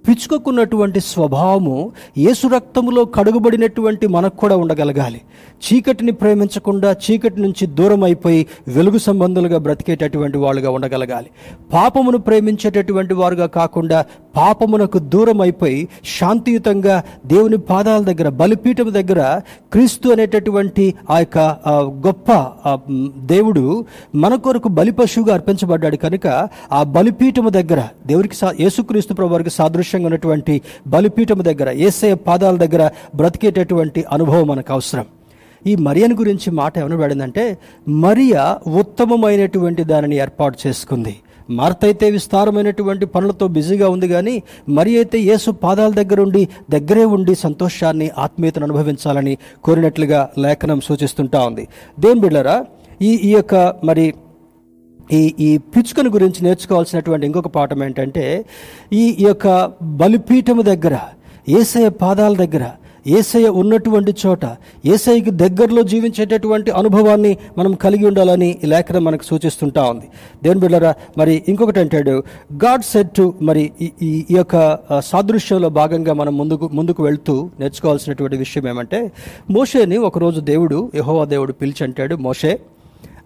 పిచ్చుకకున్నటువంటి 0.06 1.00
స్వభావము 1.00 1.92
యేసు 2.18 2.46
రక్తములో 2.46 3.04
కడుగుబడినటువంటి 3.04 4.06
మనకు 4.06 4.36
కూడా 4.36 4.56
ఉండగలగాలి. 4.56 5.20
చీకటిని 5.64 6.12
ప్రేమించకుండా 6.12 6.96
చీకటి 7.04 7.40
నుంచి 7.40 7.66
దూరం 7.66 8.04
అయిపోయి 8.04 8.46
వెలుగు 8.68 8.98
సంబంధులుగా 8.98 9.58
బ్రతికేటటువంటి 9.58 10.38
వాళ్ళుగా 10.38 10.70
ఉండగలగాలి. 10.70 11.30
పాపమును 11.72 12.18
ప్రేమించేటటువంటి 12.18 13.14
వారుగా 13.14 13.46
కాకుండా 13.46 14.04
పాపమునకు 14.36 14.98
దూరం 14.98 15.40
అయిపోయి 15.40 15.88
శాంతియుతంగా 16.18 17.02
దేవుని 17.26 17.56
పాదాల 17.56 18.02
దగ్గర 18.02 18.28
బలిపీఠం 18.28 18.92
దగ్గర 18.92 19.20
క్రీస్తు 19.72 20.08
అనేటటువంటి 20.08 20.94
ఆ 21.10 21.18
యొక్క 21.18 21.38
గొప్ప 22.06 22.28
దేవుడు 23.26 23.64
మన 24.14 24.34
కొరకు 24.34 24.68
బలి 24.68 24.92
పశువుగా 24.92 25.34
అర్పించబడ్డాడు 25.34 25.96
కనుక 25.96 26.26
ఆ 26.72 26.82
బలిపీఠము 26.82 27.50
దగ్గర 27.50 27.80
దేవునికి 28.06 28.36
యేసుక్రీస్తు 28.62 29.14
ప్రభు 29.14 29.32
వారికి 29.32 29.50
సాదృశ్యంగా 29.90 30.08
ఉన్నటువంటి 30.08 30.54
బలిపీఠము 30.94 31.42
దగ్గర 31.48 31.68
ఏసయ 31.86 32.14
పాదాల 32.28 32.56
దగ్గర 32.64 32.82
బ్రతికేటటువంటి 33.18 34.00
అనుభవం 34.14 34.46
మనకు 34.50 34.70
అవసరం. 34.76 35.06
ఈ 35.70 35.72
మరియను 35.86 36.14
గురించి 36.20 36.48
మాట 36.60 36.72
ఏమని 36.82 36.98
పడిందంటే 37.02 37.44
మరియ 38.04 38.34
ఉత్తమమైనటువంటి 38.82 39.82
దానిని 39.90 40.16
ఏర్పాటు 40.24 40.56
చేసుకుంది. 40.64 41.14
మార్త 41.58 41.82
అయితే 41.88 42.06
విస్తారమైనటువంటి 42.16 43.04
పనులతో 43.14 43.46
బిజీగా 43.56 43.86
ఉంది 43.94 44.08
కానీ 44.14 44.34
మరి 44.76 44.90
అయితే 45.00 45.18
యేసు 45.30 45.50
పాదాల 45.64 45.90
దగ్గర 46.00 46.18
ఉండి 46.26 46.42
దగ్గరే 46.74 47.04
ఉండి 47.16 47.32
సంతోషాన్ని 47.44 48.08
ఆత్మీయతను 48.24 48.66
అనుభవించాలని 48.68 49.34
కోరినట్లుగా 49.66 50.20
లేఖనం 50.44 50.80
సూచిస్తుంటా 50.88 51.40
ఉంది. 51.48 51.64
దేని 52.04 52.20
బిళ్ళరా 52.24 52.56
ఈ 53.08 53.12
ఈ 53.28 53.32
యొక్క 53.38 53.54
మరి 53.88 54.04
ఈ 55.10 55.34
ఈ 55.40 55.50
పిచ్చుకను 55.72 56.10
గురించి 56.10 56.40
నేర్చుకోవాల్సినటువంటి 56.44 57.26
ఇంకొక 57.26 57.48
పాఠం 57.50 57.84
ఏంటంటే 57.84 58.24
ఈ 58.94 59.04
ఈ 59.14 59.24
యొక్క 59.24 59.46
బలిపీఠము 60.00 60.62
దగ్గర 60.64 60.96
ఏసయ 61.54 61.88
పాదాల 62.00 62.34
దగ్గర 62.36 62.64
ఏసయ 63.10 63.46
ఉన్నటువంటి 63.58 64.12
చోట 64.22 64.44
ఏసైకి 64.84 65.30
దగ్గరలో 65.36 65.82
జీవించేటటువంటి 65.82 66.70
అనుభవాన్ని 66.70 67.30
మనం 67.58 67.72
కలిగి 67.74 68.06
ఉండాలని 68.06 68.50
ఈ 68.56 68.66
లేఖనం 68.66 69.04
మనకు 69.04 69.24
సూచిస్తుంటా 69.24 69.82
ఉంది. 69.84 70.06
దేని 70.42 70.60
బిళ్ళరా 70.60 70.90
మరి 71.18 71.42
ఇంకొకటి 71.48 71.80
అంటాడు 71.80 72.14
గాడ్ 72.60 72.84
సెట్ 72.84 73.12
టు 73.14 73.34
మరి 73.42 73.62
ఈ- 73.80 73.92
ఈ 74.02 74.36
యొక్క 74.36 74.56
సాదృశ్యంలో 75.08 75.68
భాగంగా 75.78 76.14
మనం 76.14 76.34
ముందుకు 76.36 76.68
ముందుకు 76.72 77.02
వెళ్తూ 77.02 77.36
నేర్చుకోవాల్సినటువంటి 77.60 78.36
విషయం 78.36 78.68
ఏమంటే 78.68 79.00
మోషేని 79.50 79.98
ఒకరోజు 80.08 80.40
దేవుడు 80.48 80.80
యహోవా 80.94 81.24
దేవుడు 81.26 81.54
పిలిచి 81.54 81.84
అంటాడు 81.84 82.16
మోషే 82.20 82.52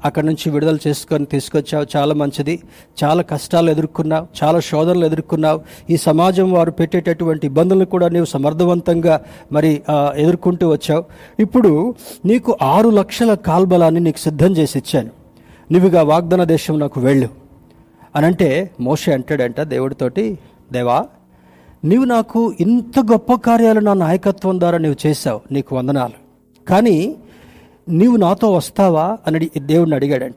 అక్కడి 0.05 0.27
నుంచి 0.27 0.51
విడుదల 0.51 0.79
చేసుకొని 0.87 1.25
తీసుకొచ్చావు. 1.25 1.87
చాలా 1.97 2.15
మంచిది. 2.15 2.63
చాలా 3.05 3.23
కష్టాలు 3.23 3.71
ఎదుర్కొన్నావు. 3.71 4.27
చాలా 4.45 4.61
శోధనలు 4.61 5.07
ఎదుర్కొన్నావు. 5.07 5.61
ఈ 5.91 5.97
సమాజం 5.97 6.53
వారు 6.53 6.71
పెట్టేటటువంటి 6.71 7.47
ఇబ్బందులను 7.47 7.85
కూడా 7.85 8.09
నీవు 8.09 8.25
సమర్థవంతంగా 8.25 9.21
మరి 9.53 9.83
ఎదుర్కొంటూ 10.17 10.69
వచ్చావు. 10.69 11.05
ఇప్పుడు 11.41 11.95
నీకు 12.25 12.59
ఆరు 12.63 12.89
లక్షల 12.89 13.35
కాల్బలాన్ని 13.35 14.01
నీకు 14.01 14.19
సిద్ధం 14.19 14.53
చేసి 14.53 14.79
ఇచ్చాను. 14.79 15.11
నువ్వుగా 15.73 16.03
వాగ్దాన 16.03 16.45
దేశం 16.45 16.79
నాకు 16.79 17.01
వెళ్ళు. 17.01 17.29
అని 18.17 18.27
అంటే 18.27 18.71
మోషే 18.81 19.13
అంటాడంట 19.13 19.61
దేవుడితోటి 19.61 20.39
దేవా 20.73 21.07
నీవు 21.85 22.05
నాకు 22.05 22.55
ఇంత 22.61 22.99
గొప్ప 22.99 23.33
కార్యాలు 23.35 23.81
నా 23.81 23.93
నాయకత్వం 23.93 24.61
ద్వారా 24.61 24.79
నీవు 24.79 25.07
చేశావు. 25.07 25.41
నీకు 25.53 25.77
వందనాలు. 25.77 26.25
కానీ 26.69 27.17
నీవు 27.89 28.17
నాతో 28.17 28.53
వస్తావా? 28.53 29.19
అని 29.27 29.37
అడి- 29.37 29.63
దేవుడిని 29.63 29.97
అడిగాడంట. 29.97 30.37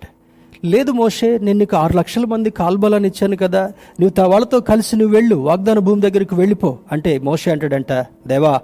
లేదు 0.65 0.91
మోషే 0.91 1.37
నేను 1.37 1.59
నీకు 1.59 1.75
ఆరు 1.75 1.97
లక్షల 1.97 2.25
మంది 2.25 2.49
కాల్బలాన్ని 2.49 3.09
ఇచ్చాను 3.09 3.37
కదా. 3.37 3.71
నువ్వు 4.01 4.27
వాళ్ళతో 4.27 4.59
కలిసి 4.59 4.95
నువ్వు 4.95 5.15
వెళ్ళు 5.15 5.35
వాగ్దాన 5.35 5.79
భూమి 5.79 6.01
దగ్గరికి 6.01 6.35
వెళ్ళిపో. 6.35 6.77
అంటే 6.91 7.17
మోషే 7.17 7.51
అంటాడంట 7.51 7.93
దేవా 8.27 8.61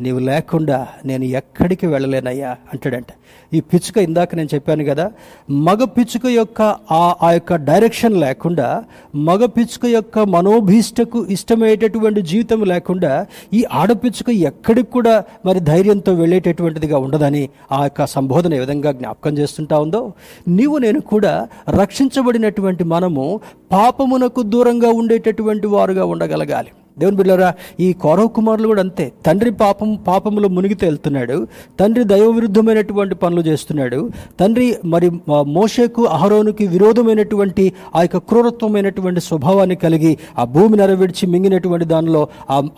నీవు 0.00 0.18
లేకుండా 0.18 0.86
నేను 1.04 1.24
ఎక్కడికి 1.24 1.86
వెళ్ళలేనయ్యా 1.86 2.56
అంటాడంట. 2.72 3.06
ఈ 3.52 3.60
పిచ్చుక 3.60 3.96
ఇందాక 3.98 4.34
నేను 4.34 4.48
చెప్పాను 4.54 4.84
కదా 4.84 5.10
మగ 5.50 5.84
పిచ్చుక 5.84 6.26
యొక్క 6.26 6.62
ఆ 6.90 7.14
ఆ 7.22 7.32
యొక్క 7.32 7.54
డైరెక్షన్ 7.54 8.20
లేకుండా 8.20 8.84
మగ 9.14 9.46
పిచ్చుక 9.46 9.86
యొక్క 9.86 10.18
మనోభీష్టకు 10.18 11.26
ఇష్టమయ్యేటటువంటి 11.26 12.22
జీవితం 12.22 12.64
లేకుండా 12.64 13.26
ఈ 13.52 13.64
ఆడపిచ్చుక 13.72 14.28
ఎక్కడికి 14.30 14.90
కూడా 14.90 15.24
మరి 15.46 15.60
ధైర్యంతో 15.60 16.12
వెళ్ళేటటువంటిదిగా 16.12 16.98
ఉండదని 16.98 17.48
ఆ 17.72 17.82
యొక్క 17.82 18.06
సంబోధన 18.06 18.54
ఏ 18.54 18.58
విధంగా 18.58 18.92
జ్ఞాపకం 18.92 19.38
చేస్తుంటా 19.38 19.78
ఉందో 19.78 20.12
నీవు 20.48 20.78
నేను 20.78 21.00
కూడా 21.00 21.48
రక్షించబడినటువంటి 21.68 22.84
మనము 22.84 23.40
పాపమునకు 23.72 24.42
దూరంగా 24.42 24.88
ఉండేటటువంటి 24.88 25.66
వారుగా 25.66 26.04
ఉండగలగాలి. 26.04 26.70
దేవుని 27.00 27.16
బిడ్డలారా 27.16 27.50
ఈ 27.84 27.88
కౌరవ 28.04 28.26
కుమారులు 28.36 28.66
కూడా 28.72 28.82
అంతే. 28.86 29.06
తండ్రి 29.26 29.50
పాపం 29.62 29.88
పాపములో 30.08 30.48
మునిగి 30.56 30.76
తేలుతున్నాడు 30.82 31.36
తండ్రి 31.80 32.04
దైవ 32.12 32.28
విరుద్ధమైనటువంటి 32.38 33.14
పనులు 33.22 33.44
చేస్తున్నాడు. 33.48 34.00
తండ్రి 34.40 34.68
మరి 34.94 35.10
మోషకు 35.10 35.66
మోషేకు 35.76 36.02
అహరోనుకి 36.16 36.64
విరోధమైనటువంటి 36.74 37.64
ఆ 37.96 38.00
యొక్క 38.02 38.18
క్రూరత్వమైనటువంటి 38.28 39.20
స్వభావాన్ని 39.20 39.76
కలిగి 39.84 40.12
ఆ 40.38 40.44
భూమి 40.54 40.76
నెరవేర్చి 40.80 41.24
మింగినటువంటి 41.32 41.86
దానిలో 41.94 42.22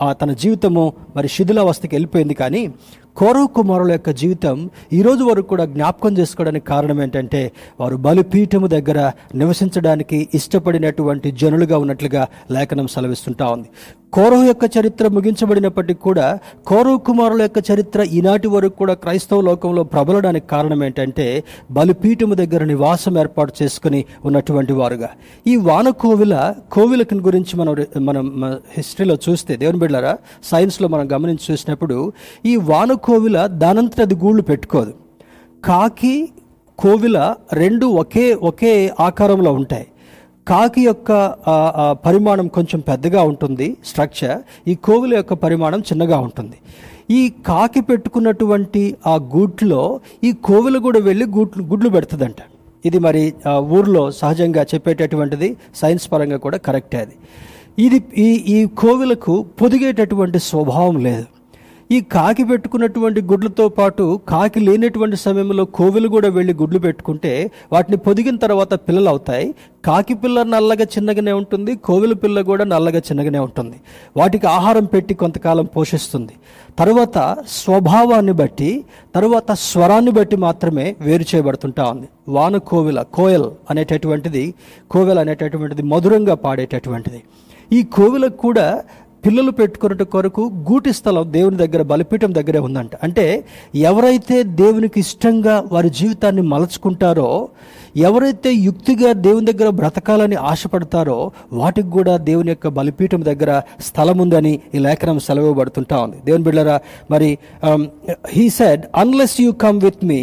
ఆ 0.03 0.09
తన 0.23 0.33
జీవితము 0.43 0.85
మరి 1.17 1.29
శిథిలావస్థకి 1.37 1.95
వెళ్ళిపోయింది. 1.97 2.37
కానీ 2.43 2.63
కౌరవ 3.21 3.47
కుమారుల 3.57 3.91
యొక్క 3.93 4.11
జీవితం 4.21 4.57
ఈరోజు 4.99 5.23
వరకు 5.25 5.49
కూడా 5.53 5.65
జ్ఞాపకం 5.73 6.13
చేసుకోవడానికి 6.19 6.67
కారణం 6.67 6.99
ఏంటంటే 7.05 7.41
వారు 7.81 7.97
బలిపీఠము 8.05 8.67
దగ్గర 8.75 8.99
నివసించడానికి 9.41 10.19
ఇష్టపడినటువంటి 10.35 11.31
జనులుగా 11.41 11.79
ఉన్నట్లుగా 11.79 12.23
లేఖనం 12.57 12.89
సెలవిస్తుంటా 12.95 13.49
ఉంది. 13.49 13.69
కౌరవ 14.15 14.43
యొక్క 14.43 14.71
చరిత్ర 14.79 15.09
ముగించబడినప్పటికీ 15.09 16.01
కూడా 16.01 16.39
కౌరవ 16.69 16.97
కుమారుల 16.97 17.43
యొక్క 17.43 17.59
చరిత్ర 17.71 18.03
ఈనాటి 18.03 18.49
వరకు 18.49 18.77
కూడా 18.77 18.95
క్రైస్తవ 18.95 19.41
లోకంలో 19.41 19.83
ప్రబలడానికి 19.85 20.47
కారణం 20.47 20.85
ఏంటంటే 20.85 21.45
బలిపీఠము 21.71 22.35
దగ్గర 22.35 22.65
నివాసం 22.65 23.19
ఏర్పాటు 23.19 23.53
చేసుకుని 23.63 24.05
ఉన్నటువంటి 24.25 24.73
వారుగా. 24.73 25.09
ఈ 25.47 25.57
వాన 25.57 25.89
కోవిల 25.89 26.55
కోవిల 26.73 27.05
గురించి 27.15 27.57
మనం 27.57 27.77
మనం 28.01 28.59
హిస్టరీలో 28.77 29.17
చూస్తే 29.29 29.57
దేవుని 29.57 29.79
బిడ్డారా 29.79 30.19
సైన్స్లో 30.45 30.89
మనం 30.89 31.13
గమనించి 31.13 31.53
చూసినప్పుడు 31.53 32.13
ఈ 32.47 32.57
వాన 32.57 32.93
కోవిల 32.93 33.47
దానంతట 33.47 34.01
అది 34.01 34.15
గూళ్ళు 34.15 34.43
పెట్టుకోదు. 34.43 34.95
కాకి 35.65 36.33
కోవిల 36.79 37.35
రెండు 37.53 37.87
ఒకే 37.87 38.35
ఒకే 38.35 38.93
ఆకారంలో 39.01 39.53
ఉంటాయి. 39.53 39.87
కాకి 40.51 40.83
యొక్క 40.89 41.11
పరిమాణం 42.07 42.47
కొంచెం 42.57 42.81
పెద్దగా 42.91 43.23
ఉంటుంది 43.31 43.67
స్ట్రక్చర్ 43.91 44.39
ఈ 44.71 44.75
కోవిల 44.87 45.13
యొక్క 45.19 45.35
పరిమాణం 45.45 45.81
చిన్నగా 45.89 46.19
ఉంటుంది. 46.27 46.57
ఈ 47.19 47.23
కాకి 47.49 47.81
పెట్టుకున్నటువంటి 47.91 48.83
ఆ 49.13 49.15
గూట్లో 49.35 49.83
ఈ 50.29 50.31
కోవిల 50.49 50.77
కూడా 50.87 51.01
వెళ్ళి 51.09 51.27
గుడ్లు 51.37 51.63
గుడ్లు 51.73 51.91
పెడుతుందంట. 51.97 52.41
ఇది 52.89 52.99
మరి 53.07 53.23
ఊర్లో 53.77 54.03
సహజంగా 54.21 54.63
చెప్పేటటువంటిది 54.73 55.49
సైన్స్ 55.81 56.07
పరంగా 56.13 56.39
కూడా 56.47 56.59
కరెక్టే 56.67 57.01
అది. 57.05 57.17
ఇది 57.87 57.99
ఈ 58.27 58.29
ఈ 58.57 58.59
కోవిలకు 58.83 59.35
పొదిగేటటువంటి 59.61 60.39
స్వభావం 60.51 60.97
లేదు. 61.09 61.27
ఈ 61.91 61.99
కాకి 62.15 62.45
పెట్టుకున్నటువంటి 62.49 63.21
గుడ్లతో 63.29 63.67
పాటు 63.77 64.05
కాకి 64.31 64.61
లేనటువంటి 64.65 65.17
సమయంలో 65.17 65.65
కోవిలు 65.77 66.09
కూడా 66.15 66.29
వెళ్ళి 66.29 66.55
గుడ్లు 66.59 66.81
పెట్టుకుంటే 66.87 67.33
వాటిని 67.73 67.99
పొదిగిన 68.07 68.37
తర్వాత 68.43 68.75
పిల్లలు 68.87 69.09
అవుతాయి. 69.13 69.47
కాకి 69.85 70.15
పిల్ల 70.15 70.43
నల్లగా 70.55 70.87
చిన్నగానే 70.95 71.33
ఉంటుంది 71.41 71.75
కోవిల 71.89 72.17
పిల్ల 72.25 72.43
కూడా 72.51 72.65
నల్లగా 72.75 73.03
చిన్నగానే 73.09 73.41
ఉంటుంది. 73.47 73.77
వాటికి 74.17 74.47
ఆహారం 74.57 74.87
పెట్టి 74.95 75.17
కొంతకాలం 75.23 75.69
పోషిస్తుంది. 75.77 76.35
తర్వాత 76.79 77.19
స్వభావాన్ని 77.57 78.37
బట్టి 78.43 78.71
తరువాత 79.17 79.51
స్వరాన్ని 79.69 80.15
బట్టి 80.21 80.37
మాత్రమే 80.47 80.87
వేరు 81.01 81.27
చేయబడుతుంటా 81.35 81.85
ఉంది. 81.95 82.09
వాన 82.37 82.57
కోవిల 82.71 83.01
కోయల్ 83.19 83.51
అనేటటువంటిది 83.71 84.47
కోవెల 84.91 85.19
అనేటటువంటిది 85.27 85.83
మధురంగా 85.95 86.37
పాడేటటువంటిది. 86.47 87.23
ఈ 87.73 87.83
కోవిలకు 87.97 88.39
కూడా 88.47 88.69
పిల్లలు 89.25 89.51
పెట్టుకున్నట్టు 89.51 90.05
కొరకు 90.05 90.43
గూటి 90.69 90.93
స్థలం 90.93 91.33
దేవుని 91.33 91.57
దగ్గర 91.57 91.83
బలిపీఠం 91.83 92.35
దగ్గరే 92.35 92.59
ఉందంట. 92.59 92.91
అంటే 93.03 93.25
ఎవరైతే 93.85 94.37
దేవునికి 94.61 95.01
ఇష్టంగా 95.01 95.65
వారి 95.73 95.91
జీవితాన్ని 95.91 96.43
మలచుకుంటారో 96.43 97.29
ఎవరైతే 98.01 98.51
యుక్తిగా 98.67 99.13
దేవుని 99.25 99.47
దగ్గర 99.53 99.69
బ్రతకాలని 99.71 100.37
ఆశపడతారో 100.51 101.19
వాటికి 101.53 101.91
కూడా 101.91 102.17
దేవుని 102.29 102.51
యొక్క 102.51 102.69
బలిపీఠం 102.69 103.25
దగ్గర 103.25 103.51
స్థలం 103.81 104.19
ఉందని 104.19 104.61
ఈ 104.75 104.79
లేఖనం 104.79 105.19
సెలవుబడుతుంటా 105.19 105.99
ఉంది. 106.01 106.17
దేవుని 106.25 106.45
బిడ్డరా 106.45 106.77
మరి 107.11 107.31
he 108.29 108.49
said 108.51 108.85
unless 108.97 109.41
you 109.41 109.53
come 109.65 109.81
with 109.81 110.05
me 110.05 110.21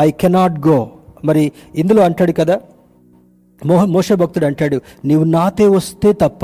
I 0.00 0.10
cannot 0.20 0.68
go 0.68 0.78
మరి 1.24 1.44
ఇందులో 1.74 2.02
అంటాడు 2.02 2.32
కదా 2.32 2.56
మోహ 3.62 3.84
మోష 3.86 4.12
భక్తుడు 4.12 4.46
అంటాడు 4.46 4.78
నీవు 5.04 5.24
నాతే 5.24 5.66
వస్తే 5.68 6.12
తప్ప 6.12 6.42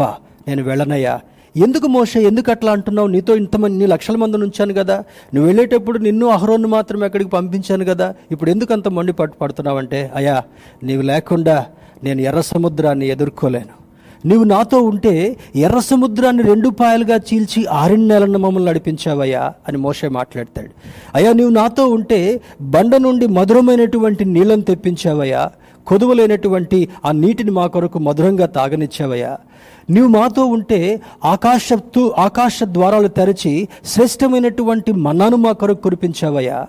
నేను 0.49 0.63
వెళ్ళనయ్యా. 0.63 1.15
ఎందుకు 1.57 1.87
మోస 1.87 2.17
ఎందుకు 2.17 2.51
అట్లా 2.51 2.73
అంటున్నావు? 2.73 3.09
నీతో 3.09 3.37
ఇంతమంది 3.37 3.79
నీ 3.79 3.87
లక్షల 3.87 4.17
మందిని 4.17 4.43
ఉంచాను 4.43 4.75
కదా. 4.75 5.05
నువ్వు 5.35 5.47
వెళ్ళేటప్పుడు 5.47 5.99
నిన్ను 5.99 6.27
అహరోన్ను 6.27 6.69
మాత్రమే 6.69 7.07
ఎక్కడికి 7.07 7.31
పంపించాను 7.31 7.85
కదా. 7.85 8.15
ఇప్పుడు 8.31 8.51
ఎందుకు 8.51 8.73
అంత 8.73 8.89
మండి 8.89 9.13
పట్టు 9.13 9.37
పడుతున్నావంటే 9.37 10.11
అయ్యా 10.15 10.43
నీవు 10.83 11.03
లేకుండా 11.03 11.67
నేను 12.05 12.21
ఎర్ర 12.21 12.41
సముద్రాన్ని 12.41 13.09
ఎదుర్కోలేను. 13.09 13.83
నీవు 14.29 14.45
నాతో 14.45 14.79
ఉంటే 14.83 15.37
ఎర్ర 15.57 15.79
సముద్రాన్ని 15.79 16.43
రెండు 16.43 16.69
పాయలుగా 16.69 17.17
చీల్చి 17.17 17.67
ఆరిన్ 17.67 18.09
నెలను 18.09 18.39
మమ్మల్ని 18.39 18.69
నడిపించావయ్యా 18.69 19.53
అని 19.69 19.79
మోషే 19.79 20.09
మాట్లాడతాడు. 20.09 20.69
అయ్యా 21.15 21.33
నీవు 21.33 21.51
నాతో 21.51 21.87
ఉంటే 21.87 22.41
బండ 22.61 22.97
నుండి 22.97 23.27
మధురమైనటువంటి 23.27 24.25
నీళ్ళను 24.25 24.63
తెప్పించావయ్యా. 24.63 25.51
కొదువలేనటువంటి 25.87 26.89
ఆ 27.05 27.13
నీటిని 27.13 27.51
మా 27.51 27.67
కొరకు 27.67 27.99
మధురంగా 27.99 28.47
తాగనిచ్చావయ్యా. 28.47 29.39
నీవు 29.91 30.07
మాతో 30.07 30.47
ఉంటే 30.47 31.01
ఆకాశత్తు 31.25 32.15
ఆకాశ 32.19 32.61
ద్వారాలు 32.63 33.09
తెరచి 33.09 33.69
శ్రేష్టమైనటువంటి 33.85 34.93
మన్నాను 34.93 35.37
మా 35.37 35.53
కొరకు 35.53 35.83
కురిపించావయ్యా. 35.83 36.67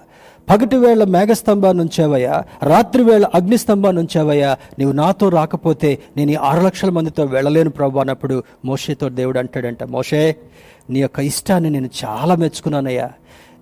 పగటి 0.50 0.76
వేళ 0.76 1.04
మేఘస్తంభాన్ని 1.04 1.84
ఉంచావయ్యా. 1.84 2.44
రాత్రి 2.64 3.04
వేళ 3.04 3.26
అగ్నిస్తంభాన్ని 3.36 4.02
ఉంచావయ్యా. 4.02 4.58
నీవు 4.80 4.92
నాతో 4.92 5.30
రాకపోతే 5.30 6.00
నేను 6.18 6.32
ఈ 6.32 6.36
ఆరు 6.36 6.62
లక్షల 6.62 6.90
మందితో 6.90 7.24
వెళ్ళలేను 7.24 7.70
ప్రభు 7.70 8.00
అన్నప్పుడు 8.00 8.44
మోషేతో 8.66 9.10
దేవుడు 9.10 9.40
అంటాడంట 9.40 9.84
మోషే 9.84 10.36
నీ 10.90 11.00
యొక్క 11.00 11.20
ఇష్టాన్ని 11.20 11.70
నేను 11.70 11.90
చాలా 12.06 12.36
మెచ్చుకున్నానయ్యా. 12.36 13.10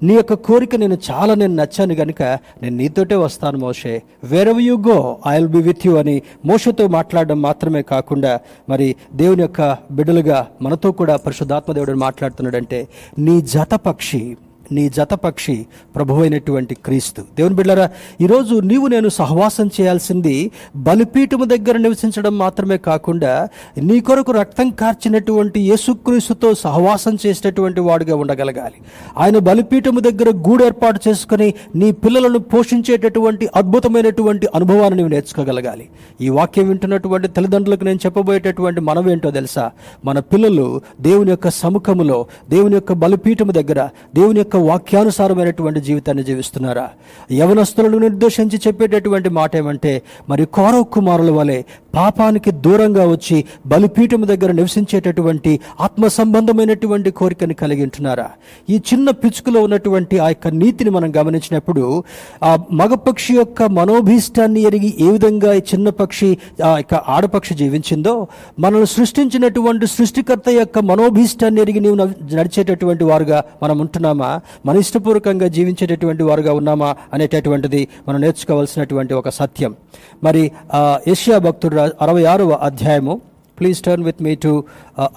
నీ 0.04 0.14
యొక్క 0.14 0.34
కోరిక 0.34 0.76
నేను 0.76 0.98
చాలా 1.12 1.36
నేను 1.36 1.56
నచ్చాను 1.56 1.96
కనుక 1.96 2.22
నేను 2.64 2.76
నీతోటే 2.76 3.16
వస్తాను 3.16 3.58
మోషే. 3.58 4.02
Wherever 4.24 4.62
you 4.62 4.76
go 4.88 5.18
I 5.28 5.38
will 5.38 5.48
be 5.48 5.62
with 5.62 5.88
you 5.88 5.96
అని 5.96 6.22
మోషతో 6.46 6.88
మాట్లాడడం 6.88 7.42
మాత్రమే 7.42 7.82
కాకుండా 7.82 8.40
మరి 8.70 8.96
దేవుని 9.14 9.42
యొక్క 9.42 9.78
బిడ్డలుగా 9.92 10.48
మనతో 10.62 10.92
కూడా 10.92 11.18
పరిశుద్ధాత్మ 11.18 11.74
దేవుడు 11.74 11.92
మాట్లాడుతున్నాడంటే 11.98 12.88
నీ 13.20 13.42
జత 13.42 13.74
పక్షి 13.74 14.38
నీ 14.72 14.90
జతపక్షి 14.90 15.66
ప్రభువైనటువంటి 15.96 16.76
క్రీస్తు. 16.76 17.22
దేవుని 17.22 17.56
బిడ్డరా 17.56 17.90
ఈరోజు 18.22 18.56
నీవు 18.56 18.88
నేను 18.88 19.10
సహవాసం 19.10 19.70
చేయాల్సింది 19.82 20.52
బలిపీఠము 20.76 21.46
దగ్గర 21.46 21.78
నివసించడం 21.78 22.38
మాత్రమే 22.38 22.78
కాకుండా 22.78 23.48
నీ 23.78 24.00
కొరకు 24.00 24.32
రక్తం 24.32 24.70
కార్చినటువంటి 24.70 25.62
యేసుక్రీస్తుతో 25.62 26.54
సహవాసం 26.54 27.18
చేసినటువంటి 27.26 27.80
వాడుగా 27.80 28.16
ఉండగలగాలి. 28.16 28.74
ఆయన 29.18 29.38
బలిపీఠము 29.38 30.00
దగ్గర 30.00 30.36
గూడు 30.36 30.66
ఏర్పాటు 30.66 31.10
చేసుకుని 31.10 31.54
నీ 31.76 31.92
పిల్లలను 31.92 32.40
పోషించేటటువంటి 32.40 33.50
అద్భుతమైనటువంటి 33.56 34.48
అనుభవాన్ని 34.56 34.98
నువ్వు 34.98 35.14
నేర్చుకోగలగాలి. 35.14 35.90
ఈ 36.22 36.30
వాక్యం 36.30 36.68
వింటున్నటువంటి 36.68 37.28
తల్లిదండ్రులకు 37.28 37.84
నేను 37.84 38.00
చెప్పబోయేటటువంటి 38.06 38.82
మనమేంటో 38.82 39.32
తెలుసా? 39.32 39.72
మన 40.06 40.20
పిల్లలు 40.20 40.82
దేవుని 41.02 41.30
యొక్క 41.30 41.50
సముఖములో 41.50 42.26
దేవుని 42.50 42.74
యొక్క 42.74 42.94
బలిపీఠము 42.94 43.52
దగ్గర 43.52 43.90
దేవుని 44.16 44.40
యొక్క 44.40 44.56
వాక్యానుసారమైనటువంటి 44.62 45.82
జీవితాన్ని 45.82 46.24
జీవిస్తున్నారా? 46.24 46.90
యవనస్తులను 47.32 47.98
నిర్దేశించి 47.98 48.60
చెప్పేటటువంటి 48.68 49.30
మాట 49.30 49.56
ఏమంటే 49.56 50.02
మరి 50.30 50.46
కౌరవ 50.46 50.84
కుమారుల 50.84 51.32
వలె 51.32 51.64
పాపానికి 51.96 52.52
దూరంగా 52.52 53.08
వచ్చి 53.08 53.46
బలిపీఠము 53.66 54.26
దగ్గర 54.26 54.52
నివసించేటటువంటి 54.52 55.60
ఆత్మ 55.80 56.08
సంబంధమైనటువంటి 56.08 57.12
కోరికను 57.12 57.54
కలిగి 57.54 57.84
ఉంటున్నారా? 57.84 58.30
ఈ 58.70 58.82
చిన్న 58.94 59.10
పిచ్చుకలో 59.12 59.64
ఉన్నటువంటి 59.64 60.20
ఆ 60.20 60.28
యొక్క 60.28 60.48
నీతిని 60.48 60.90
మనం 60.90 61.14
గమనించినప్పుడు 61.18 62.04
ఆ 62.44 62.58
మగపక్షి 62.72 63.34
యొక్క 63.34 63.64
మనోభీష్టాన్ని 63.64 64.62
ఎరిగి 64.62 64.96
ఏ 65.00 65.12
విధంగా 65.12 65.54
ఈ 65.54 65.58
చిన్న 65.58 65.90
పక్షి 65.90 66.38
ఆ 66.66 66.78
యొక్క 66.78 66.94
ఆడపక్షి 66.94 67.56
జీవించిందో 67.56 68.28
మనల్ని 68.60 68.88
సృష్టించినటువంటి 68.88 69.86
సృష్టికర్త 69.88 70.50
యొక్క 70.50 70.80
మనోభీష్టాన్ని 70.80 71.62
ఎరిగి 71.62 71.80
నీవు 71.80 71.96
నడిచేటటువంటి 72.36 73.04
వారుగా 73.04 73.44
మనం 73.64 73.80
ఉంటున్నామా? 73.80 74.42
మన 74.66 74.78
ఇష్టపూర్వకంగా 74.78 75.48
జీవించేటటువంటి 75.48 76.24
వారుగా 76.24 76.54
ఉన్నామా? 76.54 76.96
అనేటటువంటిది 77.14 77.88
మనం 78.08 78.22
నేర్చుకోవాల్సినటువంటి 78.22 79.14
ఒక 79.14 79.30
సత్యం. 79.30 79.76
మరి 80.24 80.52
ఆ, 80.74 81.00
భక్తుడు 81.38 81.81
అరవై 82.02 82.24
ఆరవ 82.24 82.52
అధ్యాయము. 82.52 83.22
Please 83.60 83.82
turn 83.82 84.06
with 84.06 84.24
me 84.24 84.36
to 84.36 84.64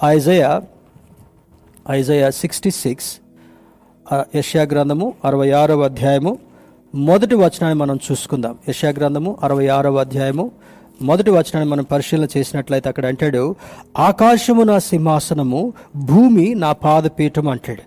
Isaiah 0.05 0.61
Isaiah 1.91 2.29
sixty 2.29 2.71
six 2.71 3.17
యష్యా 4.35 4.63
గ్రంథము 4.63 5.13
అరవై 5.25 5.51
ఆరవ 5.51 5.81
అధ్యాయము. 5.81 6.37
మొదటి 6.95 7.35
వచనాన్ని 7.35 7.73
మనం 7.73 7.99
చూసుకుందాం. 8.11 8.57
యష్యా 8.69 8.89
గ్రంథము 8.89 9.37
అరవై 9.43 9.67
ఆరవ 9.67 9.95
అధ్యాయము. 9.95 10.51
మొదటి 11.01 11.31
వచనాన్ని 11.31 11.65
మనం 11.65 11.83
పరిశీలన 11.83 12.27
చేసినట్లయితే 12.37 12.89
అక్కడ 12.89 13.05
అంటాడు 13.05 13.55
ఆకాశము 13.97 14.63
నా 14.63 14.79
సింహాసనము 14.79 15.73
భూమి 15.95 16.55
నా 16.55 16.71
పాదపీఠం 16.71 17.47
అంటాడు. 17.47 17.81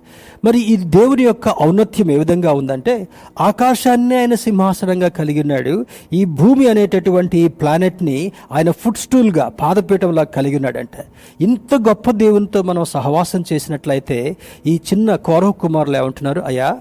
మరి 0.45 0.59
ఈ 0.61 0.77
దేవుని 0.77 1.23
యొక్క 1.23 1.49
ఔన్నత్యం 1.63 2.11
ఏ 2.11 2.19
విధంగా 2.19 2.53
ఉందంటే 2.53 3.09
ఆకాశాన్ని 3.41 4.19
ఆయన 4.19 4.35
సింహాసనంగా 4.35 5.09
కలిగి 5.09 5.41
ఉన్నాడు. 5.41 5.87
ఈ 6.13 6.25
భూమి 6.25 6.69
అనేటటువంటి 6.69 7.39
ఈ 7.39 7.49
ప్లానెట్ని 7.49 8.33
ఆయన 8.53 8.71
ఫుడ్ 8.71 8.97
స్టూల్గా 8.97 9.49
పాదపీఠంలా 9.49 10.23
కలిగి 10.23 10.57
ఉన్నాడంట. 10.57 11.05
ఇంత 11.41 11.75
గొప్ప 11.75 12.11
దేవునితో 12.11 12.63
మనం 12.63 12.85
సహవాసం 12.85 13.45
చేసినట్లయితే 13.53 14.37
ఈ 14.67 14.75
చిన్న 14.75 15.17
కౌరవ 15.17 15.53
కుమారులు 15.53 15.97
ఏమంటున్నారు? 15.97 16.41
అయ్యా 16.41 16.79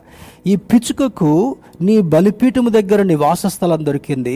ఈ 0.48 0.56
పిచ్చుకకు 0.70 1.30
నీ 1.82 1.96
బలిపీఠము 2.14 2.70
దగ్గర 2.70 3.00
నీ 3.04 3.16
వాసస్థలం 3.16 3.86
దొరికింది. 3.86 4.36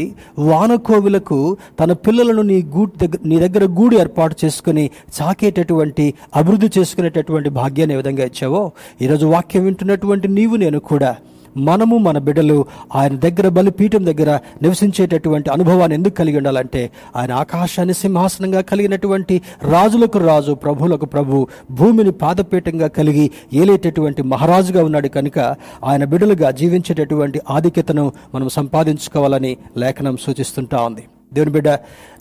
వానకోవిలకు 0.50 1.40
తన 1.80 1.92
పిల్లలను 2.06 2.42
నీ 2.42 2.58
గూటి 2.76 2.96
దగ్గర 3.02 3.20
నీ 3.26 3.38
దగ్గర 3.40 3.64
గూడు 3.80 3.96
ఏర్పాటు 3.96 4.36
చేసుకుని 4.46 4.86
చాకేటటువంటి 5.22 6.06
అభివృద్ధి 6.36 6.70
చేసుకునేటటువంటి 6.78 7.50
భాగ్యాన్ని 7.60 7.96
ఏ 7.96 8.02
విధంగా 8.02 8.26
ఇచ్చావో? 8.26 8.62
ఈరోజు 9.02 9.26
వాక్యం 9.26 9.64
వింటున్నటువంటి 9.64 10.28
నీవు 10.38 10.56
నేను 10.56 10.80
కూడా. 10.92 11.12
మనము 11.58 11.98
మన 11.98 12.18
బిడ్డలు 12.18 12.66
ఆయన 12.96 13.16
దగ్గర 13.16 13.48
బలిపీఠం 13.48 14.06
దగ్గర 14.06 14.40
నివసించేటటువంటి 14.62 15.50
అనుభవాన్ని 15.50 15.96
ఎందుకు 15.96 16.14
కలిగి 16.14 16.38
ఉండాలంటే 16.38 16.92
ఆయన 17.16 17.32
ఆకాశాన్ని 17.32 17.94
సింహాసనంగా 17.94 18.62
కలిగినటువంటి 18.62 19.42
రాజులకు 19.64 20.18
రాజు 20.18 20.54
ప్రభువులకు 20.54 21.06
ప్రభు 21.06 21.48
భూమిని 21.72 22.12
పాదపీఠంగా 22.12 22.88
కలిగి 22.88 23.32
ఏలేటటువంటి 23.54 24.22
మహారాజుగా 24.22 24.84
ఉన్నాడు 24.84 25.08
కనుక 25.08 25.40
ఆయన 25.84 26.04
బిడ్డలుగా 26.04 26.52
జీవించేటటువంటి 26.52 27.42
ఆధిక్యతను 27.50 28.12
మనం 28.36 28.50
సంపాదించుకోవాలని 28.50 29.58
లేఖనం 29.78 30.18
సూచిస్తుంటా 30.18 30.82
ఉంది. 30.82 31.08
దేవుని 31.34 31.52
బిడ్డ 31.52 31.70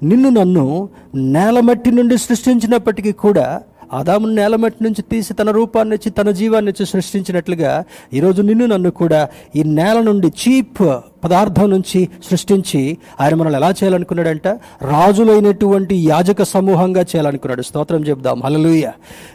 నిన్ను 0.03 0.29
నన్ను 0.29 0.89
నేలమట్టి 1.15 1.91
నుండి 1.91 2.19
సృష్టించినప్పటికీ 2.19 3.13
కూడా 3.13 3.63
ఆదామును 3.93 4.35
నేలమట్టి 4.35 4.85
నుంచి 4.85 5.03
తీసి 5.03 5.33
తన 5.33 5.51
రూపాన్ని 5.51 5.95
ఇచ్చి 5.95 6.11
తన 6.11 6.31
జీవాన్ని 6.31 6.71
ఇచ్చి 6.71 6.87
సృష్టించినట్లుగా 6.87 7.73
ఈరోజు 8.13 8.43
నిన్ను 8.43 8.67
నన్ను 8.67 8.91
కూడా 8.91 9.21
ఈ 9.57 9.63
నేల 9.63 9.99
నుండి 10.01 10.29
చీప్ 10.43 10.83
పదార్థం 11.25 11.71
నుంచి 11.71 12.09
సృష్టించి 12.31 12.99
ఆయన 13.21 13.35
మనల్ని 13.35 13.57
ఎలా 13.57 13.71
చేయాలనుకున్నాడంట? 13.71 14.49
రాజులైనటువంటి 14.83 15.95
యాజక 16.09 16.43
సమూహంగా 16.43 17.01
చేయాలనుకున్నాడు. 17.01 17.63
స్తోత్రం 17.63 18.07
చెప్దాం 18.07 18.43
హలలుయ 18.45 18.91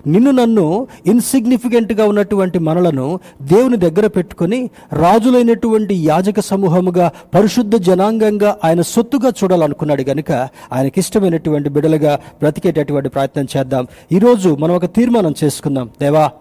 నిన్ను 0.08 0.32
నన్ను 0.32 0.88
ఇన్సిగ్నిఫికెంట్గా 1.06 2.06
ఉన్నటువంటి 2.08 2.60
మనలను 2.60 3.20
దేవుని 3.42 3.78
దగ్గర 3.78 4.08
పెట్టుకొని 4.08 4.70
రాజులైనటువంటి 4.94 5.96
యాజక 5.96 6.40
సమూహముగా 6.40 7.12
పరిశుద్ధ 7.36 7.76
జనాంగంగా 7.76 8.58
ఆయన 8.64 8.82
సొత్తుగా 8.82 9.32
చూడాలనుకున్నాడు 9.44 10.04
కనుక 10.04 10.32
ఆయనకి 10.74 11.00
ఇష్టమైనటువంటి 11.00 11.70
బిడలుగా 11.70 12.20
బ్రతికేటటువంటి 12.40 13.10
ప్రయత్నం 13.10 13.48
చేద్దాం. 13.58 13.88
ఈరోజు 14.12 14.50
మనం 14.60 14.76
ఒక 14.76 14.86
తీర్మానం 14.86 15.34
చేసుకుందాం. 15.44 15.90
దేవా 16.02 16.32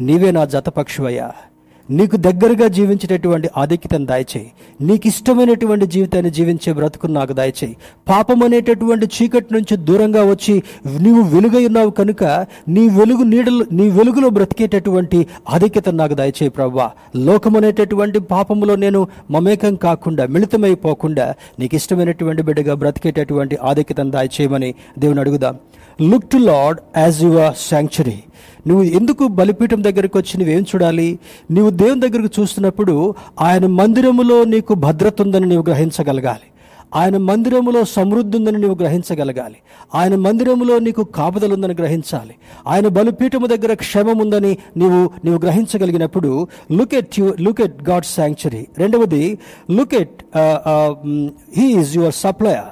నీవే 0.00 0.30
నా 0.30 0.44
జతపక్షువయ్యా 0.44 1.30
నీకు 1.90 2.16
దగ్గరగా 2.16 2.66
జీవించేటటువంటి 2.66 3.48
ఆధిక్యతను 3.56 4.06
దయచేయి. 4.06 4.52
నీకు 4.80 5.06
ఇష్టమైనటువంటి 5.06 5.86
జీవితాన్ని 5.86 6.30
జీవించే 6.30 6.72
బ్రతుకును 6.72 7.14
నాకు 7.14 7.32
దయచేయి. 7.32 7.76
పాపం 8.08 8.42
అనేటటువంటి 8.42 9.06
చీకటి 9.06 9.54
నుంచి 9.54 9.76
దూరంగా 9.76 10.24
వచ్చి 10.24 10.62
నీవు 11.00 11.22
వెలుగై 11.22 11.66
ఉన్నావు 11.66 11.90
కనుక 11.90 12.24
నీ 12.68 12.88
వెలుగు 12.88 13.22
నీడలు 13.22 13.66
నీ 13.72 13.90
వెలుగులో 13.90 14.28
బ్రతికేటటువంటి 14.28 15.26
ఆధిక్యతను 15.50 15.96
నాకు 15.96 16.14
దయచేయి 16.14 16.48
ప్రవ్వా. 16.48 16.90
లోకం 17.16 17.56
అనేటటువంటి 17.56 18.20
పాపములో 18.20 18.76
నేను 18.76 19.08
మమేకం 19.30 19.74
కాకుండా 19.74 20.26
మిళితమైపోకుండా 20.26 21.34
నీకు 21.58 21.74
ఇష్టమైనటువంటి 21.74 22.42
బిడ్డగా 22.42 22.74
బ్రతికేటటువంటి 22.74 23.58
ఆధిక్యతను 23.62 24.10
దయచేయమని 24.10 24.74
దేవుని 24.98 25.20
అడుగుదాం. 25.20 25.56
Look 26.10 26.30
to 26.30 26.36
Lord 26.36 26.80
as 26.96 27.22
your 27.22 27.54
sanctuary 27.70 28.18
నువ్వు 28.66 28.84
ఎందుకు 28.84 29.28
బలిపీఠం 29.28 29.84
దగ్గరికి 29.84 30.18
వచ్చి 30.18 30.38
నువ్వేం 30.38 30.62
చూడాలి? 30.62 31.18
నువ్వు 31.50 31.70
నువ్వు 31.72 31.84
దేవుని 31.84 32.00
దగ్గరకు 32.00 32.40
చూస్తున్నప్పుడు 32.40 32.94
ఆయన 33.40 33.66
మందిరములో 33.80 34.44
నీకు 34.44 34.72
భద్రత 34.74 35.22
ఉందని 35.22 35.46
నీవు 35.48 35.64
గ్రహించగలగాలి. 35.68 36.46
ఆయన 37.00 37.16
మందిరములో 37.28 37.80
సమృద్ధి 37.84 38.36
ఉందని 38.38 38.58
నీవు 38.58 38.74
గ్రహించగలగాలి. 38.80 39.58
ఆయన 39.94 40.14
మందిరములో 40.16 40.74
నీకు 40.78 41.02
కాపుదల 41.18 41.52
ఉందని 41.54 41.74
గ్రహించాలి. 41.74 42.34
ఆయన 42.66 42.86
బలిపీఠము 42.96 43.46
దగ్గర 43.46 43.72
క్షేమం 43.74 44.18
ఉందని 44.18 44.52
నీవు 44.76 45.00
నీవు 45.24 45.38
గ్రహించగలిగినప్పుడు 45.44 46.32
look 46.72 46.94
at 46.94 47.18
you 47.20 47.28
look 47.40 47.62
at 47.66 47.78
God 47.90 48.04
sanctuary 48.04 48.62
రెండవది 48.78 49.24
look 49.70 49.94
at 50.02 50.18
he 51.58 51.66
is 51.80 51.96
your 51.96 52.14
supplier 52.24 52.70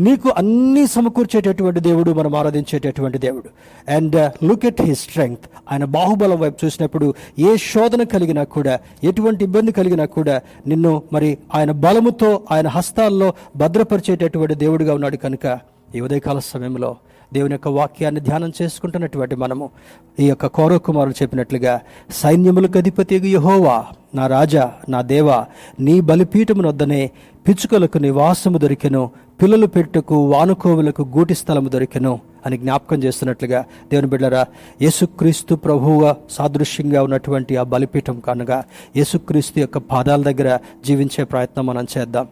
నీకు 0.00 0.28
అన్ని 0.36 0.86
సమకూర్చేటటువంటి 0.86 1.80
దేవుడు 1.80 2.10
మనం 2.12 2.34
ఆరాధించేటటువంటి 2.34 3.18
దేవుడు. 3.18 3.48
And 3.88 4.16
look 4.44 4.66
at 4.66 4.82
he 4.82 4.94
strength 4.94 5.46
ఆయన 5.72 5.84
బాహుబలం 5.84 6.38
వైపు 6.38 6.64
చూసినప్పుడు 6.64 7.14
ఏ 7.38 7.56
శోధన 7.56 8.02
కలిగినా 8.02 8.44
కూడా 8.44 8.78
ఎటువంటి 9.04 9.44
ఇబ్బంది 9.44 9.72
కలిగినా 9.72 10.04
కూడా 10.04 10.40
నిన్ను 10.66 11.02
మరి 11.12 11.38
ఆయన 11.54 11.70
బలముతో 11.70 12.42
ఆయన 12.50 12.68
హస్తాల్లో 12.68 13.34
భద్రపరిచేటటువంటి 13.56 14.54
దేవుడిగా 14.54 14.94
ఉన్నాడు 14.94 15.16
కనుక 15.16 15.58
ఈ 15.94 16.00
ఉదయకాల 16.00 16.38
సమయంలో 16.38 16.96
దేవుని 17.32 17.54
యొక్క 17.54 17.68
వాక్యాన్ని 17.68 18.20
ధ్యానం 18.20 18.52
చేసుకుంటున్నటువంటి 18.62 19.34
మనము 19.36 19.70
ఈ 20.20 20.28
యొక్క 20.28 20.46
కౌరవ 20.46 20.78
కుమారులు 20.78 21.14
చెప్పినట్లుగా 21.22 21.80
సైన్యములకు 22.10 22.78
అధిపతి 22.78 23.16
యహోవా 23.28 23.86
నా 24.14 24.26
రాజా 24.26 24.72
నా 24.88 25.02
దేవా 25.02 25.46
నీ 25.80 26.00
బలిపీఠమునొద్దనే 26.00 27.10
పిచ్చుకలకు 27.48 27.98
నివాసము 27.98 28.58
దొరికెను 28.58 29.10
పిల్లలు 29.42 29.66
పెట్టుకు 29.66 30.14
వానుకోవులకు 30.14 31.02
గూటి 31.02 31.34
స్థలము 31.34 31.68
దొరికెను 31.68 32.20
అని 32.46 32.58
జ్ఞాపకం 32.58 33.02
చేస్తున్నట్లుగా 33.02 33.64
దేవుని 33.90 34.08
బిడ్డరా 34.08 34.46
యేసుక్రీస్తు 34.82 35.54
ప్రభువుగా 35.54 36.16
సాదృశ్యంగా 36.30 37.02
ఉన్నటువంటి 37.02 37.56
ఆ 37.56 37.62
బలిపీఠం 37.62 38.20
కనుగా 38.20 38.64
యేసుక్రీస్తు 38.96 39.60
యొక్క 39.60 39.78
పాదాల 39.78 40.22
దగ్గర 40.22 40.58
జీవించే 40.86 41.24
ప్రయత్నం 41.24 41.66
మనం 41.66 41.86
చేద్దాం. 41.98 42.28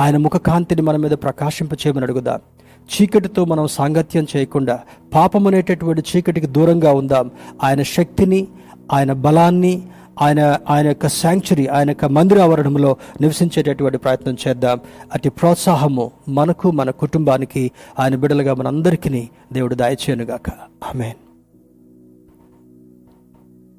ఆయన 0.00 0.16
ముఖకాంతిని 0.16 0.82
మన 0.82 0.96
మీద 0.96 1.10
ప్రకాశింపచేయమని 1.10 2.02
అడుగుదాం. 2.02 2.40
చీకటితో 2.84 3.44
మనం 3.44 3.66
సాంగత్యం 3.66 4.26
చేయకుండా 4.36 4.80
పాపం 5.14 5.46
అనేటటువంటి 5.46 6.02
చీకటికి 6.16 6.46
దూరంగా 6.46 6.92
ఉందాం. 6.92 7.30
ఆయన 7.62 7.82
శక్తిని 7.82 8.48
ఆయన 8.92 9.12
బలాన్ని 9.12 9.82
ఆయన 10.22 10.58
ఆయన 10.70 10.86
యొక్క 10.86 11.08
శాంక్చురీ 11.08 11.66
ఆయన 11.66 11.88
యొక్క 11.90 12.04
మందిర 12.04 12.40
ఆవరణంలో 12.40 12.96
నివసించేటటువంటి 13.20 13.98
ప్రయత్నం 13.98 14.36
చేద్దాం. 14.48 14.80
అతి 15.14 15.28
ప్రోత్సాహము 15.28 16.10
మనకు 16.28 16.70
మన 16.70 16.90
కుటుంబానికి 16.90 17.70
ఆయన 17.98 18.16
బిడలుగా 18.16 18.54
మనందరికీ 18.54 19.28
దేవుడు 19.52 19.74
దయచేయనుగాక. 19.74 20.48
ఆమెన్. 20.84 21.23